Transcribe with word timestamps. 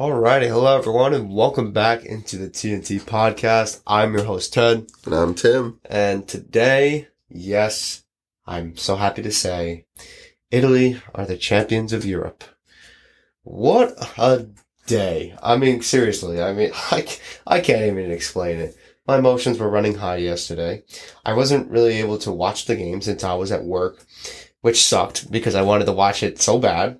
Alrighty, 0.00 0.48
hello 0.48 0.78
everyone, 0.78 1.12
and 1.12 1.30
welcome 1.30 1.72
back 1.72 2.06
into 2.06 2.38
the 2.38 2.48
TNT 2.48 3.02
podcast. 3.02 3.82
I'm 3.86 4.14
your 4.14 4.24
host 4.24 4.54
Ted, 4.54 4.86
And 5.04 5.14
I'm 5.14 5.34
Tim. 5.34 5.78
and 5.84 6.26
today, 6.26 7.08
yes, 7.28 8.02
I'm 8.46 8.78
so 8.78 8.96
happy 8.96 9.20
to 9.20 9.30
say, 9.30 9.84
Italy 10.50 11.02
are 11.14 11.26
the 11.26 11.36
champions 11.36 11.92
of 11.92 12.06
Europe. 12.06 12.44
What 13.42 13.92
a 14.16 14.46
day! 14.86 15.36
I 15.42 15.58
mean, 15.58 15.82
seriously, 15.82 16.40
I 16.40 16.54
mean, 16.54 16.70
i 17.46 17.60
can't 17.60 17.84
even 17.84 18.10
explain 18.10 18.58
it. 18.58 18.78
My 19.06 19.18
emotions 19.18 19.58
were 19.58 19.68
running 19.68 19.96
high 19.96 20.16
yesterday. 20.16 20.82
I 21.26 21.34
wasn't 21.34 21.70
really 21.70 21.98
able 21.98 22.16
to 22.20 22.32
watch 22.32 22.64
the 22.64 22.76
game 22.76 23.02
since 23.02 23.22
I 23.22 23.34
was 23.34 23.52
at 23.52 23.64
work, 23.64 24.02
which 24.62 24.82
sucked 24.82 25.30
because 25.30 25.54
I 25.54 25.60
wanted 25.60 25.84
to 25.84 25.92
watch 25.92 26.22
it 26.22 26.40
so 26.40 26.58
bad. 26.58 26.98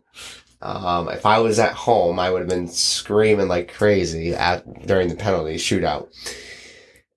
Um, 0.63 1.09
if 1.09 1.25
I 1.25 1.39
was 1.39 1.59
at 1.59 1.73
home, 1.73 2.19
I 2.19 2.31
would 2.31 2.41
have 2.41 2.49
been 2.49 2.69
screaming 2.69 3.49
like 3.49 3.73
crazy 3.73 4.35
at 4.35 4.87
during 4.87 5.09
the 5.09 5.17
penalty 5.17 5.57
shootout. 5.57 6.09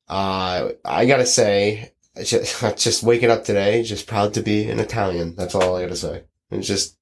Uh, 0.08 0.70
I 0.86 1.06
gotta 1.06 1.26
say, 1.26 1.92
just, 2.24 2.62
just 2.78 3.04
waking 3.04 3.32
up 3.32 3.44
today, 3.44 3.84
just 3.84 4.08
proud 4.08 4.34
to 4.36 4.42
be 4.42 4.70
an 4.70 4.80
Italian. 4.80 5.36
That's 5.36 5.56
all 5.56 5.76
I 5.76 5.82
gotta 5.82 5.96
say. 5.96 6.24
It's 6.52 6.68
just, 6.68 6.98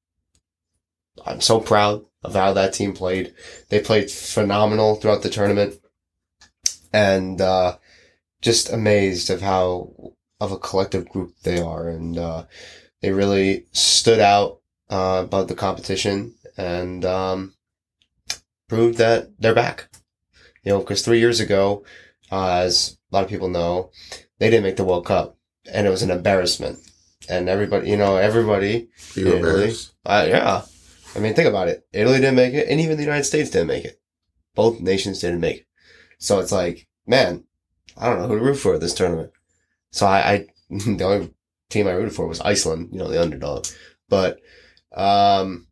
I'm 1.25 1.41
so 1.41 1.59
proud 1.59 2.05
of 2.23 2.33
how 2.33 2.53
that 2.53 2.73
team 2.73 2.93
played. 2.93 3.33
They 3.69 3.79
played 3.79 4.09
phenomenal 4.09 4.95
throughout 4.95 5.21
the 5.21 5.29
tournament, 5.29 5.79
and 6.91 7.39
uh, 7.39 7.77
just 8.41 8.71
amazed 8.71 9.29
of 9.29 9.41
how 9.41 10.13
of 10.39 10.51
a 10.51 10.57
collective 10.57 11.07
group 11.09 11.33
they 11.43 11.61
are, 11.61 11.87
and 11.87 12.17
uh, 12.17 12.45
they 13.01 13.11
really 13.11 13.67
stood 13.71 14.19
out 14.19 14.60
uh, 14.91 15.21
above 15.25 15.47
the 15.47 15.55
competition 15.55 16.35
and 16.57 17.03
um, 17.05 17.55
proved 18.67 18.97
that 18.97 19.29
they're 19.39 19.55
back. 19.55 19.89
You 20.63 20.73
know, 20.73 20.79
because 20.79 21.01
three 21.01 21.19
years 21.19 21.39
ago, 21.39 21.83
uh, 22.31 22.57
as 22.57 22.97
a 23.11 23.15
lot 23.15 23.23
of 23.23 23.29
people 23.29 23.49
know, 23.49 23.91
they 24.37 24.49
didn't 24.49 24.63
make 24.63 24.77
the 24.77 24.83
World 24.83 25.05
Cup, 25.05 25.37
and 25.71 25.87
it 25.87 25.89
was 25.89 26.03
an 26.03 26.11
embarrassment. 26.11 26.79
And 27.29 27.49
everybody, 27.49 27.89
you 27.89 27.97
know, 27.97 28.17
everybody, 28.17 28.89
You 29.15 29.29
Yeah, 29.29 29.35
embarrassed? 29.37 29.93
uh, 30.05 30.25
yeah. 30.27 30.63
I 31.15 31.19
mean, 31.19 31.33
think 31.33 31.47
about 31.47 31.67
it. 31.67 31.85
Italy 31.91 32.19
didn't 32.19 32.35
make 32.35 32.53
it, 32.53 32.67
and 32.69 32.79
even 32.79 32.97
the 32.97 33.03
United 33.03 33.23
States 33.25 33.49
didn't 33.49 33.67
make 33.67 33.85
it. 33.85 33.99
Both 34.55 34.81
nations 34.81 35.19
didn't 35.19 35.39
make 35.41 35.57
it. 35.57 35.65
So 36.19 36.39
it's 36.39 36.51
like, 36.51 36.87
man, 37.07 37.43
I 37.97 38.07
don't 38.07 38.19
know 38.19 38.27
who 38.27 38.37
to 38.39 38.43
root 38.45 38.55
for 38.55 38.75
at 38.75 38.81
this 38.81 38.93
tournament. 38.93 39.31
So 39.91 40.05
I, 40.05 40.19
I 40.31 40.47
the 40.69 41.03
only 41.03 41.33
team 41.69 41.87
I 41.87 41.91
rooted 41.91 42.13
for 42.15 42.27
was 42.27 42.41
Iceland, 42.41 42.89
you 42.91 42.99
know, 42.99 43.09
the 43.09 43.21
underdog. 43.21 43.65
But 44.09 44.39
um, 44.93 45.67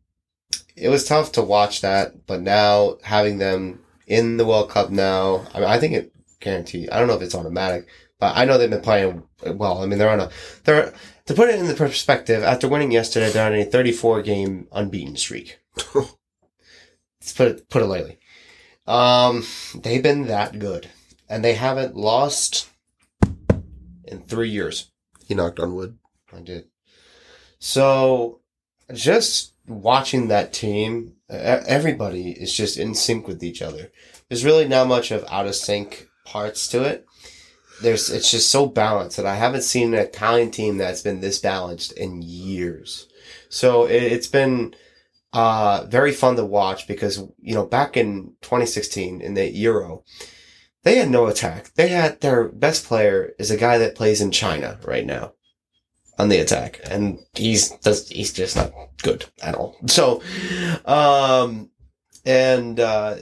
it 0.76 0.88
was 0.88 1.04
tough 1.04 1.32
to 1.32 1.42
watch 1.42 1.80
that. 1.82 2.26
But 2.26 2.42
now 2.42 2.98
having 3.02 3.38
them 3.38 3.80
in 4.06 4.36
the 4.36 4.46
World 4.46 4.70
Cup 4.70 4.90
now, 4.90 5.46
I 5.54 5.60
mean, 5.60 5.68
I 5.68 5.78
think 5.78 5.94
it 5.94 6.12
guaranteed. 6.40 6.90
I 6.90 6.98
don't 6.98 7.08
know 7.08 7.14
if 7.14 7.22
it's 7.22 7.34
automatic, 7.34 7.88
but 8.18 8.36
I 8.36 8.44
know 8.44 8.58
they've 8.58 8.70
been 8.70 8.80
playing 8.80 9.22
well. 9.44 9.82
I 9.82 9.86
mean, 9.86 9.98
they're 9.98 10.10
on 10.10 10.20
a 10.20 10.30
they're 10.64 10.92
to 11.26 11.34
put 11.34 11.48
it 11.48 11.60
in 11.60 11.68
the 11.68 11.74
perspective. 11.74 12.42
After 12.42 12.68
winning 12.68 12.90
yesterday, 12.90 13.30
they're 13.30 13.46
on 13.46 13.54
a 13.54 13.64
34 13.64 14.22
game 14.22 14.66
unbeaten 14.72 15.16
streak. 15.16 15.58
Let's 15.94 17.32
put 17.34 17.48
it 17.48 17.68
put 17.68 17.82
it 17.82 17.86
lightly. 17.86 18.18
Um, 18.86 19.44
they've 19.74 20.02
been 20.02 20.26
that 20.26 20.58
good, 20.58 20.88
and 21.28 21.44
they 21.44 21.54
haven't 21.54 21.94
lost 21.94 22.68
in 24.04 24.22
three 24.22 24.50
years. 24.50 24.90
He 25.26 25.34
knocked 25.34 25.60
on 25.60 25.74
wood. 25.74 25.98
I 26.32 26.40
did. 26.40 26.64
So, 27.58 28.40
just 28.92 29.54
watching 29.66 30.28
that 30.28 30.52
team, 30.52 31.14
everybody 31.28 32.32
is 32.32 32.52
just 32.52 32.76
in 32.76 32.94
sync 32.94 33.26
with 33.26 33.42
each 33.42 33.62
other. 33.62 33.90
There's 34.28 34.44
really 34.44 34.68
not 34.68 34.88
much 34.88 35.10
of 35.10 35.24
out 35.30 35.46
of 35.46 35.54
sync 35.54 36.08
parts 36.24 36.68
to 36.68 36.82
it. 36.82 37.06
There's, 37.82 38.10
it's 38.10 38.30
just 38.30 38.50
so 38.50 38.66
balanced 38.66 39.16
that 39.16 39.26
I 39.26 39.36
haven't 39.36 39.62
seen 39.62 39.94
an 39.94 40.00
Italian 40.00 40.50
team 40.50 40.76
that's 40.76 41.02
been 41.02 41.20
this 41.20 41.38
balanced 41.38 41.92
in 41.92 42.20
years. 42.22 43.08
So 43.48 43.86
it, 43.86 44.02
it's 44.02 44.26
been, 44.26 44.74
uh, 45.32 45.86
very 45.88 46.12
fun 46.12 46.36
to 46.36 46.44
watch 46.44 46.86
because, 46.86 47.18
you 47.40 47.54
know, 47.54 47.64
back 47.64 47.96
in 47.96 48.34
2016 48.42 49.20
in 49.20 49.34
the 49.34 49.48
Euro, 49.50 50.04
they 50.82 50.96
had 50.96 51.10
no 51.10 51.26
attack. 51.26 51.72
They 51.74 51.88
had 51.88 52.20
their 52.20 52.48
best 52.48 52.84
player 52.84 53.32
is 53.38 53.50
a 53.50 53.56
guy 53.56 53.78
that 53.78 53.94
plays 53.94 54.20
in 54.20 54.30
China 54.30 54.78
right 54.84 55.06
now 55.06 55.32
on 56.20 56.28
the 56.28 56.38
attack, 56.38 56.80
and 56.84 57.18
he's 57.34 57.70
does 57.78 58.08
he's 58.08 58.32
just 58.32 58.56
not 58.56 58.72
good 59.02 59.24
at 59.42 59.54
all. 59.54 59.76
So, 59.86 60.22
um, 60.84 61.70
and 62.26 62.78
uh, 62.78 63.16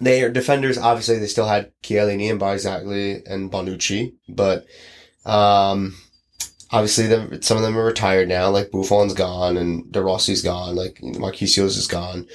their 0.00 0.30
defenders 0.30 0.78
obviously 0.78 1.18
they 1.18 1.26
still 1.26 1.48
had 1.48 1.72
Chiellini 1.82 2.30
and 2.30 2.40
Barzagli 2.40 3.28
and 3.28 3.50
Bonucci, 3.50 4.14
but 4.28 4.66
um, 5.26 5.96
obviously 6.70 7.08
them, 7.08 7.42
some 7.42 7.56
of 7.56 7.64
them 7.64 7.76
are 7.76 7.84
retired 7.84 8.28
now. 8.28 8.48
Like 8.50 8.70
Buffon's 8.70 9.14
gone 9.14 9.56
and 9.56 9.90
De 9.90 10.00
Rossi's 10.00 10.42
gone. 10.42 10.76
Like 10.76 11.00
Marchisio's 11.02 11.76
is 11.76 11.88
gone. 11.88 12.28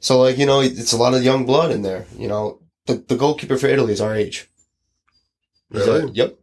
So 0.00 0.20
like 0.20 0.36
you 0.36 0.46
know 0.46 0.60
it's 0.60 0.92
a 0.92 0.98
lot 0.98 1.14
of 1.14 1.22
young 1.22 1.46
blood 1.46 1.70
in 1.70 1.82
there. 1.82 2.06
You 2.18 2.26
know 2.26 2.60
the 2.86 2.94
the 2.94 3.16
goalkeeper 3.16 3.56
for 3.56 3.68
Italy 3.68 3.92
is 3.92 4.00
our 4.00 4.16
age. 4.16 4.48
Really? 5.70 6.10
yep. 6.14 6.36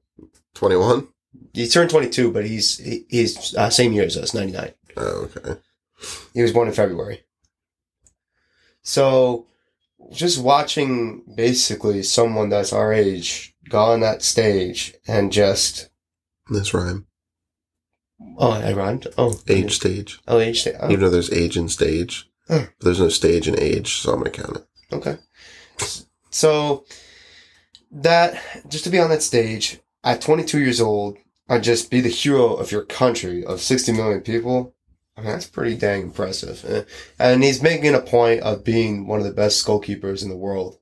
21? 0.54 1.10
He 1.58 1.68
turned 1.68 1.90
22, 1.90 2.32
but 2.32 2.46
he's 2.46 2.78
he- 2.78 3.06
he's 3.10 3.56
uh, 3.56 3.70
same 3.72 3.92
year 3.94 4.04
as 4.06 4.16
us, 4.16 4.34
99. 4.34 4.74
Oh, 4.96 5.30
okay. 5.36 5.60
He 6.34 6.42
was 6.44 6.54
born 6.54 6.68
in 6.68 6.74
February. 6.74 7.24
So, 8.84 9.48
just 10.12 10.42
watching 10.42 11.24
basically 11.36 12.04
someone 12.04 12.50
that's 12.50 12.72
our 12.74 12.94
age 12.94 13.56
go 13.70 13.80
on 13.80 14.00
that 14.02 14.22
stage 14.22 14.94
and 15.08 15.32
just 15.32 15.90
This 16.50 16.74
rhyme. 16.74 17.08
oh, 18.38 18.52
I 18.52 18.74
rhymed. 18.74 19.08
Oh, 19.18 19.40
Age 19.48 19.74
stage. 19.76 20.20
Oh, 20.28 20.40
age. 20.40 20.62
stage. 20.62 20.76
Oh, 20.80 20.90
Even 20.92 21.02
though 21.06 21.10
there's 21.10 21.34
age 21.34 21.58
and 21.58 21.72
stage. 21.72 22.30
There's 22.80 23.00
no 23.00 23.10
stage 23.10 23.48
and 23.50 23.60
age, 23.60 23.96
so 23.98 24.14
I'm 24.14 24.20
going 24.20 24.32
to 24.32 24.42
count 24.44 24.58
it. 24.58 24.96
Okay. 24.96 25.18
So 26.30 26.86
that 27.92 28.42
just 28.70 28.84
to 28.86 28.90
be 28.90 29.00
on 29.00 29.10
that 29.10 29.24
stage 29.24 29.80
at 30.04 30.22
22 30.22 30.60
years 30.60 30.80
old 30.80 31.18
and 31.50 31.64
just 31.64 31.90
be 31.90 32.02
the 32.02 32.10
hero 32.10 32.54
of 32.56 32.72
your 32.72 32.84
country 32.84 33.44
of 33.46 33.62
60 33.62 33.92
million 33.94 34.22
people. 34.22 34.76
I 35.16 35.22
mean, 35.22 35.32
that's 35.32 35.48
pretty 35.48 35.76
dang 35.76 36.04
impressive. 36.04 36.64
Eh, 36.68 36.84
And 37.18 37.44
he's 37.44 37.64
making 37.64 37.96
a 37.96 38.02
point 38.02 38.42
of 38.42 38.64
being 38.64 39.08
one 39.08 39.20
of 39.20 39.26
the 39.26 39.32
best 39.32 39.66
goalkeepers 39.66 40.22
in 40.22 40.30
the 40.30 40.38
world 40.38 40.78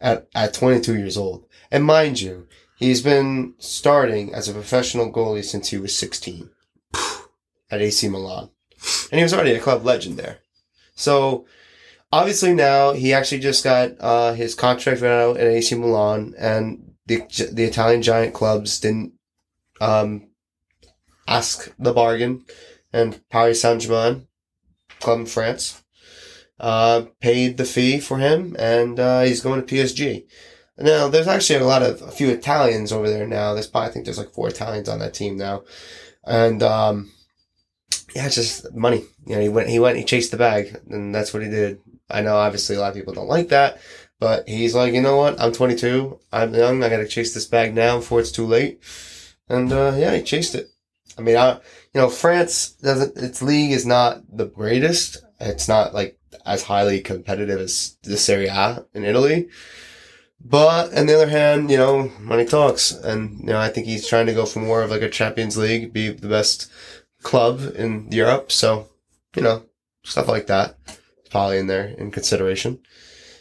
at, 0.00 0.28
at 0.34 0.52
22 0.54 0.98
years 0.98 1.16
old. 1.16 1.46
And 1.70 1.84
mind 1.84 2.20
you, 2.20 2.46
he's 2.76 3.00
been 3.02 3.54
starting 3.58 4.34
as 4.34 4.48
a 4.48 4.52
professional 4.52 5.12
goalie 5.12 5.44
since 5.44 5.68
he 5.68 5.78
was 5.78 5.96
16 5.96 6.50
at 7.70 7.80
AC 7.80 8.08
Milan. 8.08 8.50
And 9.10 9.18
he 9.18 9.22
was 9.22 9.32
already 9.32 9.52
a 9.52 9.60
club 9.60 9.84
legend 9.84 10.18
there. 10.18 10.38
So, 10.94 11.46
obviously 12.12 12.54
now 12.54 12.92
he 12.92 13.12
actually 13.12 13.40
just 13.40 13.64
got 13.64 13.92
uh, 14.00 14.32
his 14.34 14.54
contract 14.54 15.00
ran 15.00 15.20
out 15.20 15.36
at 15.36 15.46
AC 15.46 15.74
Milan, 15.76 16.34
and 16.38 16.92
the 17.06 17.22
the 17.52 17.64
Italian 17.64 18.02
giant 18.02 18.34
clubs 18.34 18.80
didn't 18.80 19.12
um, 19.80 20.28
ask 21.26 21.74
the 21.78 21.92
bargain, 21.92 22.44
and 22.92 23.20
Paris 23.30 23.62
Saint 23.62 23.82
Germain, 23.82 24.26
club 25.00 25.20
in 25.20 25.26
France, 25.26 25.82
uh, 26.58 27.02
paid 27.20 27.56
the 27.56 27.64
fee 27.64 28.00
for 28.00 28.18
him, 28.18 28.54
and 28.58 29.00
uh, 29.00 29.22
he's 29.22 29.40
going 29.40 29.64
to 29.64 29.74
PSG. 29.74 30.26
Now, 30.78 31.08
there's 31.08 31.28
actually 31.28 31.58
a 31.58 31.66
lot 31.66 31.82
of 31.82 32.00
a 32.02 32.10
few 32.10 32.30
Italians 32.30 32.92
over 32.92 33.08
there 33.08 33.26
now. 33.26 33.52
There's 33.52 33.66
probably, 33.66 33.90
I 33.90 33.92
think 33.92 34.04
there's 34.04 34.18
like 34.18 34.32
four 34.32 34.48
Italians 34.48 34.88
on 34.88 34.98
that 35.00 35.14
team 35.14 35.36
now, 35.36 35.64
and 36.24 36.62
um, 36.62 37.12
yeah, 38.14 38.26
it's 38.26 38.34
just 38.34 38.74
money. 38.74 39.04
You 39.26 39.36
know, 39.36 39.40
he 39.42 39.48
went, 39.48 39.68
he 39.68 39.78
went, 39.78 39.98
he 39.98 40.04
chased 40.04 40.30
the 40.30 40.36
bag, 40.36 40.80
and 40.88 41.14
that's 41.14 41.32
what 41.32 41.42
he 41.42 41.50
did. 41.50 41.80
I 42.10 42.22
know 42.22 42.36
obviously 42.36 42.76
a 42.76 42.80
lot 42.80 42.88
of 42.88 42.94
people 42.94 43.14
don't 43.14 43.28
like 43.28 43.48
that, 43.48 43.78
but 44.18 44.48
he's 44.48 44.74
like, 44.74 44.94
you 44.94 45.00
know 45.00 45.16
what? 45.16 45.40
I'm 45.40 45.52
22. 45.52 46.18
I'm 46.32 46.54
young. 46.54 46.82
I 46.82 46.88
got 46.88 46.98
to 46.98 47.08
chase 47.08 47.32
this 47.32 47.46
bag 47.46 47.74
now 47.74 47.98
before 47.98 48.20
it's 48.20 48.32
too 48.32 48.46
late. 48.46 48.82
And 49.50 49.72
uh, 49.72 49.94
yeah, 49.96 50.16
he 50.16 50.22
chased 50.22 50.54
it. 50.54 50.70
I 51.18 51.22
mean, 51.22 51.36
I, 51.36 51.54
you 51.54 52.00
know, 52.00 52.08
France 52.08 52.70
doesn't. 52.70 53.16
Its 53.16 53.42
league 53.42 53.72
is 53.72 53.84
not 53.84 54.22
the 54.34 54.46
greatest. 54.46 55.18
It's 55.40 55.68
not 55.68 55.92
like 55.92 56.18
as 56.46 56.62
highly 56.62 57.00
competitive 57.00 57.60
as 57.60 57.96
the 58.02 58.16
Serie 58.16 58.46
A 58.46 58.86
in 58.94 59.04
Italy. 59.04 59.48
But 60.42 60.96
on 60.96 61.06
the 61.06 61.14
other 61.14 61.28
hand, 61.28 61.70
you 61.70 61.76
know, 61.76 62.10
money 62.20 62.46
talks, 62.46 62.92
and 62.92 63.40
you 63.40 63.46
know, 63.46 63.58
I 63.58 63.68
think 63.68 63.86
he's 63.86 64.08
trying 64.08 64.26
to 64.26 64.34
go 64.34 64.46
for 64.46 64.60
more 64.60 64.82
of 64.82 64.90
like 64.90 65.02
a 65.02 65.10
Champions 65.10 65.58
League, 65.58 65.92
be 65.92 66.08
the 66.08 66.28
best 66.28 66.70
club 67.22 67.60
in 67.76 68.10
Europe. 68.10 68.50
So, 68.50 68.88
you 69.36 69.42
know, 69.42 69.64
stuff 70.04 70.28
like 70.28 70.46
that 70.46 70.78
probably 71.30 71.58
in 71.58 71.66
there 71.66 71.88
in 71.98 72.10
consideration. 72.10 72.80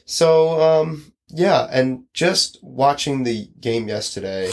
So, 0.05 0.61
um, 0.61 1.13
yeah, 1.29 1.67
and 1.71 2.05
just 2.13 2.59
watching 2.61 3.23
the 3.23 3.49
game 3.59 3.87
yesterday, 3.87 4.51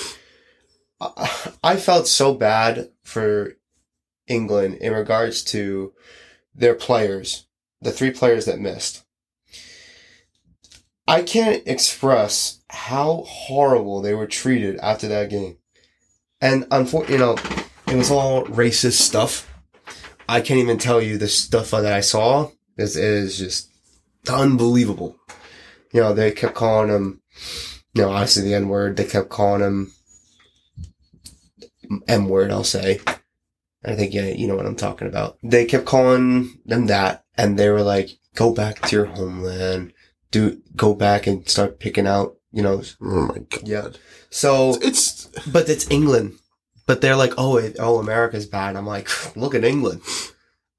I, 1.62 1.76
felt 1.76 2.08
so 2.08 2.34
bad 2.34 2.90
for 3.02 3.56
England 4.26 4.76
in 4.76 4.93
regards 4.93 5.43
to 5.44 5.93
their 6.54 6.75
players, 6.75 7.46
the 7.81 7.93
three 7.93 8.10
players 8.10 8.46
that 8.46 8.60
missed. 8.60 9.04
I 11.06 11.22
can't 11.22 11.62
express 11.66 12.60
how 12.69 13.25
horrible 13.26 14.00
they 14.00 14.14
were 14.14 14.26
treated 14.26 14.76
after 14.78 15.06
that 15.08 15.31
game. 15.31 15.58
And 16.40 16.66
unfortunately, 16.70 17.14
you 17.14 17.20
know, 17.20 17.37
it 17.87 17.96
was 17.96 18.10
all 18.10 18.44
racist 18.46 19.00
stuff. 19.00 19.52
I 20.28 20.40
can't 20.40 20.60
even 20.60 20.78
tell 20.78 21.00
you 21.00 21.19
the 21.19 21.28
stuff 21.28 21.70
that 21.70 21.87
I 21.87 22.00
saw. 22.00 22.50
Is 22.76 22.96
is 22.96 23.38
just 23.38 23.70
unbelievable. 24.28 25.16
You 25.93 26.00
know, 26.02 26.12
they 26.12 26.32
kept 26.32 26.54
calling 26.54 26.90
him, 26.90 27.22
you 27.94 28.02
know, 28.02 28.10
obviously 28.10 28.43
the 28.43 28.54
N 28.54 28.69
word. 28.69 28.96
They 28.96 29.04
kept 29.04 29.31
calling 29.31 29.62
him 29.62 29.93
M 32.08 32.28
word. 32.28 32.50
I'll 32.50 32.64
say. 32.64 33.00
I 33.84 33.94
think 33.94 34.12
yeah, 34.14 34.26
you 34.26 34.46
know 34.48 34.56
what 34.56 34.66
I'm 34.66 34.76
talking 34.76 35.06
about. 35.08 35.38
They 35.42 35.64
kept 35.64 35.84
calling 35.86 36.58
them 36.66 36.86
that, 36.86 37.24
and 37.36 37.58
they 37.58 37.68
were 37.70 37.82
like, 37.82 38.10
"Go 38.34 38.52
back 38.52 38.80
to 38.82 38.96
your 38.96 39.04
homeland." 39.06 39.92
Do 40.32 40.60
go 40.74 40.92
back 40.94 41.26
and 41.28 41.48
start 41.48 41.78
picking 41.78 42.06
out, 42.06 42.36
you 42.52 42.62
know. 42.62 42.82
Oh 43.00 43.26
my 43.28 43.38
god. 43.38 43.68
Yeah. 43.68 43.88
So 44.30 44.76
It's 44.82 45.26
but 45.46 45.68
it's 45.68 45.88
England. 45.90 46.38
But 46.86 47.00
they're 47.00 47.16
like, 47.16 47.32
oh, 47.38 47.56
it, 47.56 47.76
oh, 47.80 47.98
America's 47.98 48.46
bad. 48.46 48.76
I'm 48.76 48.86
like, 48.86 49.08
look 49.36 49.54
at 49.54 49.64
England. 49.64 50.02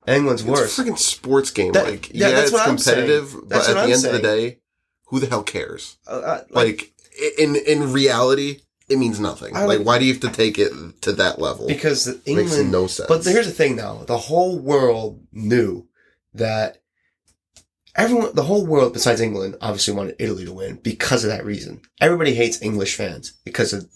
England's 0.06 0.42
it's 0.42 0.50
worse. 0.50 0.78
a 0.78 0.84
freaking 0.84 0.98
sports 0.98 1.50
game. 1.52 1.72
That- 1.74 1.86
like 1.86 2.10
yeah, 2.14 2.28
yeah, 2.30 2.36
that's 2.36 2.52
it's 2.52 2.62
saying. 2.64 2.78
competitive, 2.78 3.36
but 3.48 3.68
at 3.68 3.74
the 3.74 3.80
I'm 3.82 3.92
end 3.92 4.06
of 4.06 4.12
the 4.14 4.20
day, 4.22 4.60
who 5.08 5.20
the 5.20 5.28
hell 5.28 5.44
cares? 5.44 5.98
Uh, 6.08 6.12
uh, 6.12 6.44
like, 6.50 6.94
Like 7.20 7.38
in 7.40 7.56
in 7.56 7.92
reality, 7.94 8.60
it 8.90 8.98
means 8.98 9.20
nothing. 9.20 9.56
I 9.56 9.66
like 9.66 9.80
would- 9.80 9.88
why 9.88 10.00
do 10.00 10.06
you 10.06 10.14
have 10.14 10.22
to 10.22 10.30
take 10.32 10.58
it 10.58 10.72
to 11.02 11.14
that 11.14 11.40
level? 11.40 11.68
because 11.68 12.08
it 12.08 12.22
England. 12.26 12.50
makes 12.50 12.72
no 12.72 12.88
sense. 12.88 13.08
But 13.08 13.24
here's 13.26 13.48
the 13.48 13.52
thing, 13.54 13.76
though: 13.76 14.04
the 14.06 14.18
whole 14.18 14.58
world 14.60 15.22
knew 15.32 15.88
that 16.34 16.82
everyone, 17.96 18.34
the 18.36 18.44
whole 18.44 18.66
world 18.66 18.94
besides 18.94 19.22
England, 19.22 19.56
obviously 19.62 19.94
wanted 19.94 20.16
Italy 20.20 20.46
to 20.46 20.54
win 20.54 20.76
because 20.84 21.24
of 21.24 21.30
that 21.32 21.46
reason. 21.46 21.82
Everybody 22.00 22.34
hates 22.34 22.62
English 22.62 22.96
fans 22.96 23.34
because 23.44 23.74
of 23.74 23.90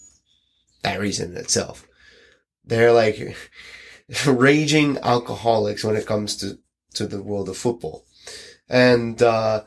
that 0.82 0.98
reason 1.00 1.30
in 1.32 1.36
itself. 1.38 1.86
They're 2.64 2.92
like 2.92 3.36
raging 4.26 4.98
alcoholics 4.98 5.84
when 5.84 5.96
it 5.96 6.06
comes 6.06 6.36
to 6.38 6.58
to 6.94 7.06
the 7.06 7.22
world 7.22 7.48
of 7.48 7.56
football, 7.56 8.04
and 8.68 9.22
uh, 9.22 9.64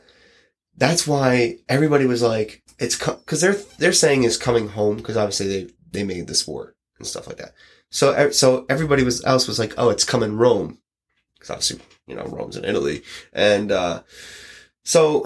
that's 0.76 1.06
why 1.06 1.58
everybody 1.68 2.06
was 2.06 2.22
like, 2.22 2.62
"It's 2.78 2.96
because 2.96 3.40
they're 3.40 3.56
they're 3.78 3.92
saying 3.92 4.24
it's 4.24 4.36
coming 4.36 4.68
home 4.68 4.96
because 4.96 5.16
obviously 5.16 5.48
they 5.48 5.70
they 5.92 6.04
made 6.04 6.26
the 6.26 6.34
sport 6.34 6.76
and 6.98 7.06
stuff 7.06 7.26
like 7.26 7.38
that." 7.38 7.52
So 7.90 8.30
so 8.30 8.66
everybody 8.68 9.02
was 9.02 9.24
else 9.24 9.46
was 9.46 9.58
like, 9.58 9.74
"Oh, 9.76 9.90
it's 9.90 10.04
coming 10.04 10.36
Rome," 10.36 10.78
because 11.34 11.50
obviously 11.50 11.80
you 12.06 12.14
know 12.14 12.24
Rome's 12.24 12.56
in 12.56 12.64
Italy, 12.64 13.02
and 13.32 13.72
uh, 13.72 14.02
so 14.84 15.24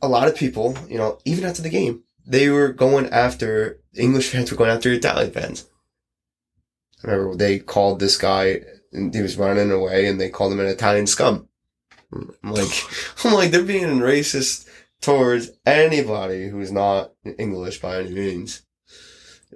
a 0.00 0.08
lot 0.08 0.28
of 0.28 0.36
people, 0.36 0.76
you 0.88 0.98
know, 0.98 1.18
even 1.24 1.44
after 1.44 1.62
the 1.62 1.70
game, 1.70 2.02
they 2.26 2.48
were 2.48 2.72
going 2.72 3.06
after 3.10 3.80
English 3.94 4.28
fans 4.28 4.50
were 4.50 4.56
going 4.56 4.70
after 4.70 4.92
Italian 4.92 5.30
fans. 5.30 5.66
I 7.04 7.10
remember 7.10 7.36
they 7.36 7.58
called 7.58 8.00
this 8.00 8.16
guy 8.16 8.62
and 8.92 9.14
he 9.14 9.22
was 9.22 9.36
running 9.36 9.70
away 9.70 10.06
and 10.06 10.20
they 10.20 10.30
called 10.30 10.52
him 10.52 10.60
an 10.60 10.66
Italian 10.66 11.06
scum. 11.06 11.48
I'm 12.12 12.34
like, 12.42 12.68
I'm 13.24 13.34
like, 13.34 13.50
they're 13.50 13.62
being 13.62 13.98
racist 13.98 14.67
towards 15.00 15.50
anybody 15.64 16.48
who's 16.48 16.72
not 16.72 17.12
English 17.38 17.80
by 17.80 18.00
any 18.00 18.10
means. 18.10 18.62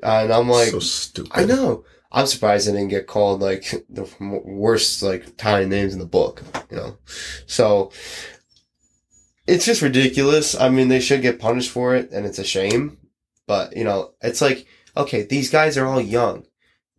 And 0.03 0.33
I'm 0.33 0.49
like, 0.49 0.69
so 0.69 0.79
stupid. 0.79 1.33
I 1.35 1.45
know. 1.45 1.85
I'm 2.11 2.27
surprised 2.27 2.69
I 2.69 2.73
didn't 2.73 2.89
get 2.89 3.07
called 3.07 3.41
like 3.41 3.73
the 3.89 4.09
worst 4.21 5.03
like 5.03 5.27
Italian 5.27 5.71
names 5.71 5.93
in 5.93 5.99
the 5.99 6.07
book, 6.07 6.43
you 6.71 6.77
know. 6.77 6.99
So 7.47 7.91
it's 9.47 9.65
just 9.65 9.83
ridiculous. 9.83 10.55
I 10.55 10.69
mean, 10.69 10.89
they 10.89 11.01
should 11.01 11.23
get 11.23 11.41
punished 11.41 11.71
for 11.71 11.95
it, 11.95 12.11
and 12.13 12.27
it's 12.27 12.39
a 12.39 12.45
shame. 12.45 12.99
But 13.47 13.77
you 13.77 13.85
know, 13.85 14.13
it's 14.21 14.41
like 14.41 14.67
okay, 14.97 15.23
these 15.23 15.51
guys 15.51 15.77
are 15.77 15.87
all 15.87 16.01
young. 16.01 16.45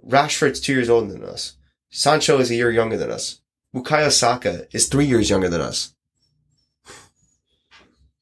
Rashford's 0.06 0.60
two 0.60 0.74
years 0.74 0.90
older 0.90 1.14
than 1.14 1.24
us. 1.24 1.56
Sancho 1.90 2.40
is 2.40 2.50
a 2.50 2.56
year 2.56 2.72
younger 2.72 2.98
than 2.98 3.12
us. 3.12 3.40
Bukayo 3.74 4.12
Saka 4.12 4.68
is 4.72 4.88
three 4.88 5.06
years 5.06 5.30
younger 5.30 5.50
than 5.50 5.62
us. 5.62 5.94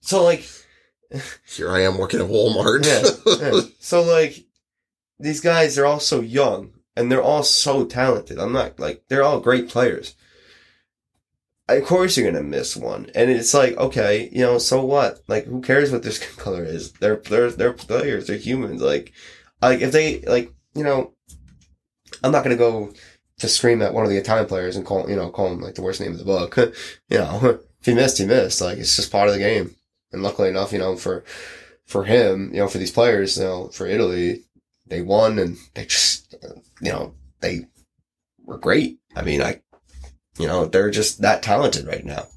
So 0.02 0.24
like, 0.24 0.48
Here 1.48 1.70
I 1.72 1.82
am 1.82 1.98
working 1.98 2.20
at 2.20 2.28
Walmart. 2.28 2.86
yeah, 2.86 3.52
yeah. 3.52 3.62
So 3.80 4.02
like, 4.02 4.46
these 5.20 5.42
guys 5.42 5.78
are 5.78 5.86
all 5.86 6.00
so 6.00 6.20
young 6.22 6.74
and 6.96 7.12
they're 7.12 7.22
all 7.22 7.44
so 7.44 7.86
talented. 7.86 8.38
I'm 8.40 8.52
not 8.54 8.80
like 8.80 9.04
they're 9.08 9.24
all 9.24 9.40
great 9.40 9.70
players. 9.70 10.16
Of 11.68 11.86
course 11.86 12.18
you're 12.18 12.30
gonna 12.30 12.44
miss 12.44 12.76
one, 12.76 13.10
and 13.16 13.30
it's 13.30 13.54
like 13.54 13.78
okay, 13.78 14.30
you 14.34 14.42
know, 14.42 14.58
so 14.58 14.84
what? 14.84 15.22
Like, 15.28 15.46
who 15.46 15.62
cares 15.62 15.92
what 15.92 16.04
their 16.04 16.12
skin 16.18 16.36
color 16.38 16.64
is? 16.66 16.92
They're 16.94 17.18
they're 17.18 17.52
they're 17.52 17.74
players. 17.74 18.28
They're 18.28 18.38
humans. 18.38 18.82
Like, 18.82 19.14
like 19.62 19.80
if 19.80 19.92
they 19.92 20.20
like, 20.22 20.54
you 20.76 20.84
know, 20.84 21.14
I'm 22.24 22.32
not 22.32 22.44
gonna 22.44 22.58
go 22.58 22.92
to 23.40 23.48
scream 23.48 23.82
at 23.82 23.94
one 23.94 24.04
of 24.04 24.10
the 24.10 24.18
Italian 24.18 24.48
players 24.48 24.76
and 24.76 24.86
call 24.86 25.10
you 25.10 25.16
know 25.16 25.30
call 25.30 25.54
him 25.54 25.62
like 25.62 25.76
the 25.76 25.82
worst 25.82 26.02
name 26.02 26.12
in 26.12 26.18
the 26.18 26.26
book. 26.26 26.58
you 27.10 27.18
know, 27.18 27.60
if 27.80 27.86
he 27.86 27.94
missed, 27.94 28.18
he 28.18 28.26
missed. 28.26 28.60
Like 28.60 28.78
it's 28.78 28.96
just 28.96 29.12
part 29.12 29.30
of 29.30 29.34
the 29.34 29.40
game. 29.40 29.76
And 30.12 30.24
luckily 30.24 30.50
enough, 30.50 30.74
you 30.74 30.80
know, 30.80 30.96
for 30.96 31.24
for 31.86 32.06
him, 32.06 32.52
you 32.54 32.60
know, 32.60 32.68
for 32.68 32.78
these 32.78 32.92
players, 32.92 33.38
you 33.38 33.44
know, 33.44 33.68
for 33.70 33.86
Italy, 33.86 34.44
they 34.88 35.02
won 35.02 35.40
and 35.40 35.58
they 35.74 35.86
just, 35.86 36.36
you 36.82 36.92
know, 36.92 37.14
they 37.40 37.68
were 38.44 38.58
great. 38.58 39.00
I 39.16 39.24
mean, 39.24 39.42
I, 39.42 39.62
you 40.38 40.48
know, 40.48 40.66
they're 40.66 40.92
just 40.92 41.22
that 41.22 41.44
talented 41.44 41.86
right 41.86 42.06
now. 42.06 42.28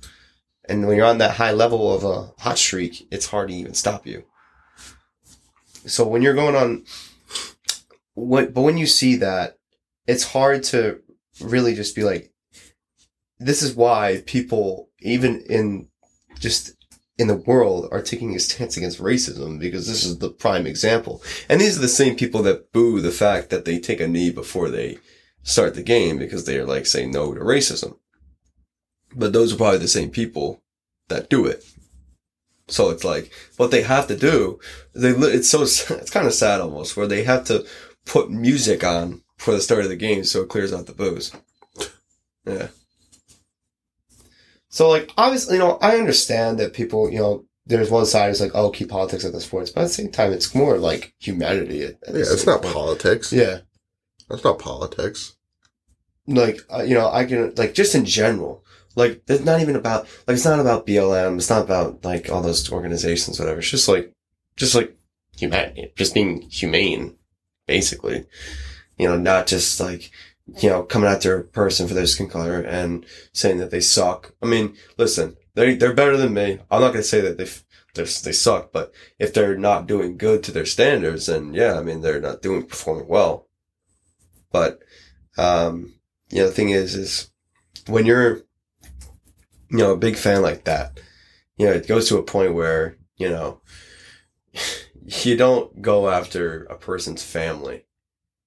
And 0.68 0.86
when 0.86 0.96
you're 0.96 1.06
on 1.06 1.18
that 1.18 1.36
high 1.36 1.52
level 1.52 1.92
of 1.92 2.04
a 2.04 2.32
hot 2.42 2.58
streak, 2.58 3.06
it's 3.10 3.26
hard 3.26 3.48
to 3.48 3.54
even 3.54 3.74
stop 3.74 4.06
you. 4.06 4.24
So 5.86 6.06
when 6.06 6.22
you're 6.22 6.34
going 6.34 6.56
on, 6.56 6.84
what, 8.14 8.54
but 8.54 8.62
when 8.62 8.78
you 8.78 8.86
see 8.86 9.16
that, 9.16 9.58
it's 10.06 10.32
hard 10.32 10.62
to 10.64 11.00
really 11.40 11.74
just 11.74 11.94
be 11.94 12.02
like, 12.02 12.32
this 13.38 13.62
is 13.62 13.74
why 13.74 14.22
people, 14.26 14.88
even 15.00 15.40
in 15.42 15.88
just 16.38 16.72
in 17.18 17.28
the 17.28 17.36
world 17.36 17.88
are 17.92 18.02
taking 18.02 18.34
a 18.34 18.38
stance 18.40 18.76
against 18.76 19.00
racism 19.00 19.58
because 19.58 19.86
this 19.86 20.04
is 20.04 20.18
the 20.18 20.30
prime 20.30 20.66
example. 20.66 21.22
And 21.48 21.60
these 21.60 21.78
are 21.78 21.82
the 21.82 21.88
same 21.88 22.16
people 22.16 22.42
that 22.42 22.72
boo 22.72 23.00
the 23.00 23.10
fact 23.10 23.50
that 23.50 23.64
they 23.64 23.78
take 23.78 24.00
a 24.00 24.08
knee 24.08 24.30
before 24.30 24.68
they 24.68 24.98
start 25.42 25.74
the 25.74 25.82
game 25.82 26.18
because 26.18 26.44
they 26.44 26.58
are 26.58 26.66
like 26.66 26.86
saying 26.86 27.12
no 27.12 27.34
to 27.34 27.40
racism. 27.40 27.98
But 29.14 29.32
those 29.32 29.52
are 29.52 29.56
probably 29.56 29.78
the 29.78 29.88
same 29.88 30.10
people 30.10 30.62
that 31.08 31.30
do 31.30 31.46
it. 31.46 31.64
So 32.66 32.90
it's 32.90 33.04
like 33.04 33.30
what 33.56 33.70
they 33.70 33.82
have 33.82 34.08
to 34.08 34.16
do. 34.16 34.58
They 34.94 35.10
it's 35.10 35.50
so 35.50 35.62
it's 35.62 36.10
kind 36.10 36.26
of 36.26 36.34
sad 36.34 36.60
almost 36.60 36.96
where 36.96 37.06
they 37.06 37.24
have 37.24 37.44
to 37.44 37.66
put 38.06 38.30
music 38.30 38.82
on 38.82 39.22
for 39.36 39.52
the 39.52 39.60
start 39.60 39.84
of 39.84 39.90
the 39.90 39.96
game 39.96 40.24
so 40.24 40.42
it 40.42 40.48
clears 40.48 40.72
out 40.72 40.86
the 40.86 40.92
boos. 40.92 41.32
Yeah. 42.46 42.68
So 44.74 44.88
like 44.88 45.12
obviously, 45.16 45.54
you 45.54 45.60
know, 45.60 45.78
I 45.80 45.98
understand 45.98 46.58
that 46.58 46.74
people, 46.74 47.08
you 47.08 47.20
know, 47.20 47.44
there's 47.64 47.92
one 47.92 48.06
side 48.06 48.30
is 48.30 48.40
like, 48.40 48.56
oh, 48.56 48.70
keep 48.70 48.88
politics 48.88 49.24
at 49.24 49.30
the 49.30 49.40
sports, 49.40 49.70
but 49.70 49.82
at 49.82 49.84
the 49.84 49.90
same 49.90 50.10
time, 50.10 50.32
it's 50.32 50.52
more 50.52 50.78
like 50.78 51.14
humanity. 51.20 51.76
Yeah, 51.76 51.90
it's 52.08 52.44
not 52.44 52.60
point. 52.60 52.74
politics. 52.74 53.32
Yeah, 53.32 53.58
That's 54.28 54.42
not 54.42 54.58
politics. 54.58 55.36
like 56.26 56.58
uh, 56.72 56.82
you 56.82 56.94
know, 56.94 57.08
I 57.08 57.24
can 57.24 57.54
like 57.54 57.72
just 57.72 57.94
in 57.94 58.04
general, 58.04 58.64
like 58.96 59.22
it's 59.28 59.44
not 59.44 59.60
even 59.60 59.76
about 59.76 60.08
like 60.26 60.34
it's 60.34 60.44
not 60.44 60.58
about 60.58 60.88
BLM. 60.88 61.36
It's 61.36 61.50
not 61.50 61.62
about 61.62 62.04
like 62.04 62.28
all 62.28 62.42
those 62.42 62.72
organizations, 62.72 63.38
whatever. 63.38 63.60
It's 63.60 63.70
just 63.70 63.86
like, 63.86 64.12
just 64.56 64.74
like 64.74 64.96
humanity, 65.36 65.92
just 65.94 66.14
being 66.14 66.40
humane, 66.50 67.14
basically. 67.68 68.26
You 68.98 69.06
know, 69.06 69.16
not 69.18 69.46
just 69.46 69.78
like 69.78 70.10
you 70.46 70.68
know 70.68 70.82
coming 70.82 71.08
after 71.08 71.38
a 71.38 71.44
person 71.44 71.88
for 71.88 71.94
their 71.94 72.06
skin 72.06 72.28
color 72.28 72.60
and 72.60 73.06
saying 73.32 73.58
that 73.58 73.70
they 73.70 73.80
suck. 73.80 74.34
I 74.42 74.46
mean, 74.46 74.76
listen, 74.98 75.36
they 75.54 75.74
they're 75.74 75.94
better 75.94 76.16
than 76.16 76.34
me. 76.34 76.58
I'm 76.70 76.80
not 76.80 76.92
gonna 76.92 77.02
say 77.02 77.20
that 77.20 77.38
they 77.38 77.46
they 77.94 78.32
suck, 78.32 78.72
but 78.72 78.92
if 79.18 79.32
they're 79.32 79.56
not 79.56 79.86
doing 79.86 80.16
good 80.16 80.42
to 80.44 80.52
their 80.52 80.66
standards, 80.66 81.26
then 81.26 81.54
yeah, 81.54 81.78
I 81.78 81.82
mean 81.82 82.00
they're 82.00 82.20
not 82.20 82.42
doing 82.42 82.66
performing 82.66 83.08
well. 83.08 83.48
But 84.52 84.80
um, 85.36 85.94
you 86.30 86.38
know, 86.40 86.48
the 86.48 86.54
thing 86.54 86.70
is, 86.70 86.94
is 86.94 87.30
when 87.86 88.06
you're 88.06 88.42
you 89.70 89.78
know 89.78 89.92
a 89.92 89.96
big 89.96 90.16
fan 90.16 90.42
like 90.42 90.64
that, 90.64 91.00
you 91.56 91.66
know, 91.66 91.72
it 91.72 91.88
goes 91.88 92.08
to 92.08 92.18
a 92.18 92.22
point 92.22 92.54
where 92.54 92.96
you 93.16 93.28
know 93.28 93.60
you 95.06 95.36
don't 95.36 95.80
go 95.80 96.08
after 96.08 96.64
a 96.64 96.76
person's 96.76 97.22
family. 97.22 97.86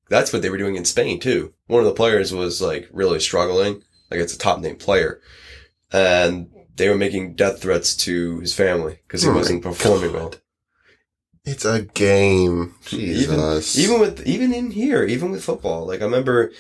That's 0.10 0.32
what 0.32 0.42
they 0.42 0.50
were 0.50 0.58
doing 0.58 0.76
in 0.76 0.86
Spain 0.86 1.20
too. 1.20 1.54
One 1.68 1.82
of 1.82 1.88
the 1.88 1.94
players 1.94 2.34
was 2.34 2.62
like 2.62 2.90
really 2.92 3.20
struggling, 3.20 3.82
like 4.10 4.20
it's 4.20 4.34
a 4.34 4.38
top 4.38 4.60
name 4.60 4.78
player, 4.78 5.22
and 5.92 6.50
they 6.76 6.90
were 6.90 6.96
making 6.96 7.36
death 7.36 7.62
threats 7.62 7.96
to 7.96 8.40
his 8.40 8.54
family 8.54 9.00
because 9.08 9.24
he 9.24 9.30
Oh 9.30 9.34
wasn't 9.36 9.64
performing 9.64 10.14
well. 10.14 10.34
It's 11.44 11.66
a 11.66 11.84
game. 11.84 12.76
Even 12.92 13.40
Jesus. 13.40 13.78
even 13.78 14.00
with 14.00 14.26
even 14.28 14.54
in 14.54 14.72
here, 14.72 15.04
even 15.04 15.32
with 15.32 15.44
football. 15.44 15.88
Like 15.88 16.02
I 16.02 16.06
remember, 16.06 16.52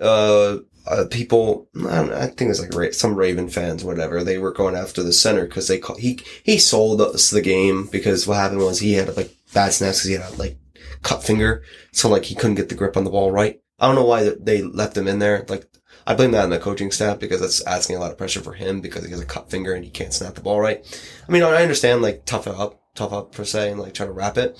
uh, 0.00 0.58
uh, 0.86 1.04
people, 1.10 1.68
I, 1.76 1.96
don't 1.96 2.08
know, 2.08 2.16
I 2.16 2.26
think 2.26 2.42
it 2.42 2.48
was 2.48 2.60
like 2.60 2.74
Ra- 2.74 2.92
some 2.92 3.14
Raven 3.14 3.48
fans, 3.48 3.84
whatever. 3.84 4.24
They 4.24 4.38
were 4.38 4.52
going 4.52 4.74
after 4.74 5.02
the 5.02 5.12
center 5.12 5.46
because 5.46 5.68
they 5.68 5.78
call, 5.78 5.96
he 5.96 6.20
he 6.42 6.58
sold 6.58 7.02
us 7.02 7.30
the 7.30 7.42
game 7.42 7.86
because 7.92 8.26
what 8.26 8.38
happened 8.38 8.60
was 8.60 8.80
he 8.80 8.94
had 8.94 9.14
like 9.16 9.30
bad 9.52 9.72
snaps 9.72 9.98
because 9.98 10.08
he 10.08 10.14
had 10.14 10.38
like 10.38 10.56
cut 11.02 11.22
finger, 11.22 11.62
so 11.92 12.08
like 12.08 12.24
he 12.24 12.34
couldn't 12.34 12.56
get 12.56 12.68
the 12.68 12.74
grip 12.74 12.96
on 12.96 13.04
the 13.04 13.10
ball 13.10 13.30
right. 13.30 13.60
I 13.78 13.86
don't 13.86 13.94
know 13.94 14.04
why 14.04 14.30
they 14.38 14.62
left 14.62 14.96
him 14.96 15.08
in 15.08 15.18
there. 15.18 15.44
Like 15.48 15.66
I 16.06 16.14
blame 16.14 16.32
that 16.32 16.44
on 16.44 16.50
the 16.50 16.58
coaching 16.58 16.90
staff 16.90 17.18
because 17.18 17.40
that's 17.40 17.64
asking 17.66 17.96
a 17.96 18.00
lot 18.00 18.10
of 18.10 18.18
pressure 18.18 18.40
for 18.40 18.52
him 18.52 18.80
because 18.80 19.04
he 19.04 19.10
has 19.10 19.20
a 19.20 19.26
cut 19.26 19.50
finger 19.50 19.74
and 19.74 19.84
he 19.84 19.90
can't 19.90 20.12
snap 20.12 20.34
the 20.34 20.40
ball 20.40 20.60
right. 20.60 20.84
I 21.28 21.32
mean, 21.32 21.42
I 21.42 21.62
understand 21.62 22.02
like 22.02 22.24
tough 22.24 22.46
it 22.46 22.54
up, 22.54 22.80
tough 22.94 23.12
up 23.12 23.32
per 23.32 23.44
se, 23.44 23.70
and 23.70 23.80
like 23.80 23.94
try 23.94 24.06
to 24.06 24.12
wrap 24.12 24.36
it. 24.36 24.58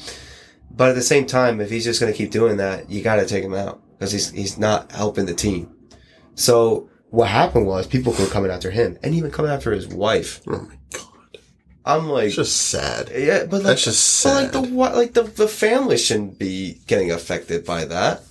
But 0.71 0.91
at 0.91 0.95
the 0.95 1.03
same 1.03 1.27
time, 1.27 1.61
if 1.61 1.71
he's 1.71 1.85
just 1.85 2.01
going 2.01 2.13
to 2.13 2.17
keep 2.17 2.31
doing 2.31 2.59
that, 2.59 2.89
you 2.89 3.03
got 3.03 3.17
to 3.17 3.27
take 3.27 3.43
him 3.43 3.55
out 3.55 3.83
because 3.99 4.13
he's 4.13 4.31
he's 4.31 4.59
not 4.59 4.93
helping 4.93 5.27
the 5.27 5.35
team. 5.35 5.75
So 6.35 6.89
what 7.11 7.29
happened 7.29 7.67
was 7.67 7.87
people 7.87 8.13
were 8.13 8.27
coming 8.27 8.51
after 8.51 8.71
him 8.71 8.99
and 9.03 9.15
even 9.15 9.31
coming 9.31 9.51
after 9.51 9.73
his 9.73 9.89
wife. 9.89 10.41
Oh 10.47 10.63
my 10.63 10.79
god. 10.93 11.10
I'm 11.85 12.09
like, 12.09 12.27
It's 12.27 12.37
just 12.37 12.57
sad. 12.69 13.11
yeah, 13.15 13.45
but 13.45 13.59
like, 13.59 13.63
That's 13.65 13.85
just 13.85 14.25
but 14.25 14.31
sad. 14.31 14.43
like 14.43 14.53
the 14.53 14.75
why- 14.75 14.93
like 14.93 15.15
the 15.15 15.23
the 15.23 15.49
family 15.49 15.97
shouldn't 15.97 16.39
be 16.39 16.81
getting 16.87 17.11
affected 17.11 17.65
by 17.65 17.85
that. 17.87 18.23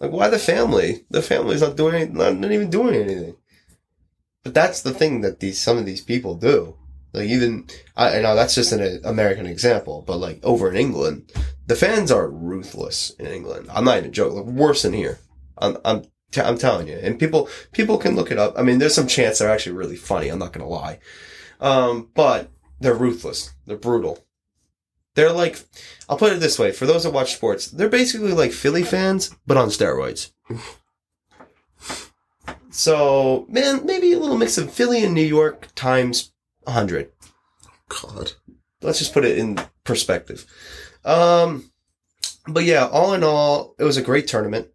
Like 0.00 0.10
why 0.12 0.28
the 0.28 0.38
family? 0.38 1.04
The 1.10 1.22
family's 1.22 1.62
not 1.62 1.76
doing 1.76 1.94
any, 1.94 2.10
not, 2.10 2.36
not 2.36 2.52
even 2.52 2.68
doing 2.70 2.94
anything. 2.94 3.36
But 4.44 4.54
that's 4.54 4.82
the 4.82 4.92
thing 4.94 5.20
that 5.22 5.40
these 5.40 5.58
some 5.60 5.78
of 5.78 5.86
these 5.86 6.00
people 6.02 6.34
do. 6.36 6.76
Like 7.12 7.28
even 7.28 7.66
I, 7.96 8.18
I 8.18 8.22
know 8.22 8.34
that's 8.34 8.54
just 8.54 8.72
an 8.72 9.00
American 9.04 9.46
example, 9.46 10.02
but 10.06 10.18
like 10.18 10.40
over 10.42 10.68
in 10.70 10.76
England, 10.76 11.32
the 11.66 11.76
fans 11.76 12.10
are 12.10 12.28
ruthless 12.28 13.10
in 13.18 13.26
England. 13.26 13.68
I'm 13.72 13.84
not 13.84 13.98
even 13.98 14.12
joking. 14.12 14.36
Like, 14.36 14.46
worse 14.54 14.82
than 14.82 14.92
here. 14.92 15.18
I'm 15.58 15.78
I'm 15.84 16.02
t- 16.32 16.40
I'm 16.42 16.58
telling 16.58 16.88
you. 16.88 16.96
And 16.96 17.18
people 17.18 17.48
people 17.72 17.96
can 17.98 18.14
look 18.16 18.30
it 18.30 18.38
up. 18.38 18.54
I 18.58 18.62
mean, 18.62 18.78
there's 18.78 18.94
some 18.94 19.06
chants 19.06 19.38
that 19.38 19.46
are 19.46 19.50
actually 19.52 19.76
really 19.76 19.96
funny. 19.96 20.28
I'm 20.28 20.38
not 20.38 20.52
gonna 20.52 20.68
lie. 20.68 20.98
Um, 21.60 22.10
but 22.14 22.50
they're 22.80 22.94
ruthless. 22.94 23.52
They're 23.66 23.76
brutal. 23.76 24.24
They're 25.14 25.32
like, 25.32 25.64
I'll 26.08 26.18
put 26.18 26.32
it 26.32 26.40
this 26.40 26.58
way: 26.58 26.72
for 26.72 26.86
those 26.86 27.04
that 27.04 27.12
watch 27.12 27.34
sports, 27.34 27.68
they're 27.68 27.88
basically 27.88 28.32
like 28.32 28.52
Philly 28.52 28.82
fans, 28.82 29.34
but 29.46 29.56
on 29.56 29.68
steroids. 29.68 30.32
so, 32.70 33.46
man, 33.48 33.86
maybe 33.86 34.12
a 34.12 34.18
little 34.18 34.36
mix 34.36 34.58
of 34.58 34.72
Philly 34.72 35.04
and 35.04 35.14
New 35.14 35.22
York 35.22 35.68
times 35.74 36.32
hundred. 36.66 37.12
God. 37.88 38.32
Let's 38.82 38.98
just 38.98 39.14
put 39.14 39.24
it 39.24 39.38
in 39.38 39.58
perspective. 39.84 40.46
Um, 41.04 41.70
but 42.46 42.64
yeah, 42.64 42.86
all 42.86 43.14
in 43.14 43.24
all, 43.24 43.74
it 43.78 43.84
was 43.84 43.96
a 43.96 44.02
great 44.02 44.28
tournament. 44.28 44.68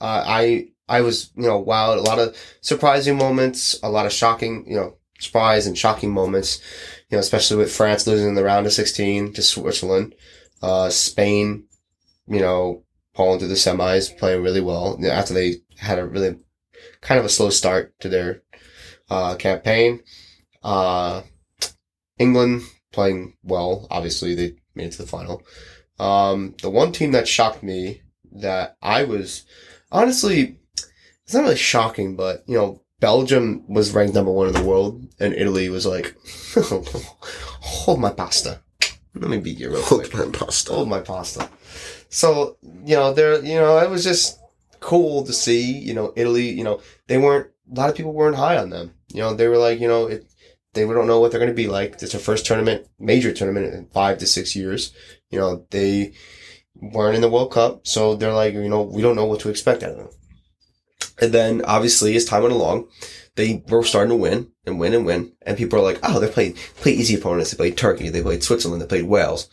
Uh, 0.00 0.24
I 0.26 0.68
I 0.88 1.02
was 1.02 1.30
you 1.36 1.42
know 1.42 1.62
wowed. 1.62 1.98
A 1.98 2.02
lot 2.02 2.18
of 2.18 2.36
surprising 2.60 3.16
moments, 3.16 3.78
a 3.82 3.90
lot 3.90 4.06
of 4.06 4.12
shocking 4.12 4.64
you 4.66 4.76
know 4.76 4.96
surprise 5.18 5.66
and 5.66 5.78
shocking 5.78 6.12
moments. 6.12 6.60
You 7.12 7.16
know, 7.16 7.20
especially 7.20 7.58
with 7.58 7.70
France 7.70 8.06
losing 8.06 8.28
in 8.28 8.34
the 8.34 8.42
round 8.42 8.64
of 8.64 8.72
sixteen 8.72 9.34
to 9.34 9.42
Switzerland, 9.42 10.14
uh, 10.62 10.88
Spain, 10.88 11.64
you 12.26 12.40
know, 12.40 12.84
falling 13.14 13.38
through 13.38 13.48
the 13.48 13.54
semis, 13.54 14.16
playing 14.16 14.42
really 14.42 14.62
well 14.62 14.96
you 14.98 15.08
know, 15.08 15.12
after 15.12 15.34
they 15.34 15.56
had 15.76 15.98
a 15.98 16.06
really 16.06 16.38
kind 17.02 17.20
of 17.20 17.26
a 17.26 17.28
slow 17.28 17.50
start 17.50 17.92
to 18.00 18.08
their 18.08 18.42
uh, 19.10 19.34
campaign. 19.34 20.00
Uh, 20.62 21.22
England 22.18 22.62
playing 22.92 23.36
well. 23.42 23.86
Obviously, 23.90 24.34
they 24.34 24.54
made 24.74 24.86
it 24.86 24.92
to 24.92 25.02
the 25.02 25.08
final. 25.08 25.42
Um, 25.98 26.54
the 26.62 26.70
one 26.70 26.92
team 26.92 27.12
that 27.12 27.28
shocked 27.28 27.62
me 27.62 28.02
that 28.32 28.76
I 28.80 29.04
was 29.04 29.44
honestly, 29.90 30.58
it's 31.24 31.34
not 31.34 31.42
really 31.42 31.56
shocking, 31.56 32.16
but 32.16 32.42
you 32.46 32.56
know, 32.56 32.81
Belgium 33.02 33.64
was 33.66 33.92
ranked 33.92 34.14
number 34.14 34.30
one 34.30 34.46
in 34.46 34.54
the 34.54 34.62
world, 34.62 35.04
and 35.18 35.34
Italy 35.34 35.68
was 35.68 35.84
like, 35.84 36.16
hold 37.60 37.98
my 37.98 38.10
pasta. 38.10 38.60
Let 39.16 39.28
me 39.28 39.38
beat 39.38 39.58
you 39.58 39.70
real 39.70 39.82
quick. 39.82 40.12
Hold 40.12 40.32
my 40.32 40.38
pasta. 40.38 40.72
Hold 40.72 40.88
my 40.88 41.00
pasta. 41.00 41.50
So, 42.10 42.58
you 42.62 42.94
know, 42.94 43.12
there, 43.12 43.44
you 43.44 43.56
know, 43.56 43.78
it 43.78 43.90
was 43.90 44.04
just 44.04 44.38
cool 44.78 45.24
to 45.24 45.32
see, 45.32 45.72
you 45.72 45.94
know, 45.94 46.12
Italy, 46.14 46.48
you 46.48 46.62
know, 46.62 46.80
they 47.08 47.18
weren't, 47.18 47.50
a 47.72 47.74
lot 47.74 47.90
of 47.90 47.96
people 47.96 48.12
weren't 48.12 48.36
high 48.36 48.56
on 48.56 48.70
them. 48.70 48.94
You 49.12 49.22
know, 49.22 49.34
they 49.34 49.48
were 49.48 49.58
like, 49.58 49.80
you 49.80 49.88
know, 49.88 50.06
it, 50.06 50.24
they 50.72 50.86
don't 50.86 51.08
know 51.08 51.18
what 51.18 51.32
they're 51.32 51.40
going 51.40 51.50
to 51.50 51.56
be 51.56 51.66
like. 51.66 52.00
It's 52.00 52.12
their 52.12 52.20
first 52.20 52.46
tournament, 52.46 52.86
major 53.00 53.32
tournament 53.32 53.74
in 53.74 53.86
five 53.86 54.18
to 54.18 54.28
six 54.28 54.54
years. 54.54 54.94
You 55.28 55.40
know, 55.40 55.66
they 55.70 56.12
weren't 56.76 57.16
in 57.16 57.20
the 57.20 57.28
World 57.28 57.50
Cup. 57.50 57.84
So 57.84 58.14
they're 58.14 58.32
like, 58.32 58.54
you 58.54 58.68
know, 58.68 58.82
we 58.82 59.02
don't 59.02 59.16
know 59.16 59.26
what 59.26 59.40
to 59.40 59.50
expect 59.50 59.82
out 59.82 59.90
of 59.90 59.96
them. 59.96 60.08
And 61.22 61.32
then 61.32 61.62
obviously 61.64 62.16
as 62.16 62.24
time 62.24 62.42
went 62.42 62.52
along, 62.52 62.88
they 63.36 63.62
were 63.68 63.84
starting 63.84 64.10
to 64.10 64.16
win 64.16 64.50
and 64.66 64.80
win 64.80 64.92
and 64.92 65.06
win. 65.06 65.32
And 65.42 65.56
people 65.56 65.78
are 65.78 65.82
like, 65.82 66.00
oh, 66.02 66.18
they 66.18 66.28
played, 66.28 66.56
play 66.76 66.92
easy 66.92 67.14
opponents. 67.14 67.52
They 67.52 67.56
played 67.56 67.76
Turkey. 67.76 68.08
They 68.08 68.22
played 68.22 68.42
Switzerland. 68.42 68.82
They 68.82 68.86
played 68.86 69.04
Wales. 69.04 69.48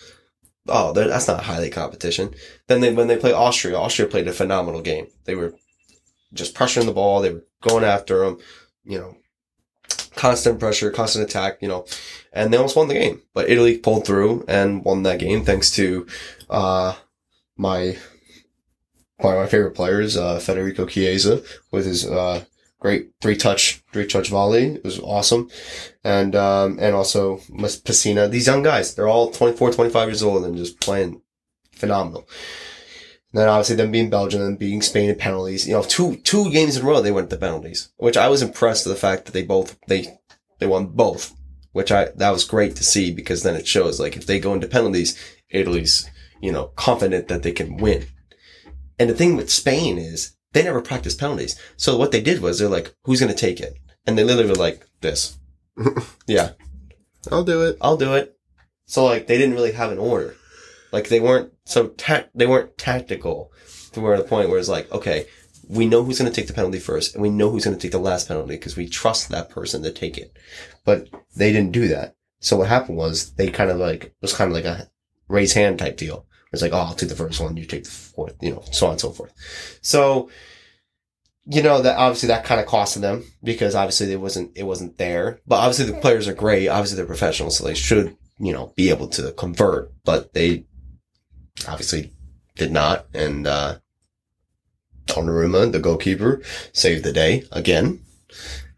Oh, 0.68 0.94
that's 0.94 1.28
not 1.28 1.44
highly 1.44 1.70
competition. 1.70 2.34
Then 2.66 2.82
they, 2.82 2.92
when 2.92 3.08
they 3.08 3.18
play 3.18 3.34
Austria, 3.34 3.78
Austria 3.78 4.08
played 4.10 4.28
a 4.28 4.34
phenomenal 4.34 4.82
game. 4.82 5.08
They 5.26 5.36
were 5.36 5.54
just 6.34 6.56
pressuring 6.56 6.88
the 6.88 6.92
ball. 6.92 7.22
They 7.22 7.34
were 7.34 7.46
going 7.62 7.84
after 7.84 8.26
them, 8.26 8.40
you 8.84 8.98
know, 8.98 9.16
constant 10.16 10.60
pressure, 10.60 10.90
constant 10.90 11.30
attack, 11.30 11.60
you 11.62 11.68
know, 11.68 11.86
and 12.34 12.52
they 12.52 12.58
almost 12.58 12.76
won 12.76 12.88
the 12.88 12.96
game. 12.96 13.22
But 13.36 13.50
Italy 13.50 13.78
pulled 13.78 14.08
through 14.08 14.44
and 14.48 14.84
won 14.84 15.04
that 15.04 15.20
game 15.20 15.46
thanks 15.46 15.70
to, 15.76 16.08
uh, 16.50 16.96
my, 17.58 17.98
one 19.20 19.36
of 19.36 19.40
my 19.40 19.48
favorite 19.48 19.76
players, 19.76 20.18
uh, 20.18 20.40
Federico 20.40 20.86
Chiesa 20.86 21.42
with 21.72 21.86
his, 21.86 22.06
uh, 22.08 22.44
great 22.80 23.10
three 23.22 23.36
touch, 23.36 23.84
three 23.92 24.08
touch 24.08 24.30
volley. 24.30 24.76
It 24.76 24.84
was 24.84 25.00
awesome. 25.00 25.50
And, 26.04 26.36
um, 26.36 26.78
and 26.80 26.96
also 26.96 27.38
Pessina, 27.38 28.30
these 28.30 28.48
young 28.48 28.64
guys, 28.64 28.96
they're 28.96 29.08
all 29.08 29.32
24, 29.32 29.72
25 29.74 30.08
years 30.08 30.24
old 30.24 30.46
and 30.46 30.56
just 30.56 30.80
playing 30.80 31.22
phenomenal. 31.72 32.28
And 33.32 33.42
then 33.42 33.48
obviously 33.48 33.76
them 33.76 33.92
being 33.92 34.10
Belgium 34.10 34.42
and 34.42 34.58
beating 34.58 34.82
Spain 34.82 35.10
in 35.10 35.16
penalties. 35.16 35.68
You 35.68 35.74
know, 35.74 35.84
two 35.84 36.16
two 36.18 36.52
games 36.52 36.78
in 36.78 36.84
a 36.84 36.86
row 36.88 37.00
they 37.00 37.12
went 37.12 37.30
to 37.30 37.38
penalties, 37.38 37.90
which 37.98 38.18
I 38.18 38.28
was 38.28 38.42
impressed 38.42 38.86
with 38.86 38.96
the 38.96 39.00
fact 39.00 39.26
that 39.26 39.34
they 39.34 39.44
both 39.44 39.78
they 39.88 40.18
they 40.58 40.66
won 40.66 40.88
both, 40.88 41.36
which 41.72 41.92
I 41.92 42.10
that 42.16 42.32
was 42.32 42.44
great 42.44 42.76
to 42.78 42.84
see 42.84 43.12
because 43.12 43.44
then 43.44 43.56
it 43.56 43.68
shows 43.68 44.00
like 44.00 44.18
if 44.18 44.26
they 44.26 44.40
go 44.40 44.54
into 44.54 44.68
penalties, 44.68 45.16
Italy's 45.50 46.10
you 46.42 46.52
know 46.52 46.72
confident 46.76 47.28
that 47.28 47.44
they 47.44 47.52
can 47.52 47.78
win. 47.78 48.08
And 49.00 49.10
the 49.10 49.16
thing 49.16 49.36
with 49.36 49.50
Spain 49.50 49.98
is 49.98 50.36
they 50.52 50.64
never 50.64 50.82
practice 50.82 51.16
penalties, 51.16 51.60
so 51.78 51.98
what 51.98 52.12
they 52.12 52.22
did 52.22 52.42
was 52.42 52.60
they're 52.60 52.68
like, 52.68 52.94
who's 53.04 53.20
going 53.20 53.34
to 53.34 53.38
take 53.38 53.60
it? 53.60 53.78
And 54.06 54.18
they 54.18 54.24
literally 54.24 54.50
were 54.50 54.56
like 54.56 54.86
this, 55.02 55.38
yeah, 56.28 56.52
I'll 57.32 57.44
do 57.44 57.62
it. 57.64 57.78
I'll 57.82 57.98
do 57.98 58.14
it. 58.14 58.38
So 58.86 59.06
like 59.06 59.28
they 59.28 59.38
didn't 59.38 59.56
really 59.56 59.72
have 59.74 59.92
an 59.92 60.00
order. 60.00 60.36
Like 60.92 61.10
they 61.10 61.20
weren't 61.20 61.54
so 61.66 61.90
ta- 61.90 62.26
they 62.34 62.48
weren't 62.48 62.78
tactical 62.78 63.52
to 63.94 64.02
where 64.02 64.18
the 64.18 64.24
point 64.24 64.50
where 64.50 64.60
it's 64.60 64.70
like, 64.70 64.92
okay, 64.92 65.28
we 65.68 65.86
know 65.86 66.04
who's 66.04 66.18
going 66.18 66.32
to 66.32 66.36
take 66.36 66.48
the 66.48 66.54
penalty 66.54 66.80
first 66.80 67.14
and 67.14 67.22
we 67.22 67.30
know 67.30 67.50
who's 67.52 67.66
going 67.66 67.78
to 67.78 67.82
take 67.82 67.92
the 67.92 68.00
last 68.00 68.28
penalty 68.28 68.56
because 68.56 68.76
we 68.76 68.88
trust 68.88 69.30
that 69.30 69.50
person 69.50 69.84
to 69.84 69.92
take 69.92 70.18
it. 70.18 70.36
But 70.84 71.08
they 71.36 71.52
didn't 71.52 71.72
do 71.72 71.88
that. 71.90 72.16
So 72.40 72.58
what 72.58 72.70
happened 72.70 72.98
was 72.98 73.34
they 73.34 73.50
kind 73.50 73.70
of 73.70 73.78
like, 73.78 74.06
it 74.06 74.16
was 74.22 74.34
kind 74.34 74.50
of 74.50 74.56
like 74.56 74.66
a 74.66 74.90
raise 75.28 75.54
hand 75.54 75.78
type 75.78 75.98
deal. 75.98 76.26
It's 76.52 76.62
like, 76.62 76.74
oh, 76.74 76.78
I'll 76.78 76.96
take 76.96 77.10
the 77.10 77.16
first 77.16 77.40
one, 77.40 77.58
you 77.58 77.66
take 77.66 77.84
the 77.84 77.90
fourth, 77.90 78.36
you 78.42 78.52
know, 78.52 78.64
so 78.72 78.88
on 78.88 78.94
and 78.94 79.02
so 79.02 79.12
forth. 79.12 79.32
So, 79.82 80.30
you 81.46 81.62
know, 81.62 81.82
that 81.82 81.98
obviously 81.98 82.28
that 82.28 82.44
kind 82.44 82.60
of 82.60 82.68
costed 82.68 83.02
them 83.02 83.24
because 83.44 83.76
obviously 83.76 84.12
it 84.12 84.20
wasn't, 84.20 84.52
it 84.56 84.64
wasn't 84.64 84.98
there. 84.98 85.40
But 85.46 85.58
obviously 85.58 85.86
the 85.86 86.00
players 86.00 86.28
are 86.28 86.34
great. 86.34 86.68
Obviously 86.68 86.98
they're 86.98 87.06
professionals, 87.06 87.58
so 87.58 87.66
they 87.66 87.76
should, 87.76 88.16
you 88.40 88.52
know, 88.52 88.74
be 88.76 88.90
able 88.90 89.08
to 89.10 89.32
convert, 89.34 89.92
but 90.04 90.34
they 90.34 90.66
obviously 91.68 92.14
did 92.56 92.72
not. 92.72 93.06
And, 93.14 93.46
uh, 93.46 93.78
Donnarumma, 95.06 95.72
the 95.72 95.80
goalkeeper, 95.80 96.42
saved 96.72 97.04
the 97.04 97.12
day 97.12 97.44
again 97.52 98.02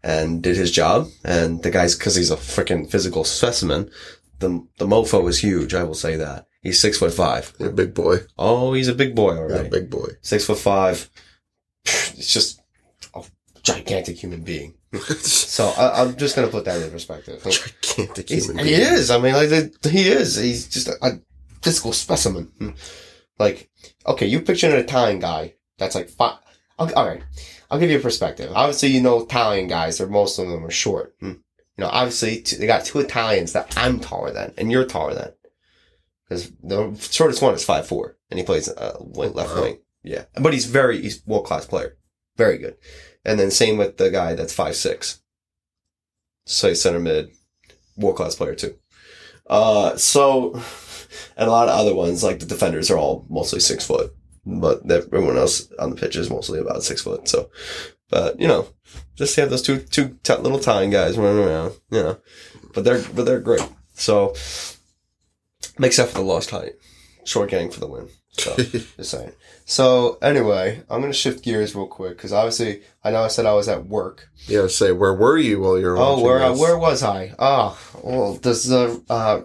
and 0.02 0.42
did 0.42 0.56
his 0.56 0.70
job. 0.70 1.08
And 1.24 1.62
the 1.62 1.70
guy's, 1.70 1.94
cause 1.94 2.16
he's 2.16 2.30
a 2.30 2.36
freaking 2.36 2.90
physical 2.90 3.24
specimen. 3.24 3.90
The, 4.38 4.66
the 4.78 4.86
mofo 4.86 5.28
is 5.28 5.40
huge. 5.40 5.74
I 5.74 5.84
will 5.84 5.94
say 5.94 6.16
that. 6.16 6.46
He's 6.62 6.80
six 6.80 6.98
foot 6.98 7.12
five. 7.12 7.52
You're 7.58 7.70
a 7.70 7.72
big 7.72 7.92
boy. 7.94 8.18
Oh, 8.38 8.72
he's 8.72 8.88
a 8.88 8.94
big 8.94 9.14
boy 9.14 9.36
already. 9.36 9.66
a 9.66 9.70
big 9.70 9.90
boy. 9.90 10.08
Six 10.20 10.44
foot 10.46 10.58
five. 10.58 11.10
It's 11.84 12.32
just 12.32 12.60
a 13.14 13.24
gigantic 13.62 14.16
human 14.18 14.42
being. 14.42 14.74
So 15.22 15.68
I, 15.76 16.00
I'm 16.02 16.16
just 16.16 16.36
going 16.36 16.46
to 16.46 16.52
put 16.52 16.64
that 16.66 16.80
in 16.80 16.90
perspective. 16.90 17.42
Gigantic 17.42 18.28
He's, 18.28 18.46
human 18.46 18.64
being. 18.64 18.76
he 18.76 18.82
is. 18.82 19.10
I 19.10 19.18
mean, 19.18 19.34
like 19.34 19.50
he 19.84 20.08
is. 20.08 20.36
He's 20.36 20.68
just 20.68 20.88
a, 20.88 20.94
a 21.02 21.20
physical 21.62 21.92
specimen. 21.92 22.74
Like, 23.38 23.68
okay, 24.06 24.26
you 24.26 24.40
picture 24.40 24.68
an 24.68 24.76
Italian 24.76 25.18
guy 25.18 25.54
that's 25.78 25.94
like 25.94 26.08
five. 26.10 26.38
Okay, 26.78 26.94
all 26.94 27.06
right, 27.06 27.22
I'll 27.70 27.78
give 27.78 27.90
you 27.90 27.98
a 27.98 28.02
perspective. 28.02 28.50
Obviously, 28.54 28.90
you 28.90 29.00
know 29.00 29.20
Italian 29.22 29.66
guys, 29.66 30.00
or 30.00 30.06
most 30.06 30.38
of 30.38 30.48
them 30.48 30.64
are 30.64 30.70
short. 30.70 31.14
Hmm. 31.20 31.32
You 31.76 31.84
know, 31.84 31.88
obviously 31.88 32.40
they 32.56 32.66
got 32.66 32.84
two 32.84 33.00
Italians 33.00 33.52
that 33.52 33.72
I'm 33.76 33.98
taller 34.00 34.32
than, 34.32 34.52
and 34.56 34.70
you're 34.70 34.84
taller 34.84 35.14
than. 35.14 35.32
Because 36.32 36.52
the 36.62 37.08
shortest 37.10 37.42
one 37.42 37.54
is 37.54 37.64
five 37.64 37.86
four, 37.86 38.16
and 38.30 38.38
he 38.38 38.44
plays 38.44 38.68
uh, 38.68 38.96
wing, 39.00 39.32
left 39.34 39.54
Wow. 39.54 39.62
wing. 39.62 39.78
Yeah, 40.02 40.24
but 40.40 40.52
he's 40.52 40.66
very 40.66 41.00
he's 41.00 41.24
world 41.26 41.44
class 41.46 41.66
player, 41.66 41.96
very 42.36 42.58
good. 42.58 42.76
And 43.24 43.38
then 43.38 43.50
same 43.50 43.76
with 43.78 43.98
the 43.98 44.10
guy 44.10 44.34
that's 44.34 44.52
five 44.54 44.74
six. 44.74 45.20
So 46.46 46.68
he's 46.68 46.80
center 46.82 46.98
mid, 46.98 47.30
world 47.96 48.16
class 48.16 48.34
player 48.34 48.54
too. 48.54 48.74
Uh, 49.48 49.96
so, 49.96 50.54
and 51.36 51.48
a 51.48 51.52
lot 51.52 51.68
of 51.68 51.78
other 51.78 51.94
ones 51.94 52.24
like 52.24 52.40
the 52.40 52.46
defenders 52.46 52.90
are 52.90 52.98
all 52.98 53.26
mostly 53.28 53.60
six 53.60 53.86
foot, 53.86 54.12
but 54.44 54.90
everyone 54.90 55.36
else 55.36 55.70
on 55.78 55.90
the 55.90 55.96
pitch 55.96 56.16
is 56.16 56.30
mostly 56.30 56.58
about 56.58 56.82
six 56.82 57.02
foot. 57.02 57.28
So, 57.28 57.50
but 58.08 58.40
you 58.40 58.48
know, 58.48 58.66
just 59.14 59.36
have 59.36 59.50
those 59.50 59.62
two 59.62 59.78
two 59.78 60.18
t- 60.24 60.34
little 60.36 60.58
tiny 60.58 60.90
guys 60.90 61.16
running 61.18 61.44
around, 61.44 61.74
you 61.90 62.02
know, 62.02 62.18
but 62.74 62.82
they're 62.84 63.02
but 63.14 63.24
they're 63.26 63.40
great. 63.40 63.62
So, 63.94 64.34
except 65.82 66.10
for 66.12 66.18
the 66.18 66.24
lost 66.24 66.50
height, 66.50 66.72
short 67.24 67.50
gang 67.50 67.70
for 67.70 67.80
the 67.80 67.86
win. 67.88 68.08
So, 68.32 68.56
just 68.56 69.10
saying. 69.10 69.32
So 69.66 70.18
anyway, 70.22 70.82
I'm 70.88 71.00
gonna 71.02 71.12
shift 71.12 71.44
gears 71.44 71.74
real 71.74 71.86
quick 71.86 72.16
because 72.16 72.32
obviously 72.32 72.82
I 73.04 73.10
know 73.10 73.22
I 73.22 73.28
said 73.28 73.44
I 73.46 73.52
was 73.54 73.68
at 73.68 73.86
work. 73.86 74.28
Yeah, 74.46 74.66
say 74.68 74.92
where 74.92 75.14
were 75.14 75.36
you 75.38 75.60
while 75.60 75.78
you 75.78 75.86
were 75.86 75.98
Oh, 75.98 76.20
where 76.22 76.48
this? 76.48 76.58
where 76.58 76.78
was 76.78 77.02
I? 77.02 77.34
Oh, 77.38 77.78
well, 78.02 78.36
does 78.36 78.66
the 78.66 79.02
uh, 79.10 79.42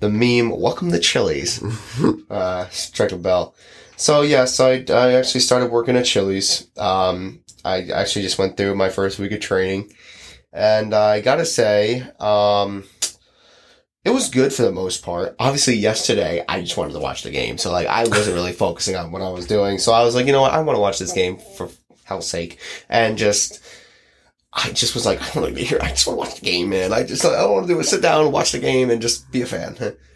the 0.00 0.10
meme 0.10 0.50
"Welcome 0.60 0.90
to 0.90 0.98
Chili's" 0.98 1.62
uh, 2.30 2.68
strike 2.70 3.12
a 3.12 3.16
bell? 3.16 3.54
So 3.96 4.22
yes, 4.22 4.58
I 4.58 4.84
I 4.90 5.12
actually 5.14 5.40
started 5.40 5.70
working 5.70 5.96
at 5.96 6.04
Chili's. 6.04 6.66
Um, 6.76 7.40
I 7.64 7.82
actually 7.90 8.22
just 8.22 8.38
went 8.38 8.56
through 8.56 8.74
my 8.74 8.88
first 8.90 9.18
week 9.20 9.30
of 9.32 9.40
training, 9.40 9.92
and 10.52 10.92
I 10.92 11.20
gotta 11.20 11.46
say, 11.46 12.02
um, 12.18 12.82
it 14.04 14.10
was 14.10 14.28
good 14.28 14.52
for 14.52 14.62
the 14.62 14.72
most 14.72 15.02
part. 15.02 15.34
Obviously, 15.38 15.76
yesterday 15.76 16.44
I 16.48 16.60
just 16.60 16.76
wanted 16.76 16.92
to 16.92 17.00
watch 17.00 17.22
the 17.22 17.30
game, 17.30 17.58
so 17.58 17.72
like 17.72 17.86
I 17.86 18.04
wasn't 18.04 18.36
really 18.36 18.52
focusing 18.66 18.96
on 18.96 19.12
what 19.12 19.22
I 19.22 19.30
was 19.30 19.46
doing. 19.46 19.78
So 19.78 19.92
I 19.92 20.04
was 20.04 20.14
like, 20.14 20.26
you 20.26 20.32
know 20.32 20.42
what, 20.42 20.52
I 20.52 20.60
want 20.60 20.76
to 20.76 20.80
watch 20.80 20.98
this 20.98 21.12
game 21.12 21.38
for 21.56 21.68
hell's 22.04 22.28
sake, 22.28 22.58
and 22.88 23.18
just. 23.18 23.62
I 24.56 24.70
just 24.70 24.94
was 24.94 25.04
like, 25.04 25.20
I 25.20 25.24
don't 25.32 25.42
want 25.42 25.48
to 25.48 25.60
be 25.60 25.64
here. 25.66 25.80
I 25.82 25.88
just 25.88 26.06
want 26.06 26.16
to 26.16 26.20
watch 26.20 26.38
the 26.38 26.46
game, 26.46 26.68
man. 26.68 26.92
I 26.92 27.02
just, 27.02 27.24
all 27.24 27.34
I 27.34 27.44
want 27.44 27.66
to 27.66 27.74
do 27.74 27.80
is 27.80 27.88
sit 27.88 28.02
down, 28.02 28.30
watch 28.30 28.52
the 28.52 28.60
game, 28.60 28.88
and 28.88 29.02
just 29.02 29.28
be 29.32 29.42
a 29.42 29.46
fan. 29.46 29.76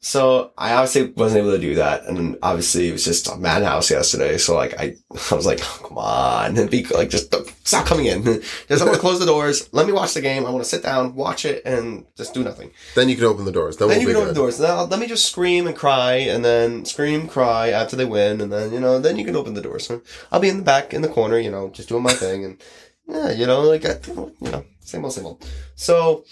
So 0.00 0.52
I 0.56 0.74
obviously 0.74 1.10
wasn't 1.10 1.40
able 1.40 1.50
to 1.52 1.58
do 1.58 1.74
that, 1.74 2.04
and 2.06 2.38
obviously 2.40 2.88
it 2.88 2.92
was 2.92 3.04
just 3.04 3.28
a 3.28 3.36
madhouse 3.36 3.90
yesterday. 3.90 4.38
So 4.38 4.54
like 4.54 4.78
I, 4.78 4.94
I 5.30 5.34
was 5.34 5.44
like, 5.44 5.58
oh, 5.62 5.80
come 5.88 5.98
on, 5.98 6.56
and 6.56 6.70
be 6.70 6.84
like, 6.84 7.10
just 7.10 7.30
don't- 7.32 7.52
stop 7.64 7.84
coming 7.84 8.06
in. 8.06 8.22
Just 8.68 8.80
I 8.80 8.84
want 8.84 8.94
to 8.94 9.00
close 9.00 9.18
the 9.18 9.26
doors. 9.26 9.68
Let 9.72 9.86
me 9.86 9.92
watch 9.92 10.14
the 10.14 10.22
game. 10.22 10.46
I 10.46 10.50
want 10.50 10.64
to 10.64 10.68
sit 10.70 10.82
down, 10.82 11.14
watch 11.14 11.44
it, 11.44 11.60
and 11.66 12.06
just 12.16 12.32
do 12.32 12.42
nothing. 12.42 12.70
Then 12.94 13.10
you 13.10 13.16
can 13.16 13.26
open 13.26 13.44
the 13.44 13.52
doors. 13.52 13.76
Then, 13.76 13.88
Then 13.88 13.98
we'll 13.98 14.08
you 14.08 14.14
can 14.14 14.22
open 14.22 14.28
the 14.28 14.40
doors. 14.40 14.58
Now 14.58 14.84
let 14.84 14.98
me 14.98 15.06
just 15.06 15.26
scream 15.26 15.66
and 15.66 15.76
cry, 15.76 16.14
and 16.14 16.42
then 16.42 16.86
scream, 16.86 17.28
cry 17.28 17.68
after 17.68 17.94
they 17.94 18.06
win, 18.06 18.40
and 18.40 18.50
then 18.50 18.72
you 18.72 18.80
know, 18.80 18.98
then 18.98 19.18
you 19.18 19.24
can 19.26 19.36
open 19.36 19.52
the 19.52 19.60
doors. 19.60 19.90
I'll 20.32 20.40
be 20.40 20.48
in 20.48 20.56
the 20.58 20.62
back 20.62 20.94
in 20.94 21.02
the 21.02 21.08
corner, 21.08 21.38
you 21.38 21.50
know, 21.50 21.68
just 21.68 21.90
doing 21.90 22.02
my 22.02 22.12
thing, 22.12 22.44
and 22.44 22.62
yeah, 23.06 23.32
you 23.32 23.46
know, 23.46 23.60
like 23.62 23.84
I, 23.84 23.98
you 24.06 24.50
know, 24.50 24.64
same 24.80 25.04
old, 25.04 25.12
same 25.12 25.26
old. 25.26 25.46
So, 25.74 26.24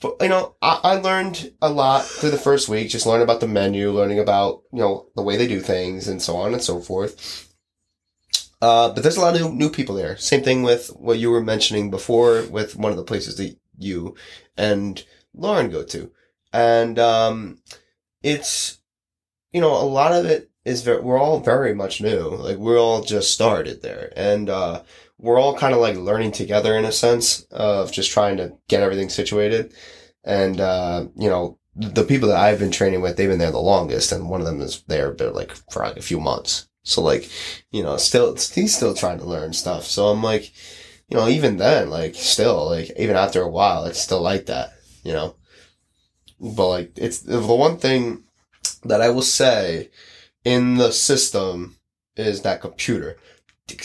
but 0.00 0.16
you 0.20 0.28
know, 0.28 0.54
I, 0.62 0.80
I 0.82 0.94
learned 0.96 1.52
a 1.60 1.70
lot 1.70 2.04
through 2.04 2.30
the 2.30 2.38
first 2.38 2.68
week. 2.68 2.88
Just 2.88 3.06
learning 3.06 3.24
about 3.24 3.40
the 3.40 3.48
menu, 3.48 3.90
learning 3.90 4.20
about 4.20 4.62
you 4.72 4.80
know 4.80 5.08
the 5.16 5.22
way 5.22 5.36
they 5.36 5.48
do 5.48 5.60
things, 5.60 6.08
and 6.08 6.22
so 6.22 6.36
on 6.36 6.52
and 6.52 6.62
so 6.62 6.80
forth. 6.80 7.48
Uh, 8.60 8.92
but 8.92 9.02
there's 9.02 9.16
a 9.16 9.20
lot 9.20 9.34
of 9.34 9.40
new, 9.40 9.52
new 9.52 9.70
people 9.70 9.94
there. 9.94 10.16
Same 10.16 10.42
thing 10.42 10.62
with 10.62 10.88
what 10.96 11.18
you 11.18 11.30
were 11.30 11.42
mentioning 11.42 11.90
before 11.90 12.42
with 12.50 12.76
one 12.76 12.90
of 12.90 12.98
the 12.98 13.04
places 13.04 13.36
that 13.36 13.56
you 13.78 14.16
and 14.56 15.04
Lauren 15.34 15.70
go 15.70 15.84
to. 15.84 16.10
And, 16.52 16.98
um, 16.98 17.58
it's, 18.22 18.78
you 19.52 19.60
know, 19.60 19.72
a 19.74 19.84
lot 19.84 20.12
of 20.12 20.26
it 20.26 20.50
is 20.64 20.82
very, 20.82 21.00
we're 21.00 21.18
all 21.18 21.38
very 21.38 21.72
much 21.72 22.00
new. 22.00 22.30
Like 22.30 22.56
we're 22.56 22.80
all 22.80 23.02
just 23.02 23.32
started 23.32 23.82
there 23.82 24.12
and, 24.16 24.50
uh, 24.50 24.82
we're 25.18 25.38
all 25.38 25.56
kind 25.56 25.74
of 25.74 25.80
like 25.80 25.96
learning 25.96 26.32
together 26.32 26.76
in 26.76 26.84
a 26.84 26.92
sense 26.92 27.42
of 27.50 27.92
just 27.92 28.10
trying 28.10 28.36
to 28.36 28.52
get 28.68 28.82
everything 28.82 29.08
situated. 29.08 29.74
And, 30.24 30.60
uh, 30.60 31.06
you 31.16 31.28
know, 31.28 31.58
the 31.74 32.04
people 32.04 32.28
that 32.28 32.38
I've 32.38 32.58
been 32.58 32.70
training 32.70 33.00
with, 33.00 33.16
they've 33.16 33.28
been 33.28 33.38
there 33.38 33.50
the 33.50 33.58
longest 33.58 34.12
and 34.12 34.28
one 34.28 34.40
of 34.40 34.46
them 34.46 34.60
is 34.60 34.82
there, 34.86 35.12
but 35.12 35.34
like 35.34 35.52
for 35.70 35.82
like 35.82 35.96
a 35.96 36.02
few 36.02 36.20
months. 36.20 36.68
So 36.84 37.02
like, 37.02 37.28
you 37.70 37.82
know, 37.82 37.96
still, 37.96 38.34
he's 38.34 38.76
still 38.76 38.94
trying 38.94 39.18
to 39.18 39.24
learn 39.24 39.52
stuff. 39.52 39.84
So 39.84 40.08
I'm 40.08 40.22
like, 40.22 40.52
you 41.08 41.16
know, 41.16 41.28
even 41.28 41.56
then, 41.56 41.90
like 41.90 42.14
still, 42.14 42.66
like 42.66 42.90
even 42.96 43.16
after 43.16 43.42
a 43.42 43.48
while, 43.48 43.84
it's 43.84 44.00
still 44.00 44.20
like 44.20 44.46
that, 44.46 44.72
you 45.02 45.12
know? 45.12 45.36
But 46.40 46.68
like, 46.68 46.92
it's 46.96 47.20
the 47.20 47.40
one 47.40 47.78
thing 47.78 48.24
that 48.84 49.00
I 49.00 49.10
will 49.10 49.22
say 49.22 49.90
in 50.44 50.76
the 50.76 50.92
system 50.92 51.76
is 52.16 52.42
that 52.42 52.60
computer. 52.60 53.16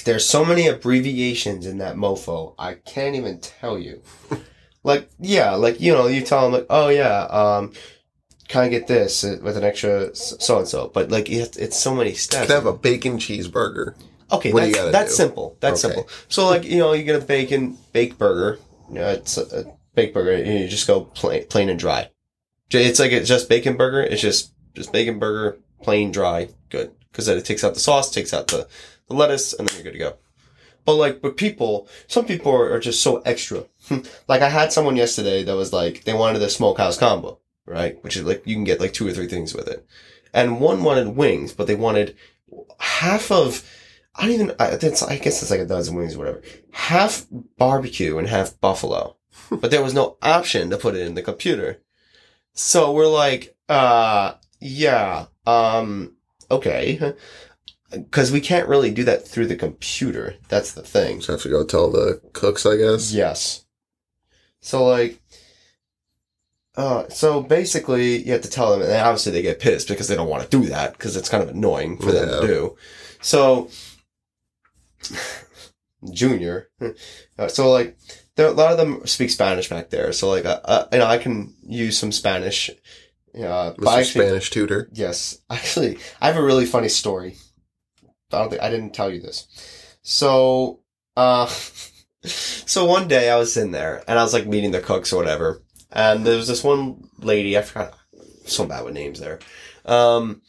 There's 0.05 0.27
so 0.27 0.45
many 0.45 0.67
abbreviations 0.67 1.65
in 1.65 1.77
that 1.79 1.95
mofo. 1.95 2.55
I 2.57 2.75
can't 2.75 3.15
even 3.15 3.39
tell 3.39 3.77
you. 3.77 4.01
like, 4.83 5.09
yeah, 5.19 5.51
like, 5.55 5.79
you 5.81 5.93
know, 5.93 6.07
you 6.07 6.21
tell 6.21 6.43
them 6.43 6.53
like, 6.53 6.67
oh 6.69 6.89
yeah, 6.89 7.23
um, 7.23 7.73
can 8.47 8.63
I 8.63 8.69
get 8.69 8.87
this 8.87 9.23
with 9.23 9.57
an 9.57 9.63
extra 9.63 10.15
so 10.15 10.59
and 10.59 10.67
so? 10.67 10.89
But 10.93 11.11
like, 11.11 11.29
it, 11.29 11.57
it's 11.57 11.77
so 11.77 11.93
many 11.95 12.13
steps. 12.13 12.47
Can 12.47 12.55
have 12.55 12.65
a 12.65 12.73
bacon 12.73 13.17
cheeseburger? 13.17 13.95
Okay, 14.31 14.51
What 14.51 14.67
you 14.67 14.73
that's, 14.73 14.91
that's 14.91 15.11
do? 15.11 15.15
simple. 15.15 15.57
That's 15.59 15.83
Okay. 15.83 15.93
simple. 15.93 16.09
So 16.27 16.47
like 16.47 16.63
you 16.63 16.77
know 16.79 16.93
you 16.93 17.03
get 17.03 17.21
a 17.21 17.25
bacon 17.25 17.77
baked 17.91 18.17
burger. 18.17 18.59
You 18.89 18.95
know, 18.95 19.09
it's 19.09 19.37
a, 19.37 19.59
a 19.59 19.65
baked 19.95 20.13
burger. 20.13 20.31
And 20.31 20.59
you 20.59 20.67
just 20.67 20.87
go 20.87 21.01
plain, 21.01 21.45
plain 21.47 21.69
and 21.69 21.79
dry. 21.79 22.09
It's 22.71 22.99
like 22.99 23.11
it's 23.11 23.29
just 23.29 23.49
bacon 23.49 23.77
burger. 23.77 24.01
It's 24.01 24.21
just 24.21 24.53
just 24.73 24.91
bacon 24.91 25.19
burger, 25.19 25.59
plain 25.83 26.11
dry, 26.11 26.49
good. 26.69 26.91
Because 27.11 27.27
it 27.27 27.45
takes 27.45 27.63
out 27.63 27.75
the 27.75 27.79
sauce, 27.79 28.09
takes 28.09 28.33
out 28.33 28.47
the, 28.47 28.67
the 29.07 29.13
lettuce, 29.13 29.53
and 29.53 29.67
then 29.67 29.75
you're 29.75 29.83
good 29.83 29.93
to 29.93 29.99
go. 29.99 30.15
But 30.85 30.95
like, 30.95 31.21
but 31.21 31.37
people, 31.37 31.87
some 32.07 32.25
people 32.25 32.51
are, 32.51 32.73
are 32.73 32.79
just 32.79 33.01
so 33.01 33.21
extra. 33.21 33.65
like 34.27 34.41
I 34.41 34.49
had 34.49 34.73
someone 34.73 34.95
yesterday 34.95 35.43
that 35.43 35.55
was 35.55 35.71
like 35.71 36.03
they 36.03 36.13
wanted 36.13 36.39
the 36.39 36.49
smokehouse 36.49 36.97
combo, 36.97 37.39
right? 37.65 38.03
Which 38.03 38.17
is 38.17 38.23
like 38.23 38.45
you 38.45 38.55
can 38.55 38.65
get 38.65 38.79
like 38.79 38.93
two 38.93 39.07
or 39.07 39.11
three 39.11 39.27
things 39.27 39.53
with 39.53 39.67
it, 39.67 39.85
and 40.33 40.59
one 40.59 40.83
wanted 40.83 41.15
wings, 41.15 41.53
but 41.53 41.67
they 41.67 41.75
wanted 41.75 42.15
half 42.79 43.31
of 43.31 43.63
I 44.15 44.23
don't 44.23 44.31
even. 44.31 44.55
I, 44.59 44.73
I 44.73 44.77
guess 44.77 45.41
it's 45.41 45.49
like 45.49 45.59
a 45.59 45.65
dozen 45.65 45.95
wings 45.95 46.15
or 46.15 46.19
whatever. 46.19 46.41
Half 46.71 47.25
barbecue 47.57 48.17
and 48.17 48.27
half 48.27 48.59
buffalo, 48.61 49.15
but 49.49 49.71
there 49.71 49.81
was 49.83 49.93
no 49.93 50.17
option 50.21 50.69
to 50.69 50.77
put 50.77 50.95
it 50.95 51.05
in 51.05 51.15
the 51.15 51.23
computer. 51.23 51.81
So 52.53 52.91
we're 52.91 53.07
like, 53.07 53.55
uh, 53.67 54.35
yeah, 54.59 55.25
um, 55.47 56.15
okay, 56.51 57.15
because 57.93 58.31
we 58.31 58.41
can't 58.41 58.67
really 58.67 58.91
do 58.91 59.03
that 59.05 59.27
through 59.27 59.47
the 59.47 59.55
computer. 59.55 60.35
That's 60.49 60.71
the 60.73 60.81
thing. 60.83 61.17
Just 61.17 61.29
have 61.29 61.41
to 61.43 61.49
go 61.49 61.63
tell 61.63 61.91
the 61.91 62.21
cooks, 62.33 62.65
I 62.65 62.77
guess. 62.77 63.13
Yes. 63.13 63.65
So 64.61 64.85
like, 64.85 65.21
uh, 66.75 67.07
so 67.09 67.41
basically 67.41 68.17
you 68.25 68.31
have 68.31 68.41
to 68.41 68.49
tell 68.49 68.71
them, 68.71 68.81
and 68.81 68.91
obviously 68.91 69.31
they 69.31 69.41
get 69.41 69.59
pissed 69.59 69.87
because 69.87 70.07
they 70.07 70.15
don't 70.15 70.29
want 70.29 70.43
to 70.43 70.49
do 70.49 70.67
that 70.69 70.93
because 70.93 71.15
it's 71.15 71.29
kind 71.29 71.43
of 71.43 71.49
annoying 71.49 71.97
for 71.97 72.11
them 72.11 72.29
Yeah. 72.29 72.39
to 72.41 72.47
do. 72.47 72.75
So, 73.21 73.69
junior, 76.11 76.69
uh, 77.37 77.47
so 77.47 77.71
like, 77.71 77.97
there, 78.35 78.47
a 78.47 78.51
lot 78.51 78.71
of 78.71 78.77
them 78.77 79.05
speak 79.05 79.29
Spanish 79.29 79.69
back 79.69 79.89
there. 79.89 80.11
So 80.11 80.29
like, 80.29 80.45
uh, 80.45 80.59
uh, 80.65 80.87
you 80.91 80.99
know, 80.99 81.05
I 81.05 81.17
can 81.19 81.53
use 81.67 81.97
some 81.97 82.11
Spanish. 82.11 82.69
Uh, 83.35 83.73
Mr. 83.73 83.97
actually- 83.99 84.25
Spanish 84.25 84.49
tutor. 84.49 84.89
Yes, 84.93 85.39
actually, 85.49 85.97
I 86.21 86.27
have 86.27 86.37
a 86.37 86.43
really 86.43 86.65
funny 86.65 86.89
story. 86.89 87.35
I 88.33 88.39
don't 88.41 88.49
think 88.49 88.61
I 88.61 88.69
didn't 88.69 88.93
tell 88.93 89.11
you 89.11 89.21
this. 89.21 89.47
So, 90.01 90.81
uh, 91.15 91.45
so 92.23 92.85
one 92.85 93.07
day 93.07 93.29
I 93.29 93.37
was 93.37 93.57
in 93.57 93.71
there 93.71 94.03
and 94.07 94.19
I 94.19 94.23
was 94.23 94.33
like 94.33 94.47
meeting 94.47 94.71
the 94.71 94.81
cooks 94.81 95.13
or 95.13 95.17
whatever, 95.17 95.61
and 95.91 96.25
there 96.25 96.37
was 96.37 96.47
this 96.47 96.63
one 96.63 97.09
lady. 97.19 97.57
I 97.57 97.61
forgot. 97.61 97.93
So 98.45 98.65
bad 98.65 98.83
with 98.83 98.93
names 98.93 99.19
there. 99.19 99.39
Um, 99.85 100.41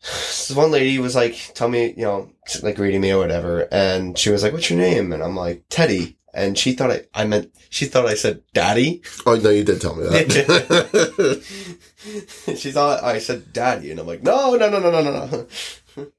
this 0.00 0.50
one 0.50 0.70
lady 0.70 0.98
was 0.98 1.14
like, 1.14 1.52
"Tell 1.54 1.68
me, 1.68 1.94
you 1.96 2.02
know, 2.02 2.30
like 2.62 2.76
greeting 2.76 3.00
me 3.00 3.12
or 3.12 3.18
whatever," 3.18 3.68
and 3.70 4.18
she 4.18 4.30
was 4.30 4.42
like, 4.42 4.52
"What's 4.52 4.70
your 4.70 4.78
name?" 4.78 5.12
And 5.12 5.22
I'm 5.22 5.36
like, 5.36 5.64
"Teddy." 5.70 6.18
And 6.34 6.58
she 6.58 6.72
thought 6.72 6.90
I, 6.90 7.02
I 7.14 7.24
meant, 7.24 7.54
she 7.70 7.86
thought 7.86 8.06
I 8.06 8.14
said 8.14 8.42
daddy. 8.52 9.02
Oh, 9.24 9.36
no, 9.36 9.50
you 9.50 9.62
did 9.62 9.80
tell 9.80 9.94
me 9.94 10.02
that. 10.02 11.44
she 12.56 12.72
thought 12.72 13.04
I 13.04 13.18
said 13.20 13.52
daddy, 13.52 13.92
and 13.92 14.00
I'm 14.00 14.06
like, 14.06 14.24
no, 14.24 14.56
no, 14.56 14.68
no, 14.68 14.80
no, 14.80 14.90
no, 14.90 15.00
no, 15.00 15.26
no, 15.26 15.46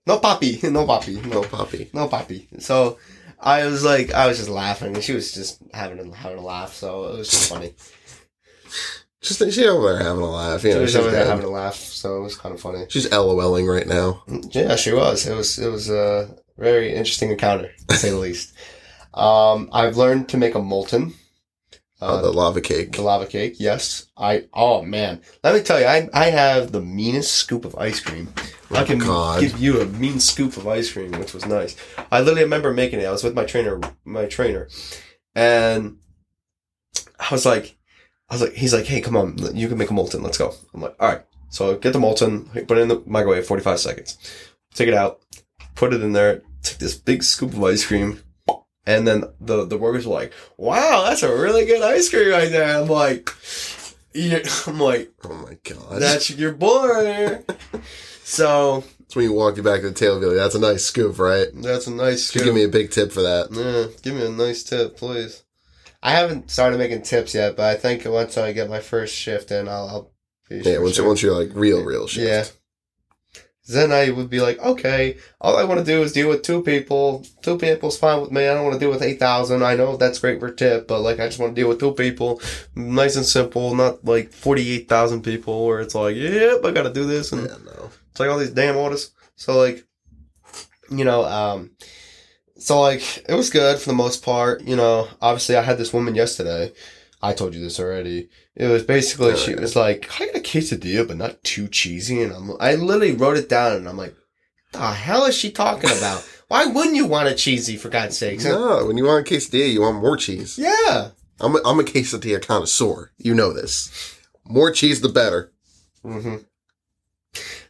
no, 0.06 0.20
papi, 0.20 0.64
no, 0.72 0.86
papi, 0.86 1.26
no, 1.26 1.42
Poppy. 1.44 1.90
no, 1.94 2.08
papi. 2.08 2.62
So 2.62 2.98
I 3.40 3.66
was 3.66 3.84
like, 3.84 4.14
I 4.14 4.28
was 4.28 4.38
just 4.38 4.50
laughing, 4.50 4.96
and 4.96 5.04
she 5.04 5.14
was 5.14 5.34
just 5.34 5.62
having 5.74 6.00
a, 6.00 6.16
having 6.16 6.38
a 6.38 6.42
laugh. 6.42 6.74
So 6.74 7.06
it 7.06 7.18
was 7.18 7.30
just 7.30 7.50
funny. 7.50 7.74
Just 9.22 9.40
she's 9.40 9.60
over 9.66 9.94
there 9.94 10.04
having 10.04 10.22
a 10.22 10.30
laugh. 10.30 10.64
You 10.64 10.72
she 10.72 10.76
know, 10.76 10.82
was 10.82 10.96
over 10.96 11.10
there 11.12 11.26
having 11.26 11.46
a 11.46 11.50
laugh, 11.50 11.76
so 11.76 12.18
it 12.18 12.22
was 12.22 12.38
kind 12.38 12.54
of 12.54 12.62
funny. 12.62 12.86
she's 12.90 13.10
LOLing 13.10 13.68
right 13.68 13.88
now. 13.88 14.24
Yeah, 14.52 14.76
she 14.76 14.94
was. 14.94 15.26
It 15.28 15.36
was 15.36 15.58
it 15.58 15.68
was 15.70 15.90
a 15.90 16.30
very 16.58 16.94
interesting 16.94 17.32
encounter, 17.32 17.72
to 17.90 17.96
say 17.96 18.10
the 18.12 18.18
least. 18.18 18.54
Um, 19.16 19.70
I've 19.72 19.96
learned 19.96 20.28
to 20.30 20.38
make 20.38 20.56
a 20.56 20.60
molten. 20.60 21.14
Oh, 22.02 22.18
Uh, 22.18 22.22
the 22.22 22.34
lava 22.34 22.60
cake. 22.60 22.92
The 22.92 23.02
lava 23.02 23.26
cake, 23.26 23.56
yes. 23.60 24.08
I 24.18 24.44
oh 24.54 24.82
man, 24.82 25.22
let 25.42 25.56
me 25.56 25.62
tell 25.62 25.80
you, 25.80 25.86
I 25.86 26.10
I 26.14 26.26
have 26.32 26.74
the 26.74 26.82
meanest 26.82 27.32
scoop 27.32 27.64
of 27.64 27.78
ice 27.78 28.02
cream. 28.02 28.34
I 28.72 28.82
Oh, 28.82 28.86
can 28.86 28.98
God. 29.00 29.42
give 29.42 29.60
you 29.60 29.82
a 29.82 29.86
mean 29.86 30.20
scoop 30.20 30.58
of 30.58 30.68
ice 30.68 30.92
cream, 30.92 31.12
which 31.14 31.34
was 31.34 31.46
nice. 31.46 31.76
I 32.12 32.20
literally 32.20 32.44
remember 32.44 32.74
making 32.74 33.00
it. 33.00 33.06
I 33.06 33.12
was 33.12 33.24
with 33.24 33.36
my 33.36 33.46
trainer, 33.46 33.80
my 34.04 34.26
trainer, 34.26 34.68
and 35.36 35.98
I 37.20 37.28
was 37.32 37.46
like, 37.46 37.78
I 38.30 38.34
was 38.36 38.42
like, 38.42 38.54
he's 38.54 38.74
like, 38.74 38.86
hey, 38.86 39.02
come 39.02 39.16
on, 39.16 39.38
you 39.56 39.68
can 39.68 39.78
make 39.78 39.90
a 39.92 39.94
molten. 39.94 40.24
Let's 40.24 40.38
go. 40.38 40.54
I'm 40.74 40.82
like, 40.82 40.96
all 41.00 41.10
right. 41.10 41.22
So 41.50 41.72
I 41.76 41.78
get 41.78 41.94
the 41.94 42.00
molten, 42.00 42.46
put 42.46 42.78
it 42.78 42.82
in 42.82 42.88
the 42.88 43.02
microwave, 43.06 43.46
45 43.46 43.80
seconds. 43.80 44.18
Take 44.74 44.88
it 44.88 44.94
out, 44.96 45.22
put 45.76 45.94
it 45.94 46.02
in 46.02 46.12
there, 46.14 46.42
took 46.64 46.80
this 46.80 46.96
big 46.96 47.24
scoop 47.24 47.54
of 47.54 47.64
ice 47.64 47.86
cream, 47.86 48.22
and 48.86 49.08
then 49.08 49.26
the 49.40 49.66
the 49.66 49.78
workers 49.78 50.06
were 50.08 50.16
like, 50.16 50.34
wow, 50.58 51.04
that's 51.08 51.24
a 51.24 51.34
really 51.34 51.66
good 51.66 51.82
ice 51.84 52.10
cream 52.10 52.30
right 52.32 52.50
there. 52.52 52.78
I'm 52.82 52.88
like, 52.88 53.30
I'm 54.68 54.80
like, 54.80 55.12
Oh 55.24 55.34
my 55.36 55.58
god. 55.64 56.02
that's 56.02 56.30
your 56.32 56.52
boy. 56.54 57.44
So 58.28 58.84
That's 59.00 59.16
when 59.16 59.26
you 59.26 59.34
walk 59.34 59.56
you 59.56 59.62
back 59.62 59.82
to 59.82 59.92
the 59.92 60.20
be 60.20 60.26
like, 60.26 60.36
that's 60.36 60.56
a 60.56 60.60
nice 60.60 60.84
scoop, 60.84 61.20
right? 61.20 61.48
that's 61.54 61.86
a 61.86 61.92
nice 61.92 62.22
Should 62.32 62.40
scoop. 62.42 62.44
give 62.46 62.56
me 62.56 62.64
a 62.64 62.68
big 62.68 62.90
tip 62.90 63.12
for 63.12 63.22
that. 63.22 63.50
Yeah, 63.52 63.96
give 64.02 64.16
me 64.16 64.26
a 64.26 64.30
nice 64.32 64.64
tip, 64.64 64.98
please. 64.98 65.44
I 66.02 66.12
haven't 66.12 66.50
started 66.50 66.80
making 66.80 67.04
tips 67.04 67.36
yet, 67.36 67.56
but 67.56 67.66
I 67.66 67.76
think 67.76 68.04
once 68.06 68.36
I 68.36 68.52
get 68.52 68.68
my 68.68 68.80
first 68.80 69.14
shift 69.16 69.52
in, 69.52 69.68
I'll. 69.68 69.88
I'll 69.88 70.12
be 70.50 70.58
Yeah, 70.58 70.64
sure- 70.64 70.82
once, 70.82 70.96
sure. 70.96 71.08
once 71.08 71.22
you're 71.22 71.40
like 71.40 71.52
real, 71.54 71.84
real 71.84 72.08
shit. 72.08 72.24
Yeah. 72.28 72.46
Then 73.68 73.92
I 73.92 74.10
would 74.10 74.30
be 74.30 74.42
like, 74.42 74.60
okay, 74.60 75.18
all 75.42 75.56
I 75.58 75.64
want 75.64 75.80
to 75.80 75.86
do 75.86 76.02
is 76.02 76.12
deal 76.12 76.30
with 76.30 76.42
two 76.42 76.64
people. 76.64 77.26
Two 77.44 77.58
people's 77.60 77.98
fine 77.98 78.22
with 78.22 78.32
me. 78.32 78.48
I 78.48 78.54
don't 78.56 78.64
want 78.64 78.74
to 78.74 78.80
deal 78.80 78.92
with 78.92 79.02
8,000. 79.04 79.64
I 79.64 79.76
know 79.76 79.98
that's 79.98 80.20
great 80.20 80.40
for 80.40 80.52
tip, 80.52 80.88
but 80.88 81.02
like, 81.02 81.20
I 81.20 81.28
just 81.28 81.38
want 81.40 81.56
to 81.56 81.60
deal 81.62 81.70
with 81.70 81.80
two 81.80 81.94
people. 81.94 82.42
Nice 82.76 83.16
and 83.16 83.26
simple, 83.26 83.74
not 83.76 84.04
like 84.06 84.32
48,000 84.32 85.24
people 85.24 85.66
where 85.66 85.80
it's 85.80 85.94
like, 85.96 86.16
yep, 86.16 86.64
I 86.66 86.72
got 86.72 86.84
to 86.84 86.94
do 86.94 87.06
this. 87.06 87.32
And 87.32 87.48
Yeah, 87.48 87.56
no. 87.66 87.90
It's 88.16 88.22
like 88.22 88.30
all 88.30 88.38
these 88.40 88.52
damn 88.52 88.78
orders. 88.78 89.12
So 89.36 89.58
like, 89.58 89.86
you 90.90 91.04
know, 91.04 91.26
um, 91.26 91.72
so 92.58 92.80
like 92.80 93.02
it 93.28 93.34
was 93.36 93.50
good 93.50 93.78
for 93.78 93.90
the 93.90 93.96
most 93.96 94.24
part. 94.24 94.62
You 94.62 94.78
know, 94.78 95.10
obviously 95.22 95.58
I 95.58 95.62
had 95.64 95.78
this 95.78 95.92
woman 95.92 96.16
yesterday. 96.16 96.72
I 97.22 97.34
told 97.34 97.54
you 97.54 97.60
this 97.62 97.78
already. 97.78 98.30
It 98.56 98.68
was 98.68 98.84
basically 98.84 99.36
she 99.36 99.54
was 99.54 99.76
like, 99.76 100.10
"I 100.22 100.28
got 100.28 100.38
a 100.38 100.40
quesadilla, 100.40 101.06
but 101.06 101.18
not 101.18 101.44
too 101.44 101.68
cheesy." 101.68 102.22
And 102.22 102.32
I'm, 102.32 102.52
I 102.58 102.76
literally 102.76 103.12
wrote 103.12 103.36
it 103.36 103.50
down, 103.50 103.74
and 103.74 103.90
I'm 103.90 103.98
like, 103.98 104.16
"The 104.72 104.80
hell 104.80 105.26
is 105.26 105.36
she 105.36 105.52
talking 105.52 105.90
about? 105.98 106.26
Why 106.48 106.68
wouldn't 106.68 106.96
you 106.96 107.06
want 107.06 107.28
a 107.28 107.36
cheesy 107.36 107.76
for 107.76 107.90
God's 107.90 108.18
sakes?" 108.18 108.46
No, 108.46 108.86
when 108.86 108.96
you 108.96 109.04
want 109.04 109.30
a 109.30 109.34
quesadilla, 109.34 109.74
you 109.74 109.82
want 109.82 110.02
more 110.02 110.16
cheese. 110.16 110.58
Yeah. 110.58 111.10
I'm 111.42 111.58
a, 111.58 111.60
I'm 111.66 111.82
a 111.82 111.84
quesadilla 111.84 112.42
connoisseur. 112.42 113.12
You 113.18 113.34
know 113.34 113.52
this. 113.52 113.92
More 114.46 114.72
cheese, 114.72 115.02
the 115.02 115.10
better. 115.10 115.52
hmm 116.02 116.38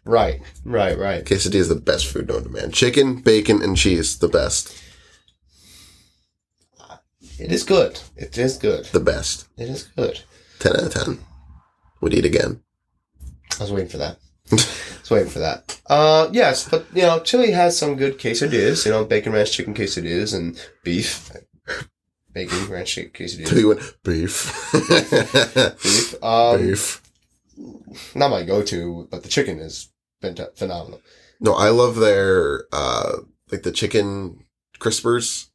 Right. 0.05 0.41
Right. 0.63 0.97
Right. 0.97 1.25
Quesadilla 1.25 1.55
is 1.55 1.69
the 1.69 1.75
best 1.75 2.05
food 2.05 2.27
known 2.27 2.43
to 2.43 2.49
man. 2.49 2.71
Chicken, 2.71 3.21
bacon, 3.21 3.61
and 3.61 3.75
cheese, 3.75 4.19
the 4.19 4.27
best. 4.27 4.81
It 7.37 7.51
is 7.51 7.63
good. 7.63 7.99
It 8.15 8.37
is 8.37 8.57
good. 8.57 8.85
The 8.85 8.99
best. 8.99 9.47
It 9.57 9.67
is 9.67 9.83
good. 9.95 10.21
10 10.59 10.71
out 10.73 10.83
of 10.83 10.93
10. 10.93 11.19
Would 12.01 12.13
eat 12.13 12.23
again. 12.25 12.61
I 13.59 13.63
was 13.63 13.71
waiting 13.73 13.89
for 13.89 13.97
that. 13.97 14.19
I 14.51 14.55
was 14.55 15.09
waiting 15.09 15.29
for 15.29 15.39
that. 15.39 15.81
Uh, 15.87 16.29
yes, 16.31 16.69
but 16.69 16.85
you 16.93 17.01
know, 17.01 17.19
Chile 17.19 17.51
has 17.51 17.77
some 17.77 17.95
good 17.95 18.19
quesadillas. 18.19 18.85
You 18.85 18.91
know, 18.91 19.03
bacon 19.05 19.33
ranch 19.33 19.51
chicken 19.51 19.73
quesadillas 19.73 20.35
and 20.35 20.57
beef, 20.83 21.31
bacon 22.31 22.69
ranch 22.69 22.93
chicken 22.93 23.11
quesadillas. 23.11 23.57
you 23.57 23.67
went 23.69 23.81
beef. 24.03 24.71
Beef. 25.83 26.23
Um, 26.23 26.57
beef. 26.61 27.01
not 28.13 28.29
my 28.29 28.43
go-to, 28.43 29.07
but 29.09 29.23
the 29.23 29.29
chicken 29.29 29.59
is 29.59 29.89
phenomenal. 30.21 31.01
No, 31.39 31.53
I 31.53 31.69
love 31.69 31.97
their, 31.97 32.65
uh, 32.71 33.17
like 33.51 33.63
the 33.63 33.71
chicken 33.71 34.43
crispers. 34.79 35.47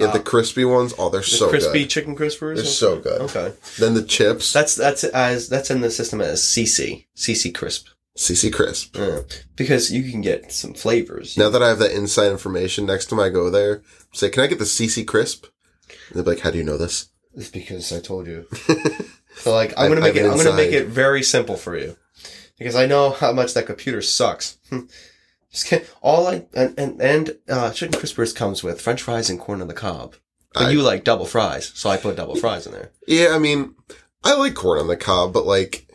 Yeah, 0.00 0.10
the 0.10 0.20
Uh, 0.20 0.22
crispy 0.22 0.64
ones. 0.64 0.94
Oh, 0.98 1.10
they're 1.10 1.20
The 1.20 1.26
so 1.26 1.48
crispy 1.50 1.80
good. 1.80 1.90
chicken 1.90 2.16
crispers. 2.16 2.56
They're 2.56 2.64
so 2.64 2.98
good. 2.98 3.20
Okay, 3.22 3.52
Then 3.78 3.94
the 3.94 4.02
chips. 4.02 4.52
that's 4.52 4.74
that's 4.74 5.04
as 5.04 5.48
that's 5.48 5.70
in 5.70 5.80
the 5.80 5.90
system 5.90 6.20
as 6.20 6.42
CC 6.42 7.06
CC 7.16 7.52
crisp. 7.54 7.88
CC 8.16 8.50
crisp. 8.52 8.96
Yeah. 8.96 9.20
Because 9.56 9.90
you 9.90 10.10
can 10.10 10.20
get 10.20 10.52
some 10.52 10.74
flavors. 10.74 11.36
Now 11.36 11.48
that 11.50 11.62
I 11.62 11.68
have 11.68 11.78
that 11.78 11.92
inside 11.92 12.30
information, 12.30 12.84
next 12.86 13.06
time 13.06 13.20
I 13.20 13.28
go 13.30 13.48
there, 13.48 13.82
say, 14.12 14.28
can 14.28 14.42
I 14.42 14.46
get 14.48 14.58
the 14.58 14.66
CC 14.66 15.06
crisp? 15.06 15.46
And 16.08 16.16
they'll 16.16 16.24
be 16.24 16.30
like, 16.32 16.40
how 16.40 16.50
do 16.50 16.58
you 16.58 16.64
know 16.64 16.76
this? 16.78 17.08
It's 17.34 17.48
because 17.48 17.92
I 17.92 18.00
told 18.00 18.26
you. 18.26 18.46
So 19.34 19.54
like 19.54 19.72
I'm 19.78 19.88
gonna 19.88 20.02
make 20.02 20.14
it 20.14 20.26
I'm 20.30 20.36
gonna 20.36 20.52
make 20.52 20.72
it 20.72 20.88
very 20.88 21.22
simple 21.22 21.56
for 21.56 21.74
you. 21.76 21.96
Because 22.62 22.76
I 22.76 22.86
know 22.86 23.10
how 23.10 23.32
much 23.32 23.54
that 23.54 23.66
computer 23.66 24.00
sucks. 24.02 24.58
Just 25.50 25.66
kidding. 25.66 25.86
all 26.00 26.26
I 26.26 26.46
and 26.54 26.78
and, 26.78 27.00
and 27.02 27.38
uh, 27.48 27.72
chicken 27.72 27.98
crispers 28.00 28.34
comes 28.34 28.62
with 28.62 28.80
French 28.80 29.02
fries 29.02 29.28
and 29.28 29.38
corn 29.38 29.60
on 29.60 29.68
the 29.68 29.74
cob. 29.74 30.14
But 30.54 30.64
I- 30.64 30.70
you 30.70 30.82
like 30.82 31.04
double 31.04 31.26
fries, 31.26 31.72
so 31.74 31.90
I 31.90 31.96
put 31.96 32.16
double 32.16 32.36
fries 32.36 32.66
in 32.66 32.72
there. 32.72 32.90
Yeah, 33.06 33.28
I 33.34 33.38
mean, 33.38 33.74
I 34.24 34.34
like 34.34 34.54
corn 34.54 34.78
on 34.80 34.86
the 34.88 34.96
cob, 34.96 35.32
but 35.32 35.46
like, 35.46 35.88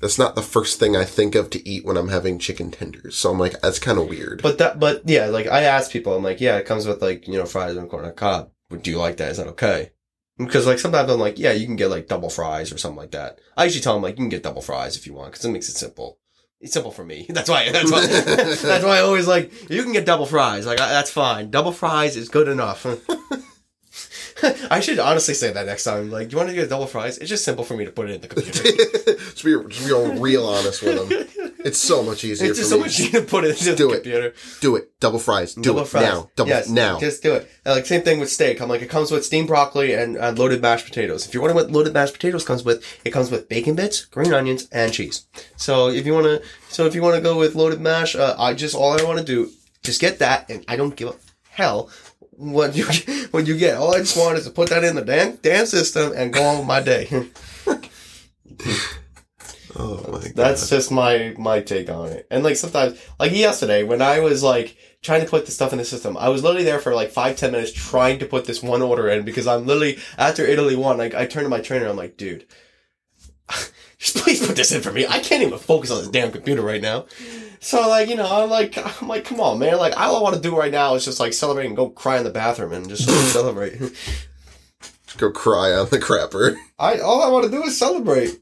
that's 0.00 0.18
not 0.18 0.34
the 0.34 0.42
first 0.42 0.78
thing 0.78 0.96
I 0.96 1.04
think 1.04 1.34
of 1.34 1.50
to 1.50 1.68
eat 1.68 1.84
when 1.84 1.96
I'm 1.96 2.08
having 2.08 2.38
chicken 2.38 2.70
tenders. 2.70 3.16
So 3.16 3.30
I'm 3.30 3.38
like, 3.38 3.60
that's 3.60 3.78
kind 3.78 3.98
of 3.98 4.08
weird. 4.08 4.42
But 4.42 4.58
that 4.58 4.78
but 4.80 5.02
yeah, 5.06 5.26
like 5.26 5.46
I 5.46 5.62
ask 5.62 5.90
people, 5.90 6.14
I'm 6.14 6.22
like, 6.22 6.40
yeah, 6.40 6.56
it 6.56 6.66
comes 6.66 6.86
with 6.86 7.02
like, 7.02 7.26
you 7.28 7.38
know, 7.38 7.46
fries 7.46 7.76
and 7.76 7.88
corn 7.88 8.04
on 8.04 8.08
the 8.10 8.14
cob. 8.14 8.50
Do 8.82 8.90
you 8.90 8.98
like 8.98 9.18
that? 9.18 9.30
Is 9.32 9.36
that 9.36 9.46
okay? 9.48 9.90
Because 10.36 10.66
like 10.66 10.78
sometimes 10.78 11.10
I'm 11.10 11.20
like, 11.20 11.38
yeah, 11.38 11.52
you 11.52 11.66
can 11.66 11.76
get 11.76 11.90
like 11.90 12.08
double 12.08 12.30
fries 12.30 12.72
or 12.72 12.78
something 12.78 12.98
like 12.98 13.12
that. 13.12 13.38
I 13.56 13.64
usually 13.64 13.82
tell 13.82 13.94
them 13.94 14.02
like, 14.02 14.14
you 14.14 14.22
can 14.22 14.28
get 14.28 14.42
double 14.42 14.62
fries 14.62 14.96
if 14.96 15.06
you 15.06 15.14
want, 15.14 15.32
because 15.32 15.44
it 15.44 15.50
makes 15.50 15.68
it 15.68 15.76
simple. 15.76 16.18
It's 16.60 16.72
simple 16.72 16.90
for 16.90 17.04
me. 17.04 17.26
That's 17.30 17.48
why. 17.48 17.70
That's 17.70 17.90
why. 17.92 18.06
that's 18.06 18.84
why 18.84 18.96
I 18.96 19.00
always 19.00 19.28
like 19.28 19.70
you 19.70 19.82
can 19.82 19.92
get 19.92 20.06
double 20.06 20.26
fries. 20.26 20.66
Like 20.66 20.78
that's 20.78 21.10
fine. 21.10 21.50
Double 21.50 21.72
fries 21.72 22.16
is 22.16 22.28
good 22.28 22.48
enough. 22.48 22.86
I 24.70 24.80
should 24.80 24.98
honestly 24.98 25.34
say 25.34 25.52
that 25.52 25.66
next 25.66 25.84
time. 25.84 26.10
Like, 26.10 26.28
do 26.28 26.32
you 26.32 26.38
want 26.38 26.50
to 26.50 26.54
get 26.54 26.68
double 26.68 26.86
fries? 26.86 27.18
It's 27.18 27.28
just 27.28 27.44
simple 27.44 27.64
for 27.64 27.76
me 27.76 27.84
to 27.84 27.90
put 27.90 28.10
it 28.10 28.14
in 28.14 28.20
the 28.20 28.28
computer. 28.28 28.62
just, 28.62 29.44
be, 29.44 29.56
just 29.68 29.86
be 29.86 29.92
all 29.92 30.12
real 30.14 30.46
honest 30.46 30.82
with 30.82 31.08
them. 31.08 31.52
It's 31.64 31.78
so 31.78 32.02
much 32.02 32.24
easier 32.24 32.50
it's 32.50 32.58
for 32.58 32.62
just 32.62 32.70
so 32.70 32.78
much 32.78 33.00
easier 33.00 33.20
to 33.22 33.26
put 33.26 33.44
it 33.44 33.58
into 33.58 33.74
the 33.74 33.76
computer. 33.76 33.88
do 33.88 33.90
it. 33.90 34.02
computer. 34.02 34.60
Do 34.60 34.76
it. 34.76 35.00
Double 35.00 35.18
fries. 35.18 35.54
Do 35.54 35.62
double 35.62 35.80
it 35.80 35.88
fries 35.88 36.04
now. 36.04 36.30
Double 36.36 36.50
yes, 36.50 36.68
now. 36.68 36.98
Just 36.98 37.22
do 37.22 37.34
it. 37.34 37.50
And, 37.64 37.74
like 37.74 37.86
same 37.86 38.02
thing 38.02 38.20
with 38.20 38.30
steak. 38.30 38.60
I'm 38.60 38.68
like, 38.68 38.82
it 38.82 38.90
comes 38.90 39.10
with 39.10 39.24
steamed 39.24 39.48
broccoli 39.48 39.94
and 39.94 40.18
uh, 40.18 40.32
loaded 40.32 40.60
mashed 40.60 40.84
potatoes. 40.84 41.26
If 41.26 41.32
you 41.32 41.40
want 41.40 41.54
what 41.54 41.70
loaded 41.70 41.94
mashed 41.94 42.12
potatoes 42.12 42.44
comes 42.44 42.64
with, 42.64 42.84
it 43.04 43.12
comes 43.12 43.30
with 43.30 43.48
bacon 43.48 43.76
bits, 43.76 44.04
green 44.04 44.34
onions, 44.34 44.68
and 44.72 44.92
cheese. 44.92 45.26
So 45.56 45.88
if 45.88 46.04
you 46.04 46.12
want 46.12 46.26
to, 46.26 46.42
so 46.68 46.84
if 46.84 46.94
you 46.94 47.02
want 47.02 47.16
to 47.16 47.22
go 47.22 47.38
with 47.38 47.54
loaded 47.54 47.80
mash, 47.80 48.14
uh, 48.14 48.36
I 48.38 48.52
just 48.52 48.74
all 48.74 49.00
I 49.00 49.02
want 49.02 49.18
to 49.18 49.24
do, 49.24 49.50
just 49.82 50.00
get 50.00 50.18
that, 50.18 50.50
and 50.50 50.64
I 50.68 50.76
don't 50.76 50.94
give 50.94 51.08
a 51.08 51.14
hell 51.48 51.88
what 52.36 52.76
you 52.76 52.84
what 53.30 53.46
you 53.46 53.56
get. 53.56 53.76
All 53.76 53.94
I 53.94 53.98
just 53.98 54.16
want 54.16 54.38
is 54.38 54.44
to 54.44 54.50
put 54.50 54.70
that 54.70 54.84
in 54.84 54.94
the 54.94 55.02
damn 55.02 55.36
damn 55.36 55.66
system 55.66 56.12
and 56.14 56.32
go 56.32 56.42
on 56.42 56.58
with 56.58 56.66
my 56.66 56.80
day. 56.80 57.08
oh 59.76 60.12
my 60.12 60.20
god. 60.20 60.32
That's 60.34 60.68
just 60.68 60.90
my 60.90 61.34
my 61.38 61.60
take 61.60 61.90
on 61.90 62.08
it. 62.08 62.26
And 62.30 62.44
like 62.44 62.56
sometimes, 62.56 63.00
like 63.18 63.32
yesterday, 63.32 63.82
when 63.82 64.02
I 64.02 64.20
was 64.20 64.42
like 64.42 64.76
trying 65.02 65.22
to 65.22 65.30
put 65.30 65.46
the 65.46 65.52
stuff 65.52 65.72
in 65.72 65.78
the 65.78 65.84
system, 65.84 66.16
I 66.16 66.28
was 66.28 66.42
literally 66.42 66.64
there 66.64 66.80
for 66.80 66.94
like 66.94 67.10
five 67.10 67.36
ten 67.36 67.52
minutes 67.52 67.72
trying 67.72 68.18
to 68.20 68.26
put 68.26 68.44
this 68.44 68.62
one 68.62 68.82
order 68.82 69.08
in 69.08 69.24
because 69.24 69.46
I'm 69.46 69.66
literally 69.66 69.98
after 70.18 70.44
Italy 70.44 70.76
one. 70.76 70.98
Like 70.98 71.14
I 71.14 71.26
turned 71.26 71.44
to 71.46 71.50
my 71.50 71.60
trainer, 71.60 71.86
I'm 71.86 71.96
like, 71.96 72.16
dude, 72.16 72.46
just 73.98 74.16
please 74.16 74.46
put 74.46 74.56
this 74.56 74.72
in 74.72 74.82
for 74.82 74.92
me. 74.92 75.06
I 75.06 75.20
can't 75.20 75.42
even 75.42 75.58
focus 75.58 75.90
on 75.90 75.98
this 75.98 76.08
damn 76.08 76.32
computer 76.32 76.62
right 76.62 76.82
now. 76.82 77.06
So 77.64 77.88
like 77.88 78.10
you 78.10 78.16
know, 78.16 78.28
I'm 78.30 78.50
like 78.50 78.76
I'm 78.76 79.08
like, 79.08 79.24
come 79.24 79.40
on, 79.40 79.58
man. 79.58 79.78
Like 79.78 79.98
all 79.98 80.16
I 80.16 80.22
want 80.22 80.34
to 80.34 80.40
do 80.40 80.54
right 80.54 80.70
now 80.70 80.96
is 80.96 81.04
just 81.04 81.18
like 81.18 81.32
celebrate 81.32 81.66
and 81.66 81.74
go 81.74 81.88
cry 81.88 82.18
in 82.18 82.24
the 82.24 82.30
bathroom 82.30 82.72
and 82.72 82.86
just 82.86 83.08
celebrate. 83.32 83.78
Just 83.78 85.16
go 85.16 85.30
cry 85.30 85.72
on 85.72 85.88
the 85.88 85.98
crapper. 85.98 86.56
I 86.78 86.98
all 86.98 87.22
I 87.22 87.30
want 87.30 87.46
to 87.46 87.50
do 87.50 87.62
is 87.62 87.78
celebrate. 87.78 88.38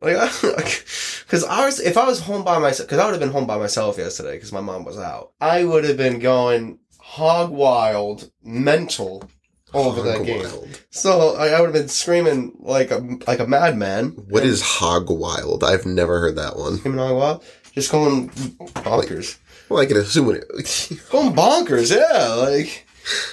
Like, 0.00 0.14
because 0.42 1.42
I 1.42 1.66
was 1.66 1.80
if 1.80 1.96
I 1.96 2.06
was 2.06 2.20
home 2.20 2.44
by 2.44 2.60
myself, 2.60 2.88
because 2.88 3.00
I 3.00 3.06
would 3.06 3.14
have 3.14 3.20
been 3.20 3.32
home 3.32 3.48
by 3.48 3.58
myself 3.58 3.98
yesterday 3.98 4.34
because 4.34 4.52
my 4.52 4.60
mom 4.60 4.84
was 4.84 4.98
out. 4.98 5.32
I 5.40 5.64
would 5.64 5.82
have 5.82 5.96
been 5.96 6.20
going 6.20 6.78
hog 7.00 7.50
wild, 7.50 8.30
mental 8.44 9.28
over 9.74 10.02
that 10.02 10.18
Hog 10.18 10.26
game. 10.26 10.46
So 10.90 11.34
I, 11.34 11.48
I 11.48 11.60
would 11.60 11.74
have 11.74 11.82
been 11.82 11.88
screaming 11.88 12.56
like 12.60 12.92
a 12.92 12.98
like 13.26 13.40
a 13.40 13.46
madman. 13.46 14.10
What 14.28 14.44
is 14.44 14.62
hog 14.62 15.10
wild? 15.10 15.64
I've 15.64 15.84
never 15.84 16.20
heard 16.20 16.36
that 16.36 16.56
one. 16.56 16.76
screaming 16.78 17.00
hog 17.00 17.16
wild? 17.16 17.44
Just 17.76 17.92
going 17.92 18.30
bonkers, 18.30 19.36
Well, 19.68 19.80
I 19.80 19.86
can 19.86 19.98
assume 19.98 20.34
it. 20.34 20.44
going 21.12 21.34
bonkers. 21.34 21.94
Yeah, 21.94 22.32
like 22.34 22.86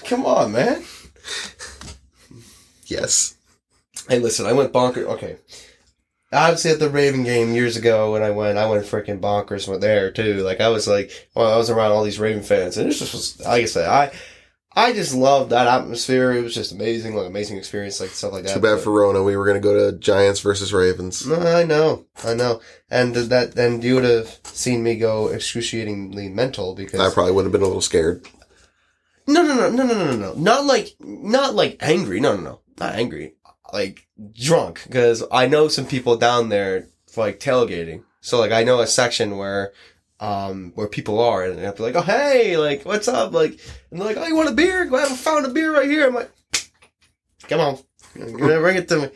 come 0.06 0.26
on, 0.26 0.52
man. 0.52 0.84
yes. 2.88 3.36
Hey, 4.10 4.20
listen, 4.20 4.46
I 4.46 4.52
went 4.54 4.74
bonkers. 4.74 5.06
Okay. 5.06 5.38
Obviously, 6.34 6.72
at 6.72 6.80
the 6.80 6.90
Raven 6.90 7.24
game 7.24 7.54
years 7.54 7.78
ago, 7.78 8.12
when 8.12 8.22
I 8.24 8.32
went, 8.32 8.58
I 8.58 8.68
went 8.70 8.84
freaking 8.86 9.22
bonkers 9.22 9.68
with 9.70 9.80
there 9.82 10.12
too. 10.12 10.44
Like 10.44 10.60
I 10.60 10.68
was 10.70 10.88
like, 10.88 11.12
well, 11.36 11.54
I 11.54 11.56
was 11.56 11.70
around 11.70 11.92
all 11.92 12.04
these 12.04 12.20
Raven 12.20 12.44
fans, 12.44 12.76
and 12.78 12.90
it 12.90 12.94
just 12.96 13.14
was. 13.14 13.40
Like 13.40 13.64
I 13.64 13.66
said, 13.66 13.88
I, 13.88 14.12
I 14.76 14.94
just 14.94 15.14
loved 15.14 15.52
that 15.52 15.68
atmosphere. 15.68 16.32
It 16.32 16.42
was 16.42 16.56
just 16.56 16.72
amazing, 16.72 17.16
like 17.16 17.28
amazing 17.28 17.58
experience, 17.58 18.00
like 18.00 18.10
stuff 18.10 18.34
like 18.34 18.44
that. 18.44 18.56
Too 18.56 18.60
bad 18.60 18.76
but, 18.76 18.84
for 18.84 18.92
Rona. 18.92 19.22
We 19.22 19.38
were 19.38 19.46
gonna 19.46 19.60
go 19.60 19.92
to 19.92 19.98
Giants 19.98 20.40
versus 20.40 20.74
Ravens. 20.74 21.30
I 21.30 21.64
know, 21.64 22.06
I 22.24 22.34
know, 22.34 22.60
and 22.90 23.14
that 23.16 23.54
then 23.54 23.82
you 23.82 23.96
would 23.96 24.04
have 24.04 24.40
seen 24.46 24.82
me 24.82 24.96
go 24.96 25.30
excruciatingly 25.30 26.30
mental 26.30 26.74
because 26.74 27.00
I 27.00 27.14
probably 27.14 27.34
would 27.34 27.46
have 27.46 27.52
been 27.52 27.62
a 27.62 27.68
little 27.68 27.82
scared. 27.82 28.28
No, 29.28 29.44
no, 29.44 29.54
no, 29.54 29.70
no, 29.70 29.86
no, 29.86 30.06
no, 30.06 30.16
no, 30.16 30.34
not 30.34 30.66
like 30.66 30.96
not 31.00 31.54
like 31.54 31.78
angry. 31.80 32.20
No, 32.20 32.36
no, 32.36 32.42
no, 32.42 32.60
not 32.80 32.96
angry. 32.96 33.36
Like 33.72 34.08
drunk, 34.34 34.84
because 34.86 35.24
I 35.32 35.48
know 35.48 35.68
some 35.68 35.86
people 35.86 36.18
down 36.18 36.50
there 36.50 36.88
for 37.08 37.26
like 37.26 37.40
tailgating. 37.40 38.04
So 38.22 38.40
like 38.40 38.52
I 38.52 38.64
know 38.64 38.80
a 38.80 38.88
section 38.88 39.38
where 39.38 39.74
um 40.24 40.72
where 40.76 40.88
people 40.88 41.20
are 41.20 41.44
and 41.44 41.60
I'll 41.60 41.74
be 41.74 41.84
like, 41.84 41.96
oh 41.96 42.02
hey, 42.02 42.56
like 42.56 42.84
what's 42.84 43.10
up? 43.10 43.34
Like 43.34 43.60
and 43.92 44.00
they're 44.00 44.08
like, 44.08 44.18
oh 44.18 44.26
you 44.26 44.36
want 44.36 44.50
a 44.50 44.54
beer? 44.54 44.86
Go 44.86 44.98
have 44.98 45.12
a 45.12 45.16
found 45.16 45.46
a 45.46 45.50
beer 45.50 45.74
right 45.74 45.90
here. 45.90 46.08
I'm 46.08 46.16
like, 46.16 46.32
come 47.50 47.60
on, 47.60 47.78
bring 48.16 48.78
it 48.78 48.88
to 48.88 49.02
me. 49.02 49.10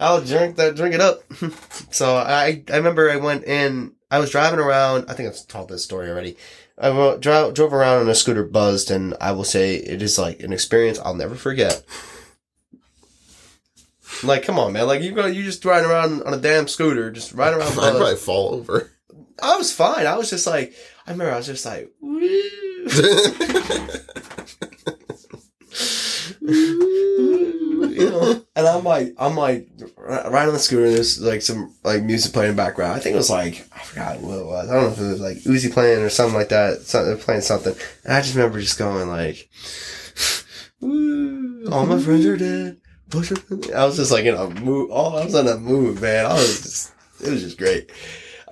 I'll 0.00 0.22
drink 0.22 0.56
that, 0.56 0.74
drink 0.74 0.94
it 0.94 1.00
up. 1.00 1.22
so 1.90 2.16
I 2.16 2.64
I 2.72 2.76
remember 2.76 3.10
I 3.10 3.16
went 3.16 3.44
in. 3.44 3.92
I 4.10 4.18
was 4.18 4.30
driving 4.30 4.60
around. 4.60 5.10
I 5.10 5.14
think 5.14 5.28
I've 5.28 5.46
told 5.46 5.68
this 5.68 5.84
story 5.84 6.08
already. 6.08 6.36
I 6.78 6.90
ro- 6.90 7.18
drove, 7.18 7.54
drove 7.54 7.72
around 7.72 8.02
on 8.02 8.08
a 8.08 8.14
scooter 8.14 8.44
buzzed, 8.44 8.90
and 8.90 9.14
I 9.20 9.32
will 9.32 9.44
say 9.44 9.76
it 9.76 10.00
is 10.02 10.18
like 10.18 10.40
an 10.40 10.52
experience 10.52 10.98
I'll 10.98 11.14
never 11.14 11.34
forget. 11.34 11.82
Like, 14.22 14.44
come 14.44 14.58
on, 14.58 14.72
man! 14.72 14.86
Like 14.86 15.02
you 15.02 15.12
go, 15.12 15.26
you 15.26 15.42
just 15.42 15.64
riding 15.64 15.90
around 15.90 16.22
on 16.22 16.32
a 16.32 16.38
damn 16.38 16.68
scooter, 16.68 17.10
just 17.10 17.32
riding 17.32 17.58
around. 17.58 17.72
I'd 17.78 17.96
probably 17.96 18.16
fall 18.16 18.54
over. 18.54 18.90
I 19.42 19.56
was 19.56 19.72
fine. 19.72 20.06
I 20.06 20.16
was 20.16 20.30
just 20.30 20.46
like, 20.46 20.74
I 21.06 21.10
remember 21.12 21.32
I 21.32 21.36
was 21.36 21.46
just 21.46 21.66
like, 21.66 21.90
you 27.96 28.10
know, 28.10 28.44
and 28.54 28.66
I'm 28.66 28.84
like, 28.84 29.14
I'm 29.18 29.36
like, 29.36 29.68
riding 29.98 30.48
on 30.48 30.52
the 30.54 30.58
scooter, 30.58 30.86
and 30.86 30.94
there's 30.94 31.20
like 31.20 31.42
some 31.42 31.74
like 31.84 32.02
music 32.02 32.32
playing 32.32 32.50
in 32.50 32.56
the 32.56 32.62
background. 32.62 32.94
I 32.94 33.00
think 33.00 33.14
it 33.14 33.18
was 33.18 33.30
like, 33.30 33.66
I 33.74 33.78
forgot 33.80 34.20
what 34.20 34.38
it 34.38 34.46
was. 34.46 34.68
I 34.68 34.74
don't 34.74 34.82
know 34.84 34.90
if 34.90 34.98
it 34.98 35.12
was 35.12 35.20
like 35.20 35.36
Uzi 35.38 35.72
playing 35.72 36.02
or 36.02 36.08
something 36.08 36.36
like 36.36 36.48
that. 36.50 36.82
Something 36.82 37.14
they're 37.14 37.22
playing 37.22 37.42
something, 37.42 37.74
and 38.04 38.12
I 38.12 38.20
just 38.20 38.34
remember 38.34 38.60
just 38.60 38.78
going 38.78 39.08
like, 39.08 39.48
all 40.82 41.86
my 41.86 41.98
friends 42.00 42.26
are 42.26 42.36
dead. 42.36 42.78
I 43.74 43.84
was 43.84 43.96
just 43.96 44.10
like 44.12 44.24
in 44.24 44.34
a 44.34 44.48
mood. 44.48 44.90
Oh, 44.92 45.16
I 45.16 45.24
was 45.24 45.34
in 45.34 45.46
a 45.46 45.56
mood, 45.56 46.00
man. 46.00 46.26
I 46.26 46.32
was 46.34 46.62
just, 46.62 46.92
it 47.22 47.30
was 47.30 47.42
just 47.42 47.58
great. 47.58 47.90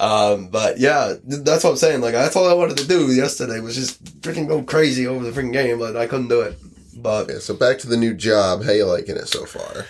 Um, 0.01 0.49
but 0.49 0.79
yeah, 0.79 1.15
that's 1.25 1.63
what 1.63 1.71
I'm 1.71 1.77
saying. 1.77 2.01
Like 2.01 2.13
that's 2.13 2.37
all 2.37 2.49
I 2.49 2.55
wanted 2.55 2.79
to 2.79 2.89
do 2.89 3.13
yesterday 3.13 3.61
was 3.61 3.77
just 3.77 4.03
freaking 4.23 4.49
go 4.49 4.63
crazy 4.63 5.07
over 5.07 5.29
the 5.29 5.31
freaking 5.31 5.53
game, 5.53 5.79
but 5.79 5.97
I 5.97 6.07
couldn't 6.07 6.29
do 6.29 6.41
it. 6.41 6.59
But 6.97 7.31
Okay, 7.31 7.39
so 7.39 7.55
back 7.55 7.79
to 7.79 7.89
the 7.89 7.97
new 7.97 8.15
job. 8.15 8.65
How 8.65 8.73
you 8.73 8.87
liking 8.87 9.17
it 9.17 9.29
so 9.29 9.45
far? 9.47 9.87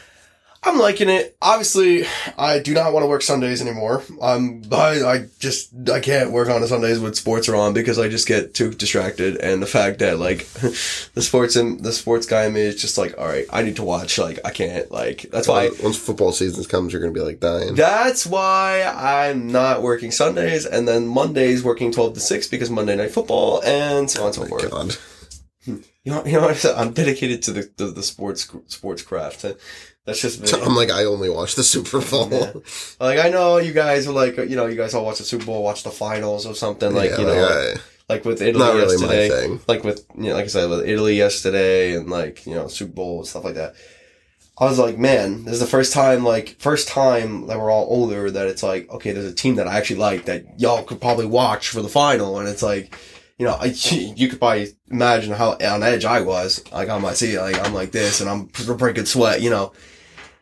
I'm 0.66 0.79
liking 0.79 1.11
it. 1.11 1.37
Obviously, 1.42 2.07
I 2.38 2.59
do 2.59 2.72
not 2.72 2.92
want 2.94 3.05
to 3.05 3.09
work 3.09 3.20
Sundays 3.22 3.61
anymore. 3.61 4.03
Um, 4.20 4.62
I, 4.72 5.03
I 5.05 5.27
just 5.38 5.72
I 5.90 6.00
can't 6.00 6.31
work 6.31 6.48
on 6.48 6.62
the 6.62 6.68
Sundays 6.68 6.98
when 6.98 7.12
sports 7.14 7.48
are 7.50 7.57
on 7.57 7.74
because 7.74 7.98
I 7.98 8.09
just 8.09 8.27
get 8.27 8.55
too 8.55 8.70
distracted. 8.70 9.37
And 9.37 9.61
the 9.62 9.66
fact 9.66 9.98
that 9.98 10.18
like 10.18 10.46
the 10.55 11.20
sports 11.22 11.57
and 11.57 11.81
the 11.85 11.92
sports 11.92 12.27
guy 12.27 12.46
in 12.46 12.55
me 12.55 12.62
is 12.62 12.81
just 12.81 12.96
like, 12.96 13.14
all 13.18 13.27
right, 13.27 13.46
I 13.53 13.62
need 13.62 13.77
to 13.77 13.85
watch. 13.85 14.16
Like 14.18 14.38
I 14.44 14.50
can't. 14.50 14.90
Like 14.90 15.27
that's 15.31 15.48
why. 15.48 15.70
Once 15.83 15.98
football 15.98 16.33
season 16.33 16.64
comes, 16.64 16.92
you're 16.92 17.03
going 17.03 17.12
to 17.12 17.18
be 17.20 17.24
like 17.24 17.40
dying. 17.40 17.74
That's 17.74 18.27
why 18.27 18.83
I'm 18.85 19.48
not 19.48 19.83
working 19.83 20.11
Sundays 20.11 20.64
and 20.64 20.88
then 20.88 21.07
Mondays 21.07 21.62
working 21.62 21.92
12 21.92 22.14
to 22.14 22.20
6 22.20 22.48
because 22.48 22.70
Monday 22.70 22.96
night 22.96 23.11
football 23.11 23.62
and 23.64 24.11
so 24.11 24.20
on 24.22 24.27
and 24.27 24.35
so 24.35 24.42
Oh 24.44 24.46
forth. 24.46 24.70
God. 24.70 24.96
You 25.66 25.83
know, 26.12 26.24
you 26.27 26.33
know? 26.33 26.55
I'm 26.77 26.92
dedicated 26.92 27.42
to 27.44 27.53
the, 27.53 27.70
the, 27.79 27.87
the 27.87 28.03
sports, 28.03 28.46
sports 28.66 29.03
craft. 29.03 29.46
That's 30.07 30.21
just 30.21 30.40
me. 30.43 30.49
I'm 30.62 30.75
like, 30.77 30.90
I 30.90 31.05
only 31.05 31.31
watch 31.31 31.55
the 31.55 31.62
Super 31.75 32.01
Bowl. 32.01 32.29
Yeah. 32.31 32.53
Like, 33.01 33.19
I 33.19 33.31
know 33.31 33.57
you 33.59 33.73
guys 33.73 34.07
are 34.07 34.12
like, 34.12 34.37
you 34.37 34.55
know, 34.57 34.67
you 34.67 34.77
guys 34.77 34.95
all 34.95 35.05
watch 35.05 35.19
the 35.19 35.25
Super 35.25 35.47
Bowl, 35.47 35.62
watch 35.62 35.83
the 35.83 35.90
finals 35.90 36.47
or 36.47 36.55
something. 36.55 36.93
Like, 36.95 37.11
Yeah, 37.12 37.21
you 37.21 37.27
know, 37.27 37.45
I- 37.49 37.75
like 38.07 38.27
with 38.27 38.43
Italy 38.43 38.62
really 38.67 38.97
yesterday. 38.99 39.59
Like 39.67 39.83
with, 39.83 40.05
you 40.14 40.25
know, 40.25 40.35
like 40.35 40.45
I 40.45 40.49
said, 40.49 40.69
with 40.69 40.87
Italy 40.87 41.17
yesterday 41.17 41.97
and 41.97 42.11
like, 42.11 42.45
you 42.47 42.55
know, 42.55 42.69
Super 42.69 42.93
Bowl 42.93 43.19
and 43.21 43.27
stuff 43.27 43.45
like 43.45 43.55
that. 43.55 43.75
I 44.59 44.67
was 44.67 44.79
like, 44.79 44.99
man, 44.99 45.45
this 45.45 45.55
is 45.55 45.61
the 45.61 45.67
first 45.67 45.93
time, 45.95 46.23
like, 46.23 46.51
first 46.61 46.87
time 46.87 47.47
that 47.49 47.59
we're 47.59 47.73
all 47.73 47.87
older 47.88 48.31
that 48.31 48.47
it's 48.47 48.62
like, 48.62 48.88
okay, 48.90 49.12
there's 49.12 49.25
a 49.25 49.35
team 49.35 49.55
that 49.57 49.67
I 49.67 49.79
actually 49.79 49.97
like 50.01 50.27
that 50.27 50.61
y'all 50.61 50.85
could 50.85 51.01
probably 51.01 51.27
watch 51.27 51.71
for 51.71 51.81
the 51.83 51.88
final. 51.88 52.38
And 52.38 52.49
it's 52.49 52.62
like, 52.62 52.95
you 53.38 53.47
know, 53.47 53.55
I, 53.59 53.64
you 53.90 54.29
could 54.29 54.38
probably 54.38 54.69
imagine 54.90 55.33
how 55.33 55.53
on 55.55 55.83
edge 55.83 56.05
I 56.05 56.21
was. 56.21 56.62
Like, 56.71 56.90
on 56.90 57.01
my 57.03 57.14
seat, 57.14 57.38
like, 57.38 57.59
I'm 57.67 57.73
like 57.75 57.90
this 57.90 58.21
and 58.21 58.29
I'm 58.31 58.45
breaking 58.77 59.07
sweat, 59.07 59.40
you 59.40 59.49
know. 59.51 59.73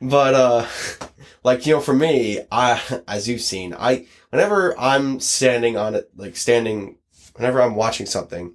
But, 0.03 0.35
uh, 0.35 0.67
like, 1.45 1.65
you 1.65 1.75
know, 1.75 1.81
for 1.81 1.95
me, 1.95 2.41
I, 2.51 2.83
as 3.07 3.29
you've 3.29 3.41
seen, 3.41 3.73
I, 3.79 4.07
whenever 4.31 4.79
I'm 4.79 5.21
standing 5.21 5.77
on 5.77 5.95
it, 5.95 6.11
like, 6.17 6.37
standing, 6.37 6.97
whenever 7.37 7.63
I'm 7.63 7.77
watching 7.77 8.07
something, 8.07 8.55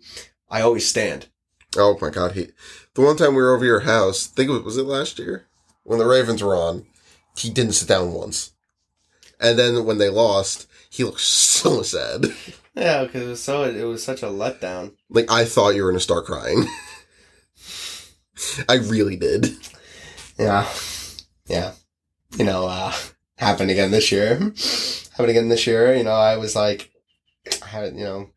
I 0.50 0.62
always 0.62 0.88
stand. 0.88 1.28
Oh 1.78 1.98
my 2.02 2.10
God. 2.10 2.34
He, 2.34 2.50
the 2.94 3.02
one 3.02 3.16
time 3.16 3.34
we 3.34 3.42
were 3.42 3.56
over 3.56 3.66
your 3.66 3.82
house, 3.82 4.30
I 4.30 4.36
think 4.36 4.50
it 4.50 4.54
was, 4.54 4.64
was 4.64 4.78
it 4.78 4.84
last 4.84 5.20
year? 5.20 5.48
When 5.84 6.00
the 6.00 6.06
Ravens 6.06 6.44
were 6.44 6.56
on, 6.56 6.86
he 7.38 7.50
didn't 7.50 7.74
sit 7.74 7.88
down 7.88 8.12
once. 8.12 8.52
And 9.40 9.58
then 9.58 9.86
when 9.86 10.00
they 10.00 10.10
lost, 10.10 10.68
he 10.90 11.04
looked 11.06 11.22
so 11.22 11.82
sad. 11.82 12.26
Yeah, 12.76 13.06
because 13.06 13.24
it 13.24 13.28
was 13.28 13.44
so, 13.44 13.64
it 13.64 13.84
was 13.84 14.04
such 14.04 14.22
a 14.22 14.28
letdown. 14.28 14.94
Like, 15.10 15.32
I 15.32 15.46
thought 15.46 15.76
you 15.76 15.84
were 15.84 15.92
going 15.92 16.00
to 16.00 16.04
start 16.04 16.26
crying. 16.26 16.66
I 18.70 18.76
really 18.76 19.16
did. 19.16 19.56
Yeah. 20.38 20.68
Yeah. 21.48 21.74
You 22.38 22.46
know, 22.46 22.68
uh, 22.68 22.94
happened 23.38 23.72
again 23.72 23.92
this 23.92 24.12
year. 24.12 24.36
happened 25.12 25.30
again 25.30 25.50
this 25.50 25.68
year. 25.68 25.96
You 25.96 26.04
know, 26.04 26.12
I 26.12 26.38
was 26.38 26.56
like, 26.56 26.92
I 27.64 27.68
had, 27.68 27.96
you 27.96 28.04
know, 28.04 28.30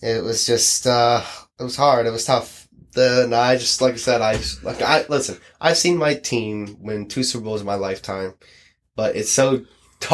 it 0.00 0.22
was 0.22 0.46
just, 0.46 0.86
uh, 0.86 1.22
it 1.58 1.62
was 1.62 1.76
hard. 1.76 2.06
It 2.06 2.10
was 2.12 2.24
tough. 2.24 2.68
The, 2.92 3.24
and 3.24 3.34
I 3.34 3.56
just, 3.56 3.80
like 3.80 3.94
I 3.94 3.98
said, 3.98 4.22
I 4.22 4.34
just, 4.34 4.64
like, 4.64 4.82
I, 4.82 5.04
listen, 5.08 5.38
I've 5.60 5.76
seen 5.76 5.96
my 5.96 6.14
team 6.14 6.76
win 6.80 7.08
two 7.08 7.22
Super 7.22 7.44
Bowls 7.44 7.60
in 7.60 7.66
my 7.66 7.74
lifetime, 7.74 8.34
but 8.96 9.14
it's 9.16 9.30
so, 9.30 9.64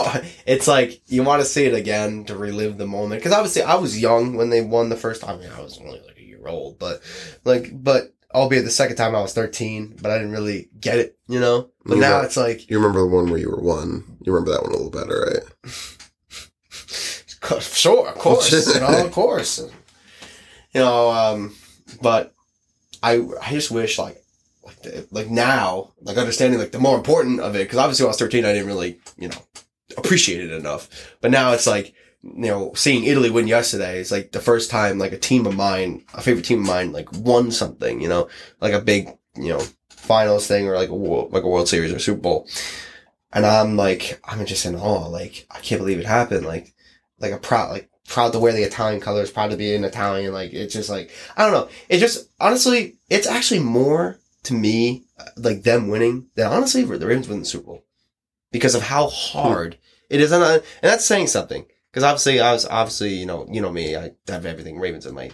it's 0.47 0.69
like, 0.69 1.03
you 1.07 1.23
want 1.23 1.41
to 1.43 1.47
see 1.47 1.65
it 1.65 1.75
again 1.75 2.25
to 2.25 2.37
relive 2.37 2.79
the 2.79 2.87
moment. 2.87 3.23
Cause 3.23 3.33
obviously 3.33 3.63
I 3.63 3.77
was 3.77 4.01
young 4.01 4.37
when 4.37 4.51
they 4.51 4.61
won 4.61 4.89
the 4.89 4.97
first 4.97 5.23
time. 5.23 5.39
I 5.39 5.43
mean, 5.43 5.51
I 5.57 5.61
was 5.61 5.79
only 5.79 6.01
like 6.07 6.19
a 6.19 6.23
year 6.23 6.47
old, 6.47 6.79
but 6.79 7.01
like, 7.45 7.71
but 7.73 8.14
albeit 8.35 8.65
the 8.65 8.71
second 8.71 8.97
time 8.97 9.15
I 9.15 9.21
was 9.21 9.33
13, 9.33 9.97
but 10.03 10.11
I 10.11 10.19
didn't 10.19 10.33
really 10.33 10.69
get 10.81 10.99
it, 10.99 11.17
you 11.29 11.39
know? 11.41 11.71
But 11.85 11.95
You 11.97 12.01
now 12.01 12.19
know- 12.19 12.25
it's 12.25 12.37
like, 12.37 12.69
You 12.69 12.77
remember 12.79 13.01
the 13.01 13.07
one 13.07 13.31
where 13.31 13.39
you 13.41 13.51
were 13.51 13.61
one? 13.63 14.05
You 14.23 14.33
remember 14.33 14.53
that 14.53 14.63
one 14.63 14.73
a 14.73 14.77
little 14.77 14.91
better, 14.91 15.43
right? 15.65 15.73
sure, 17.63 18.09
of 18.09 18.15
course, 18.17 18.75
you 18.75 18.81
know, 18.81 19.05
of 19.07 19.13
course. 19.21 19.59
You 20.73 20.81
know, 20.81 21.11
um, 21.11 21.55
but 22.03 22.35
I, 23.03 23.23
I 23.43 23.51
just 23.53 23.71
wish 23.71 23.99
like, 23.99 24.21
like, 24.65 24.83
the, 24.83 25.07
like 25.11 25.31
now, 25.31 25.93
like 26.03 26.17
understanding 26.17 26.59
like 26.59 26.73
the 26.73 26.79
more 26.79 26.97
important 26.97 27.41
of 27.41 27.55
it, 27.55 27.61
because 27.61 27.79
obviously 27.79 28.05
when 28.05 28.09
I 28.09 28.13
was 28.13 28.19
13, 28.19 28.45
I 28.45 28.53
didn't 28.53 28.67
really, 28.67 28.99
you 29.19 29.29
know, 29.29 29.37
appreciate 29.99 30.41
it 30.41 30.51
enough. 30.53 30.89
But 31.21 31.31
now 31.31 31.53
it's 31.53 31.67
like, 31.67 31.95
you 32.25 32.49
know, 32.49 32.73
seeing 32.75 33.05
Italy 33.05 33.31
win 33.31 33.47
yesterday, 33.47 33.99
is 33.99 34.11
like 34.11 34.33
the 34.33 34.41
first 34.41 34.71
time 34.71 34.99
like 34.99 35.13
a 35.13 35.19
team 35.19 35.47
of 35.47 35.57
mine, 35.57 36.05
a 36.15 36.23
favorite 36.23 36.47
team 36.47 36.61
of 36.61 36.67
mine, 36.67 36.91
like 36.93 37.13
won 37.13 37.51
something, 37.51 38.01
you 38.01 38.09
know, 38.09 38.29
like 38.61 38.73
a 38.73 38.81
big, 38.81 39.11
you 39.37 39.51
know, 39.51 39.63
finals 39.91 40.47
thing 40.47 40.67
or 40.67 40.75
like 40.75 40.89
a 40.89 40.95
world, 40.95 41.33
like 41.33 41.43
a 41.43 41.49
World 41.49 41.69
Series 41.69 41.93
or 41.93 41.99
Super 41.99 42.21
Bowl. 42.21 42.49
And 43.33 43.45
I'm 43.45 43.77
like, 43.77 44.21
I'm 44.25 44.47
just 44.47 44.65
in 44.65 44.77
awe. 44.77 45.07
Like, 45.09 45.47
I 45.51 45.59
can't 45.59 45.81
believe 45.81 45.99
it 45.99 46.07
happened. 46.07 46.47
Like, 46.47 46.73
like 47.19 47.33
a 47.33 47.39
proud, 47.39 47.73
like 47.73 47.91
proud 48.09 48.33
to 48.33 48.39
wear 48.39 48.53
the 48.53 48.63
Italian 48.63 49.01
colors, 49.01 49.31
proud 49.31 49.51
to 49.51 49.57
be 49.57 49.75
an 49.75 49.85
Italian. 49.85 50.33
Like, 50.33 50.53
it's 50.53 50.73
just 50.73 50.89
like, 50.89 51.11
I 51.37 51.45
don't 51.45 51.53
know. 51.53 51.69
It 51.89 51.99
just, 51.99 52.29
honestly, 52.41 52.97
it's 53.11 53.27
actually 53.27 53.61
more 53.61 54.19
to 54.45 54.55
me, 54.55 55.05
uh, 55.19 55.25
like 55.37 55.63
them 55.63 55.89
winning 55.89 56.29
than 56.37 56.47
honestly 56.47 56.85
the 56.85 57.07
Ravens 57.07 57.29
winning 57.29 57.43
the 57.43 57.49
Super 57.49 57.67
Bowl 57.67 57.85
because 58.53 58.75
of 58.75 58.83
how 58.83 59.09
hard 59.09 59.79
it 60.09 60.21
is. 60.21 60.33
And 60.33 60.63
that's 60.81 61.05
saying 61.05 61.27
something. 61.27 61.67
Cause 61.95 62.03
obviously, 62.03 62.41
I 62.41 62.53
was 62.53 62.67
obviously, 62.67 63.15
you 63.15 63.25
know, 63.25 63.47
you 63.49 63.61
know 63.61 63.71
me, 63.71 63.97
I 63.97 64.11
have 64.29 64.45
everything 64.45 64.81
Ravens 64.81 65.07
in 65.07 65.15
my 65.15 65.31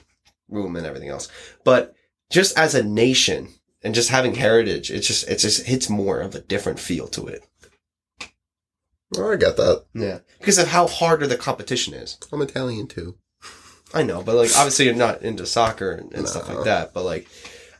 room 0.49 0.77
and 0.77 0.87
everything 0.87 1.09
else. 1.09 1.29
But 1.65 1.95
just 2.31 2.57
as 2.59 2.75
a 2.75 2.85
nation 2.85 3.49
and 3.83 3.95
just 3.95 4.11
having 4.11 4.35
heritage, 4.35 4.91
it's 4.91 5.07
just, 5.07 5.29
it's 5.29 5.43
just 5.43 5.67
hits 5.67 5.89
more 5.89 6.21
of 6.21 6.35
a 6.35 6.41
different 6.41 6.79
feel 6.79 7.09
to 7.09 7.27
it. 7.29 7.43
Oh, 9.17 9.33
I 9.33 9.37
got 9.37 9.57
that. 9.57 9.87
Yeah. 9.95 10.19
Because 10.39 10.59
of 10.59 10.69
how 10.69 10.87
harder 10.87 11.27
the 11.27 11.37
competition 11.37 11.95
is. 11.95 12.19
I'm 12.31 12.43
Italian 12.43 12.87
too. 12.87 13.17
I 13.93 14.03
know, 14.03 14.23
but 14.23 14.37
like 14.37 14.51
obviously 14.57 14.85
you're 14.85 14.95
not 14.95 15.23
into 15.23 15.47
soccer 15.47 15.93
and, 15.93 16.13
and 16.13 16.29
stuff 16.29 16.49
like 16.49 16.65
that. 16.65 16.95
But 16.95 17.05
like 17.05 17.29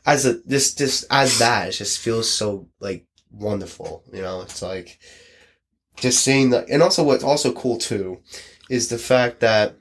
as 0.05 0.25
a 0.25 0.33
this 0.45 0.73
this 0.73 1.05
as 1.09 1.39
that, 1.39 1.69
it 1.69 1.71
just 1.71 1.99
feels 1.99 2.29
so 2.29 2.67
like 2.79 3.07
wonderful. 3.31 4.03
You 4.11 4.21
know, 4.21 4.41
it's 4.41 4.61
like 4.61 4.99
just 5.95 6.21
seeing 6.21 6.49
the 6.49 6.65
and 6.67 6.83
also 6.83 7.03
what's 7.03 7.23
also 7.23 7.53
cool 7.53 7.77
too 7.77 8.19
is 8.71 8.87
the 8.87 8.97
fact 8.97 9.39
that 9.41 9.75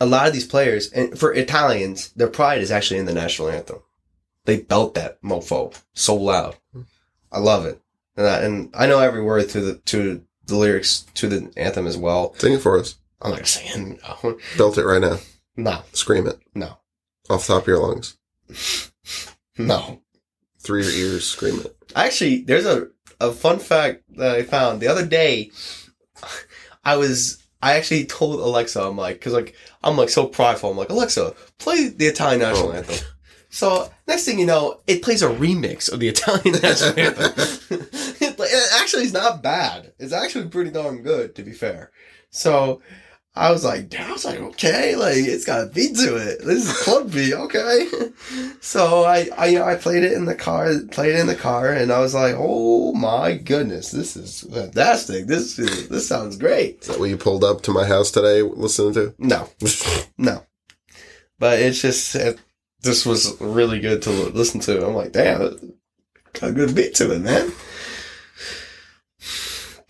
a 0.00 0.06
lot 0.06 0.26
of 0.26 0.32
these 0.32 0.46
players 0.46 0.90
and 0.92 1.18
for 1.18 1.32
Italians, 1.34 2.10
their 2.12 2.28
pride 2.28 2.60
is 2.62 2.70
actually 2.70 2.98
in 3.00 3.06
the 3.06 3.14
national 3.14 3.48
anthem. 3.50 3.80
they 4.46 4.58
belt 4.60 4.94
that 4.94 5.20
mofo 5.22 5.74
so 5.94 6.14
loud. 6.14 6.56
I 7.32 7.38
love 7.38 7.64
it, 7.66 7.80
and 8.16 8.26
I, 8.26 8.36
and 8.40 8.70
I 8.74 8.86
know 8.86 8.98
every 9.00 9.22
word 9.22 9.48
to 9.50 9.60
the 9.60 9.74
to 9.92 10.24
the 10.46 10.56
lyrics 10.56 11.06
to 11.14 11.28
the 11.28 11.52
anthem 11.56 11.86
as 11.86 11.96
well. 11.96 12.34
Sing 12.34 12.54
it 12.54 12.60
for 12.62 12.78
us. 12.78 12.96
I'm 13.22 13.32
not 13.32 13.46
saying 13.46 14.00
no, 14.02 14.38
Belt 14.56 14.78
it 14.78 14.84
right 14.84 15.00
now. 15.00 15.18
no, 15.56 15.82
Scream 15.92 16.26
it 16.26 16.38
no, 16.54 16.78
off 17.28 17.46
the 17.46 17.52
top 17.54 17.62
of 17.62 17.68
your 17.68 17.78
lungs. 17.78 18.16
no. 19.58 20.00
Through 20.62 20.82
your 20.82 20.92
ears, 20.92 21.26
scream 21.26 21.60
it. 21.60 21.74
Actually, 21.96 22.42
there's 22.42 22.66
a, 22.66 22.88
a 23.18 23.32
fun 23.32 23.58
fact 23.58 24.02
that 24.16 24.36
I 24.36 24.42
found 24.42 24.80
the 24.80 24.88
other 24.88 25.06
day. 25.06 25.50
I 26.84 26.96
was, 26.96 27.42
I 27.62 27.74
actually 27.76 28.06
told 28.06 28.40
Alexa, 28.40 28.80
I'm 28.82 28.96
like, 28.96 29.20
cause 29.20 29.32
like, 29.32 29.54
I'm 29.82 29.96
like 29.96 30.08
so 30.08 30.26
prideful. 30.26 30.70
I'm 30.70 30.76
like, 30.76 30.88
Alexa, 30.90 31.34
play 31.58 31.88
the 31.88 32.06
Italian 32.06 32.40
national 32.40 32.68
Oh. 32.70 32.72
anthem. 32.72 32.96
So 33.50 33.90
next 34.06 34.24
thing 34.24 34.38
you 34.38 34.46
know, 34.46 34.80
it 34.86 35.02
plays 35.02 35.22
a 35.22 35.28
remix 35.28 35.90
of 35.92 35.98
the 36.00 36.08
Italian 36.08 36.58
national 36.62 36.98
anthem. 36.98 37.32
it, 38.20 38.36
it 38.38 38.72
actually 38.80 39.02
is 39.04 39.12
not 39.12 39.42
bad. 39.42 39.92
It's 39.98 40.12
actually 40.12 40.48
pretty 40.48 40.70
darn 40.70 41.02
good, 41.02 41.34
to 41.34 41.42
be 41.42 41.52
fair. 41.52 41.90
So 42.30 42.80
I 43.34 43.52
was 43.52 43.64
like, 43.64 43.94
I 43.94 44.10
was 44.10 44.24
like, 44.24 44.40
okay, 44.40 44.96
like 44.96 45.16
it's 45.16 45.44
got 45.44 45.62
a 45.62 45.70
beat 45.70 45.96
to 45.96 46.16
it. 46.16 46.40
This 46.44 46.68
is 46.68 46.82
club 46.82 47.12
beat, 47.12 47.34
okay. 47.34 47.88
So 48.62 49.04
I, 49.04 49.28
I, 49.38 49.46
you 49.46 49.58
know, 49.58 49.64
I 49.64 49.76
played 49.76 50.04
it 50.04 50.12
in 50.12 50.26
the 50.26 50.34
car, 50.34 50.70
played 50.90 51.14
it 51.14 51.20
in 51.20 51.26
the 51.26 51.34
car, 51.34 51.72
and 51.72 51.90
I 51.90 51.98
was 52.00 52.14
like, 52.14 52.34
oh 52.36 52.92
my 52.92 53.34
goodness, 53.34 53.90
this 53.90 54.16
is 54.16 54.42
fantastic. 54.42 55.26
This 55.26 55.58
is, 55.58 55.88
this 55.88 56.06
sounds 56.06 56.36
great. 56.36 56.82
Is 56.82 56.88
that 56.88 56.98
what 57.00 57.08
you 57.08 57.16
pulled 57.16 57.42
up 57.42 57.62
to 57.62 57.72
my 57.72 57.86
house 57.86 58.10
today 58.10 58.42
listening 58.42 58.92
to? 58.94 59.14
No, 59.18 59.48
no, 60.18 60.44
but 61.38 61.58
it's 61.60 61.80
just 61.80 62.14
it, 62.14 62.38
this 62.82 63.06
was 63.06 63.40
really 63.40 63.80
good 63.80 64.02
to 64.02 64.10
listen 64.10 64.60
to. 64.60 64.86
I'm 64.86 64.94
like, 64.94 65.12
damn, 65.12 65.72
got 66.34 66.50
a 66.50 66.52
good 66.52 66.74
beat 66.74 66.94
to 66.96 67.12
it, 67.12 67.20
man. 67.20 67.52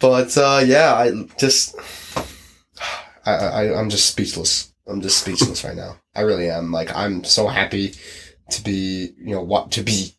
But 0.00 0.36
uh, 0.38 0.62
yeah, 0.64 0.94
I 0.94 1.12
just, 1.38 1.76
I, 3.34 3.64
I, 3.64 3.78
I'm 3.78 3.90
just 3.90 4.06
speechless. 4.06 4.72
I'm 4.86 5.00
just 5.00 5.20
speechless 5.20 5.64
right 5.64 5.76
now. 5.76 5.96
I 6.14 6.22
really 6.22 6.50
am. 6.50 6.72
Like, 6.72 6.94
I'm 6.94 7.24
so 7.24 7.46
happy 7.46 7.94
to 8.50 8.62
be, 8.62 9.12
you 9.18 9.34
know, 9.34 9.42
what 9.42 9.70
to 9.72 9.82
be 9.82 10.14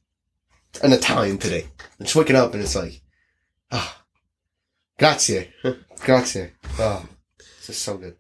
an 0.84 0.94
Italian 0.94 1.38
today. 1.38 1.68
I'm 2.00 2.06
just 2.06 2.16
waking 2.16 2.36
up 2.36 2.54
and 2.54 2.64
it's 2.64 2.76
like, 2.76 3.02
ah, 3.72 4.04
grazie, 4.98 5.50
grazie. 6.00 6.50
Oh, 6.80 7.06
it's 7.40 7.68
just 7.68 7.82
so 7.82 7.98
good. 7.98 8.16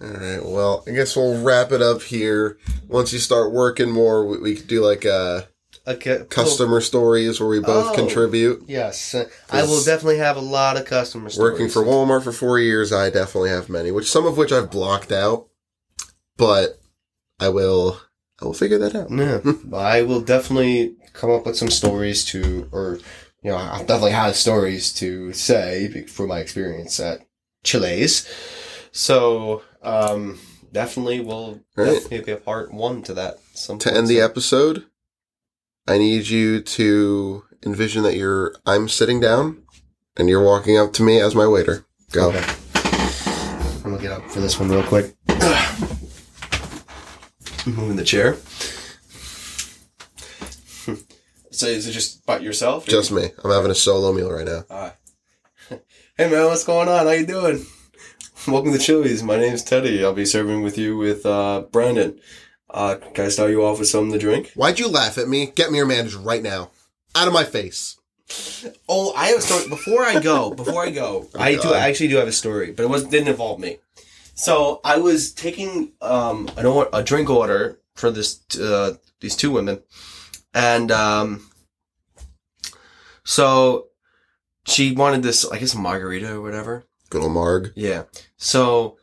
All 0.00 0.08
right. 0.08 0.44
Well, 0.44 0.84
I 0.86 0.90
guess 0.90 1.16
we'll 1.16 1.42
wrap 1.42 1.72
it 1.72 1.80
up 1.80 2.02
here. 2.02 2.58
Once 2.86 3.12
you 3.12 3.18
start 3.18 3.52
working 3.52 3.90
more, 3.90 4.26
we, 4.26 4.38
we 4.38 4.54
could 4.54 4.66
do 4.66 4.84
like 4.84 5.06
uh, 5.06 5.42
Okay, 5.88 6.24
customer 6.28 6.80
stories 6.80 7.38
where 7.38 7.48
we 7.48 7.60
both 7.60 7.90
Oh. 7.90 7.94
contribute. 7.94 8.64
Yes, 8.66 9.14
uh, 9.14 9.26
I 9.50 9.62
will 9.62 9.82
definitely 9.84 10.18
have 10.18 10.36
a 10.36 10.40
lot 10.40 10.76
of 10.76 10.84
customer 10.84 11.30
stories. 11.30 11.52
Working 11.52 11.68
for 11.68 11.82
Walmart 11.84 12.24
for 12.24 12.32
four 12.32 12.58
years, 12.58 12.92
I 12.92 13.08
definitely 13.10 13.50
have 13.50 13.68
many, 13.68 13.92
which 13.92 14.10
some 14.10 14.26
of 14.26 14.36
which 14.36 14.50
I've 14.50 14.70
blocked 14.70 15.12
out, 15.12 15.46
but 16.36 16.80
I 17.38 17.50
will, 17.50 18.00
I 18.42 18.46
will 18.46 18.52
figure 18.54 18.78
that 18.78 18.96
out. 18.96 19.10
Yeah, 19.10 19.40
I 19.76 20.02
will 20.02 20.20
definitely 20.20 20.96
come 21.12 21.30
up 21.30 21.46
with 21.46 21.56
some 21.56 21.70
stories 21.70 22.24
to, 22.26 22.68
or 22.72 22.98
you 23.44 23.52
know, 23.52 23.56
I'll 23.56 23.78
definitely 23.84 24.10
have 24.12 24.34
stories 24.34 24.92
to 24.94 25.32
say 25.32 26.04
for 26.08 26.26
my 26.26 26.40
experience 26.40 26.98
at 26.98 27.20
Chili's. 27.62 28.26
So, 28.90 29.62
um, 29.82 30.40
definitely 30.72 31.20
will 31.20 31.60
Right. 31.76 31.92
definitely 31.94 32.20
be 32.22 32.32
a 32.32 32.36
part 32.38 32.72
one 32.74 33.02
to 33.02 33.14
that. 33.14 33.38
Some 33.54 33.78
To 33.80 33.94
end 33.94 34.08
the 34.08 34.20
episode, 34.20 34.84
I 35.88 35.98
need 35.98 36.26
you 36.26 36.62
to 36.62 37.44
envision 37.64 38.02
that 38.02 38.16
you're, 38.16 38.56
I'm 38.66 38.88
sitting 38.88 39.20
down, 39.20 39.62
and 40.16 40.28
you're 40.28 40.42
walking 40.42 40.76
up 40.76 40.92
to 40.94 41.04
me 41.04 41.20
as 41.20 41.36
my 41.36 41.46
waiter. 41.46 41.86
Go. 42.10 42.30
Okay. 42.30 42.44
I'm 43.84 43.92
gonna 43.92 44.02
get 44.02 44.10
up 44.10 44.28
for 44.28 44.40
this 44.40 44.58
one 44.58 44.68
real 44.68 44.82
quick. 44.82 45.14
Moving 47.66 47.94
the 47.94 48.02
chair. 48.04 48.34
so 51.52 51.66
is 51.66 51.86
it 51.86 51.92
just 51.92 52.26
by 52.26 52.40
yourself? 52.40 52.84
Just 52.86 53.12
me. 53.12 53.28
I'm 53.44 53.52
having 53.52 53.70
a 53.70 53.74
solo 53.74 54.12
meal 54.12 54.32
right 54.32 54.46
now. 54.46 54.64
Hi. 54.70 54.94
Hey 56.18 56.30
man, 56.30 56.46
what's 56.46 56.64
going 56.64 56.88
on? 56.88 57.04
How 57.04 57.12
you 57.12 57.26
doing? 57.26 57.66
Welcome 58.48 58.72
to 58.72 58.78
Chili's. 58.78 59.22
My 59.22 59.36
name's 59.36 59.62
Teddy. 59.62 60.02
I'll 60.02 60.14
be 60.14 60.24
serving 60.24 60.62
with 60.62 60.78
you 60.78 60.96
with 60.96 61.26
uh, 61.26 61.64
Brandon. 61.70 62.18
Uh, 62.76 62.96
can 63.14 63.24
I 63.24 63.28
start 63.28 63.50
you 63.50 63.64
off 63.64 63.78
with 63.78 63.88
something 63.88 64.12
to 64.12 64.18
drink? 64.18 64.52
Why'd 64.54 64.78
you 64.78 64.86
laugh 64.86 65.16
at 65.16 65.28
me? 65.28 65.46
Get 65.46 65.70
me 65.70 65.78
your 65.78 65.86
manager 65.86 66.18
right 66.18 66.42
now. 66.42 66.70
Out 67.14 67.26
of 67.26 67.32
my 67.32 67.42
face. 67.44 67.96
Oh, 68.86 69.14
I 69.16 69.28
have 69.28 69.38
a 69.38 69.40
story. 69.40 69.68
Before 69.68 70.02
I 70.02 70.20
go, 70.20 70.50
before 70.52 70.84
I 70.84 70.90
go, 70.90 71.26
I 71.38 71.54
do 71.54 71.72
I 71.72 71.88
actually 71.88 72.08
do 72.08 72.16
have 72.16 72.28
a 72.28 72.32
story, 72.32 72.72
but 72.72 72.82
it 72.82 72.90
was 72.90 73.04
didn't 73.04 73.28
involve 73.28 73.60
me. 73.60 73.78
So 74.34 74.82
I 74.84 74.98
was 74.98 75.32
taking 75.32 75.92
um 76.02 76.50
an 76.58 76.66
or- 76.66 76.90
a 76.92 77.02
drink 77.02 77.30
order 77.30 77.80
for 77.94 78.10
this 78.10 78.40
uh, 78.60 78.94
these 79.20 79.36
two 79.36 79.50
women, 79.50 79.80
and 80.52 80.90
um, 80.92 81.48
so 83.24 83.86
she 84.66 84.92
wanted 84.92 85.22
this 85.22 85.50
I 85.50 85.58
guess 85.58 85.74
margarita 85.74 86.34
or 86.34 86.42
whatever. 86.42 86.84
Good 87.08 87.22
old 87.22 87.32
Marg. 87.32 87.72
Yeah. 87.74 88.02
So 88.36 88.98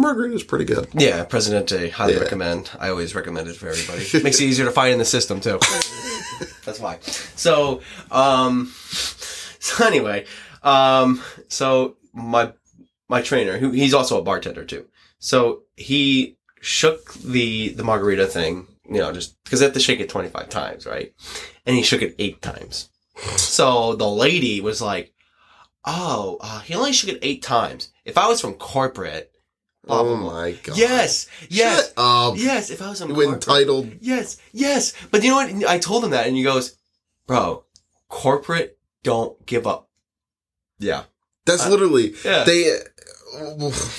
Their 0.00 0.32
is 0.32 0.42
pretty 0.42 0.64
good. 0.64 0.88
yeah, 0.94 1.24
Presidente, 1.24 1.90
highly 1.90 2.14
Yeah. 2.14 2.20
recommend. 2.20 2.70
I 2.78 2.88
always 2.88 3.14
recommend 3.14 3.48
it 3.48 3.56
for 3.56 3.68
everybody. 3.68 4.22
Makes 4.22 4.40
it 4.40 4.44
easier 4.44 4.64
to 4.64 4.72
find 4.72 4.92
in 4.92 4.98
the 4.98 5.04
system 5.04 5.40
too. 5.40 5.58
That's 6.64 6.80
why. 6.80 6.98
So, 7.00 7.80
um, 8.10 8.72
so 9.58 9.84
anyway, 9.86 10.26
um, 10.62 11.22
so 11.48 11.96
my 12.12 12.52
my 13.08 13.20
trainer, 13.22 13.58
who 13.58 13.70
he's 13.70 13.94
also 13.94 14.18
a 14.18 14.22
bartender 14.22 14.64
too. 14.64 14.86
So 15.18 15.62
he 15.76 16.38
shook 16.60 17.12
the 17.14 17.70
the 17.70 17.84
margarita 17.84 18.26
thing, 18.26 18.66
you 18.88 18.98
know, 18.98 19.12
just 19.12 19.42
because 19.44 19.60
they 19.60 19.66
have 19.66 19.74
to 19.74 19.80
shake 19.80 20.00
it 20.00 20.08
twenty 20.08 20.28
five 20.28 20.48
times, 20.48 20.86
right? 20.86 21.12
And 21.66 21.76
he 21.76 21.82
shook 21.82 22.02
it 22.02 22.14
eight 22.18 22.40
times. 22.42 22.88
So 23.36 23.94
the 23.94 24.08
lady 24.08 24.60
was 24.60 24.80
like, 24.80 25.12
"Oh, 25.84 26.38
uh, 26.40 26.60
he 26.60 26.74
only 26.74 26.92
shook 26.92 27.10
it 27.10 27.18
eight 27.22 27.42
times. 27.42 27.90
If 28.04 28.16
I 28.16 28.28
was 28.28 28.40
from 28.40 28.54
corporate." 28.54 29.28
Oh 29.88 30.16
my 30.16 30.52
god. 30.62 30.76
Yes, 30.78 31.26
yes, 31.48 31.92
yes. 31.96 32.70
If 32.70 32.80
I 32.80 32.90
was 32.90 33.00
from 33.00 33.10
You 33.10 33.14
corporate, 33.16 33.34
entitled. 33.34 33.92
Yes, 34.00 34.36
yes. 34.52 34.92
But 35.10 35.22
you 35.24 35.30
know 35.30 35.36
what? 35.36 35.68
I 35.68 35.78
told 35.78 36.04
him 36.04 36.10
that, 36.10 36.26
and 36.28 36.36
he 36.36 36.42
goes, 36.44 36.76
"Bro, 37.26 37.64
corporate 38.08 38.78
don't 39.02 39.44
give 39.44 39.66
up." 39.66 39.88
Yeah, 40.78 41.04
That's 41.46 41.66
Uh, 41.66 41.70
literally 41.70 42.14
yeah. 42.24 42.44
they. 42.44 42.78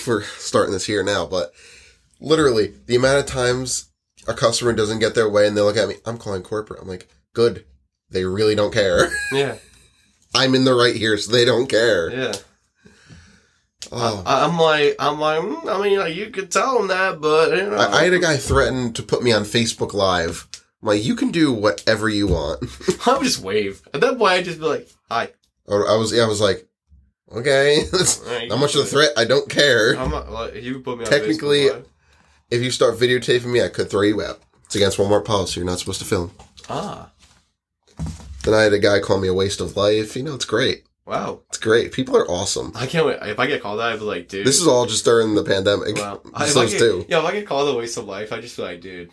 We're 0.08 0.24
starting 0.38 0.74
this 0.74 0.86
here 0.86 1.04
now, 1.04 1.26
but 1.26 1.54
literally 2.22 2.74
the 2.86 2.96
amount 2.96 3.20
of 3.20 3.26
times 3.26 3.86
a 4.28 4.34
customer 4.34 4.74
doesn't 4.74 5.00
get 5.00 5.16
their 5.16 5.28
way 5.30 5.48
and 5.48 5.58
they 5.58 5.62
look 5.62 5.76
at 5.76 5.88
me, 5.90 5.96
I'm 6.06 6.18
calling 6.18 6.44
corporate. 6.44 6.80
I'm 6.82 6.88
like, 6.88 7.10
good. 7.34 7.66
They 8.10 8.24
really 8.26 8.54
don't 8.56 8.72
care. 8.74 9.12
yeah, 9.32 9.56
I'm 10.36 10.54
in 10.56 10.66
the 10.66 10.76
right 10.76 10.96
here, 10.96 11.18
so 11.18 11.32
they 11.32 11.46
don't 11.46 11.68
care. 11.68 12.10
yeah. 12.12 12.34
Oh. 13.92 14.24
I, 14.26 14.46
I'm 14.46 14.58
like, 14.58 14.96
I'm 15.00 15.20
like, 15.20 15.40
mm, 15.42 15.68
I 15.70 15.82
mean, 15.82 16.00
like, 16.00 16.16
you 16.16 16.30
could 16.30 16.52
tell 16.52 16.80
him 16.80 16.88
that, 16.88 17.20
but 17.22 17.50
you 17.56 17.70
know, 17.70 17.76
I, 17.76 18.00
I 18.00 18.04
had 18.06 18.14
a 18.14 18.20
guy 18.20 18.38
threaten 18.38 18.94
to 18.94 19.04
put 19.04 19.24
me 19.24 19.32
on 19.32 19.44
Facebook 19.44 19.94
Live. 19.94 20.48
I'm 20.82 20.88
like, 20.90 21.04
you 21.04 21.16
can 21.16 21.32
do 21.32 21.52
whatever 21.54 22.10
you 22.10 22.28
want. 22.28 22.64
I 23.08 23.14
would 23.18 23.24
just 23.24 23.42
wave. 23.42 23.82
At 23.94 24.02
that 24.02 24.18
point, 24.18 24.34
I'd 24.34 24.46
just 24.46 24.60
be 24.60 24.66
like, 24.66 24.90
"Hi." 25.10 25.30
Or 25.66 25.90
I 25.90 25.96
was, 25.96 26.12
yeah, 26.14 26.24
I 26.24 26.28
was 26.28 26.42
like, 26.42 26.68
okay, 27.32 27.84
not 28.48 28.60
much 28.60 28.76
of 28.76 28.82
a 28.82 28.86
threat. 28.86 29.12
I 29.18 29.26
don't 29.26 29.50
care. 29.50 29.98
I'm 29.98 30.12
not, 30.12 30.30
like, 30.32 30.56
you 30.56 30.80
put 30.80 30.98
me 30.98 31.06
on 31.06 31.10
Technically-. 31.12 31.70
If 32.52 32.62
you 32.62 32.70
start 32.70 32.98
videotaping 33.00 33.46
me, 33.46 33.62
I 33.64 33.70
could 33.70 33.90
throw 33.90 34.02
you 34.02 34.22
out. 34.22 34.40
It's 34.66 34.76
against 34.76 34.98
Walmart 34.98 35.26
policy. 35.26 35.60
You're 35.60 35.66
not 35.70 35.80
supposed 35.80 36.00
to 36.00 36.06
film. 36.06 36.32
Ah, 36.70 37.10
Then 38.44 38.54
I 38.54 38.62
had 38.64 38.74
a 38.74 38.80
guy 38.80 39.00
call 39.00 39.20
me 39.20 39.28
a 39.28 39.34
waste 39.34 39.62
of 39.62 39.76
life. 39.78 40.16
You 40.16 40.24
know, 40.24 40.36
it's 40.36 40.46
great. 40.46 40.84
Wow. 41.06 41.42
It's 41.50 41.58
great. 41.58 41.92
People 41.92 42.16
are 42.18 42.28
awesome. 42.30 42.72
I 42.76 42.86
can't 42.88 43.06
wait. 43.06 43.20
If 43.22 43.40
I 43.40 43.48
get 43.48 43.62
called 43.62 43.80
that, 43.80 43.92
I'd 43.94 44.00
be 44.00 44.06
like, 44.06 44.28
dude. 44.28 44.46
This 44.46 44.60
is 44.62 44.68
all 44.68 44.86
just 44.86 45.06
during 45.06 45.36
the 45.36 45.44
pandemic. 45.44 45.96
wow. 45.98 46.22
I, 46.34 46.46
Just 46.46 46.58
if 46.58 46.64
I 46.64 46.66
get, 46.72 46.80
two. 46.80 47.06
Yeah, 47.10 47.20
if 47.20 47.26
I 47.26 47.32
get 47.32 47.48
called 47.48 47.74
a 47.74 47.78
waste 47.78 47.98
of 47.98 48.06
life, 48.06 48.32
I 48.34 48.40
just 48.42 48.56
feel 48.56 48.66
like, 48.66 48.82
dude. 48.82 49.12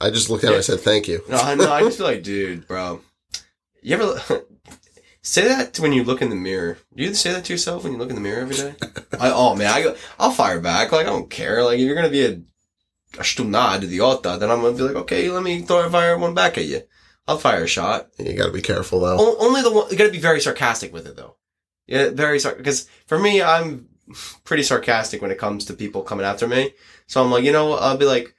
I 0.00 0.10
just 0.10 0.30
looked 0.30 0.42
at 0.44 0.48
him 0.48 0.54
and 0.54 0.58
I 0.58 0.62
said, 0.62 0.80
thank 0.80 1.06
you. 1.08 1.22
No, 1.28 1.36
I- 1.36 1.54
no, 1.54 1.72
I 1.72 1.80
just 1.82 1.98
feel 1.98 2.06
like, 2.06 2.22
dude, 2.22 2.66
bro. 2.66 3.00
You 3.82 3.96
ever 3.96 4.20
say 5.22 5.48
that 5.48 5.78
when 5.78 5.92
you 5.92 6.04
look 6.04 6.22
in 6.22 6.30
the 6.30 6.36
mirror? 6.36 6.78
Do 6.94 7.02
you 7.02 7.14
say 7.14 7.32
that 7.32 7.44
to 7.46 7.52
yourself 7.52 7.84
when 7.84 7.92
you 7.92 7.98
look 7.98 8.10
in 8.10 8.14
the 8.16 8.20
mirror 8.22 8.40
every 8.42 8.56
day? 8.56 8.74
I, 9.20 9.30
oh 9.30 9.54
man, 9.54 9.72
I 9.72 9.82
go, 9.82 9.96
I'll 10.18 10.30
fire 10.30 10.60
back. 10.60 10.92
Like 10.92 11.06
I 11.06 11.10
don't 11.10 11.30
care. 11.30 11.62
Like 11.64 11.78
if 11.78 11.84
you're 11.86 11.94
gonna 11.96 12.08
be 12.08 12.24
a, 12.24 12.32
a 13.18 13.22
stunad 13.22 13.80
idiota, 13.82 14.38
then 14.38 14.50
I'm 14.50 14.60
gonna 14.60 14.76
be 14.76 14.82
like, 14.82 14.96
okay, 14.96 15.28
let 15.30 15.42
me 15.42 15.62
throw 15.62 15.84
a 15.86 15.90
fire 15.90 16.16
one 16.18 16.34
back 16.34 16.58
at 16.58 16.64
you. 16.64 16.82
I'll 17.28 17.38
fire 17.38 17.64
a 17.64 17.66
shot. 17.68 18.08
You 18.18 18.34
gotta 18.34 18.52
be 18.52 18.62
careful 18.62 19.00
though. 19.00 19.16
O- 19.18 19.36
only 19.46 19.62
the 19.62 19.70
one. 19.72 19.88
You 19.90 19.96
gotta 19.96 20.10
be 20.10 20.18
very 20.18 20.40
sarcastic 20.40 20.92
with 20.92 21.06
it 21.06 21.16
though. 21.16 21.36
Yeah, 21.86 22.10
very. 22.10 22.38
Because 22.38 22.88
for 23.06 23.18
me, 23.18 23.42
I'm 23.42 23.88
pretty 24.44 24.62
sarcastic 24.62 25.22
when 25.22 25.30
it 25.30 25.38
comes 25.38 25.64
to 25.66 25.74
people 25.74 26.02
coming 26.02 26.26
after 26.26 26.46
me. 26.48 26.72
So 27.06 27.22
I'm 27.22 27.30
like, 27.30 27.44
you 27.44 27.52
know, 27.52 27.74
I'll 27.74 27.96
be 27.96 28.04
like, 28.06 28.34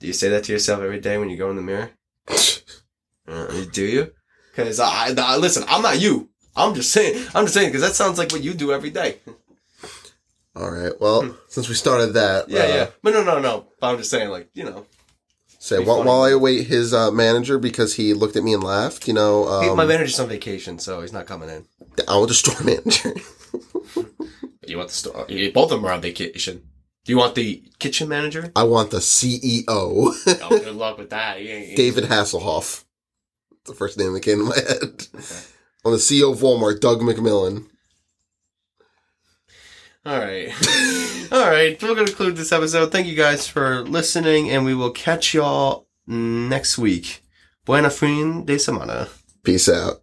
do 0.00 0.06
you 0.06 0.12
say 0.12 0.28
that 0.30 0.44
to 0.44 0.52
yourself 0.52 0.80
every 0.80 1.00
day 1.00 1.18
when 1.18 1.30
you 1.30 1.36
go 1.36 1.50
in 1.50 1.56
the 1.56 1.62
mirror? 1.62 1.90
Uh, 3.26 3.64
do 3.72 3.82
you? 3.82 4.12
Because 4.50 4.78
I, 4.78 5.14
I 5.16 5.36
listen. 5.38 5.64
I'm 5.66 5.80
not 5.80 5.98
you. 5.98 6.28
I'm 6.54 6.74
just 6.74 6.92
saying. 6.92 7.26
I'm 7.34 7.44
just 7.44 7.54
saying 7.54 7.68
because 7.70 7.80
that 7.80 7.94
sounds 7.94 8.18
like 8.18 8.32
what 8.32 8.42
you 8.44 8.52
do 8.52 8.70
every 8.70 8.90
day. 8.90 9.16
All 10.54 10.70
right. 10.70 10.92
Well, 11.00 11.34
since 11.48 11.68
we 11.68 11.74
started 11.74 12.12
that, 12.14 12.48
Yeah, 12.50 12.60
uh, 12.60 12.66
yeah. 12.66 12.86
But 13.02 13.14
no, 13.14 13.24
no, 13.24 13.40
no. 13.40 13.66
But 13.80 13.88
I'm 13.90 13.96
just 13.96 14.10
saying, 14.10 14.28
like 14.28 14.50
you 14.52 14.64
know, 14.64 14.84
Say 15.64 15.78
while, 15.82 15.96
funny. 15.96 16.08
while 16.10 16.22
I 16.24 16.30
await 16.32 16.66
his 16.66 16.92
uh, 16.92 17.10
manager 17.10 17.58
because 17.58 17.94
he 17.94 18.12
looked 18.12 18.36
at 18.36 18.44
me 18.44 18.52
and 18.52 18.62
laughed. 18.62 19.08
You 19.08 19.14
know, 19.14 19.48
um, 19.48 19.74
my 19.78 19.86
manager's 19.86 20.20
on 20.20 20.28
vacation, 20.28 20.78
so 20.78 21.00
he's 21.00 21.10
not 21.10 21.24
coming 21.24 21.48
in. 21.48 21.64
I 22.06 22.16
want 22.18 22.28
the 22.28 22.34
store 22.34 22.60
manager. 22.64 23.14
You 24.66 24.76
want 24.76 24.90
the 24.90 24.94
store? 24.94 25.26
Both 25.54 25.72
of 25.72 25.80
them 25.80 25.86
are 25.86 25.92
on 25.92 26.02
vacation. 26.02 26.64
Do 27.06 27.12
you 27.12 27.16
want 27.16 27.34
the 27.34 27.62
kitchen 27.78 28.10
manager? 28.10 28.52
I 28.54 28.64
want 28.64 28.90
the 28.90 28.98
CEO, 28.98 29.64
oh, 29.68 30.14
good 30.50 30.74
luck 30.74 30.98
with 30.98 31.08
that. 31.08 31.38
He 31.38 31.48
ain't- 31.48 31.76
David 31.78 32.04
Hasselhoff. 32.04 32.84
The 33.64 33.72
first 33.72 33.96
name 33.98 34.12
that 34.12 34.20
came 34.20 34.40
to 34.40 34.44
my 34.44 34.56
head. 34.68 35.06
On 35.86 35.92
the 35.92 35.98
CEO 35.98 36.30
of 36.30 36.40
Walmart, 36.40 36.80
Doug 36.80 37.00
McMillon. 37.00 37.68
All 40.06 40.18
right. 40.18 40.48
All 41.32 41.50
right. 41.50 41.80
We're 41.82 41.94
going 41.94 42.06
to 42.06 42.12
conclude 42.12 42.36
this 42.36 42.52
episode. 42.52 42.92
Thank 42.92 43.06
you 43.06 43.14
guys 43.16 43.48
for 43.48 43.82
listening, 43.82 44.50
and 44.50 44.64
we 44.64 44.74
will 44.74 44.90
catch 44.90 45.32
y'all 45.32 45.86
next 46.06 46.76
week. 46.76 47.22
Buena 47.64 47.90
fin 47.90 48.44
de 48.44 48.56
semana. 48.56 49.08
Peace 49.42 49.68
out. 49.68 50.02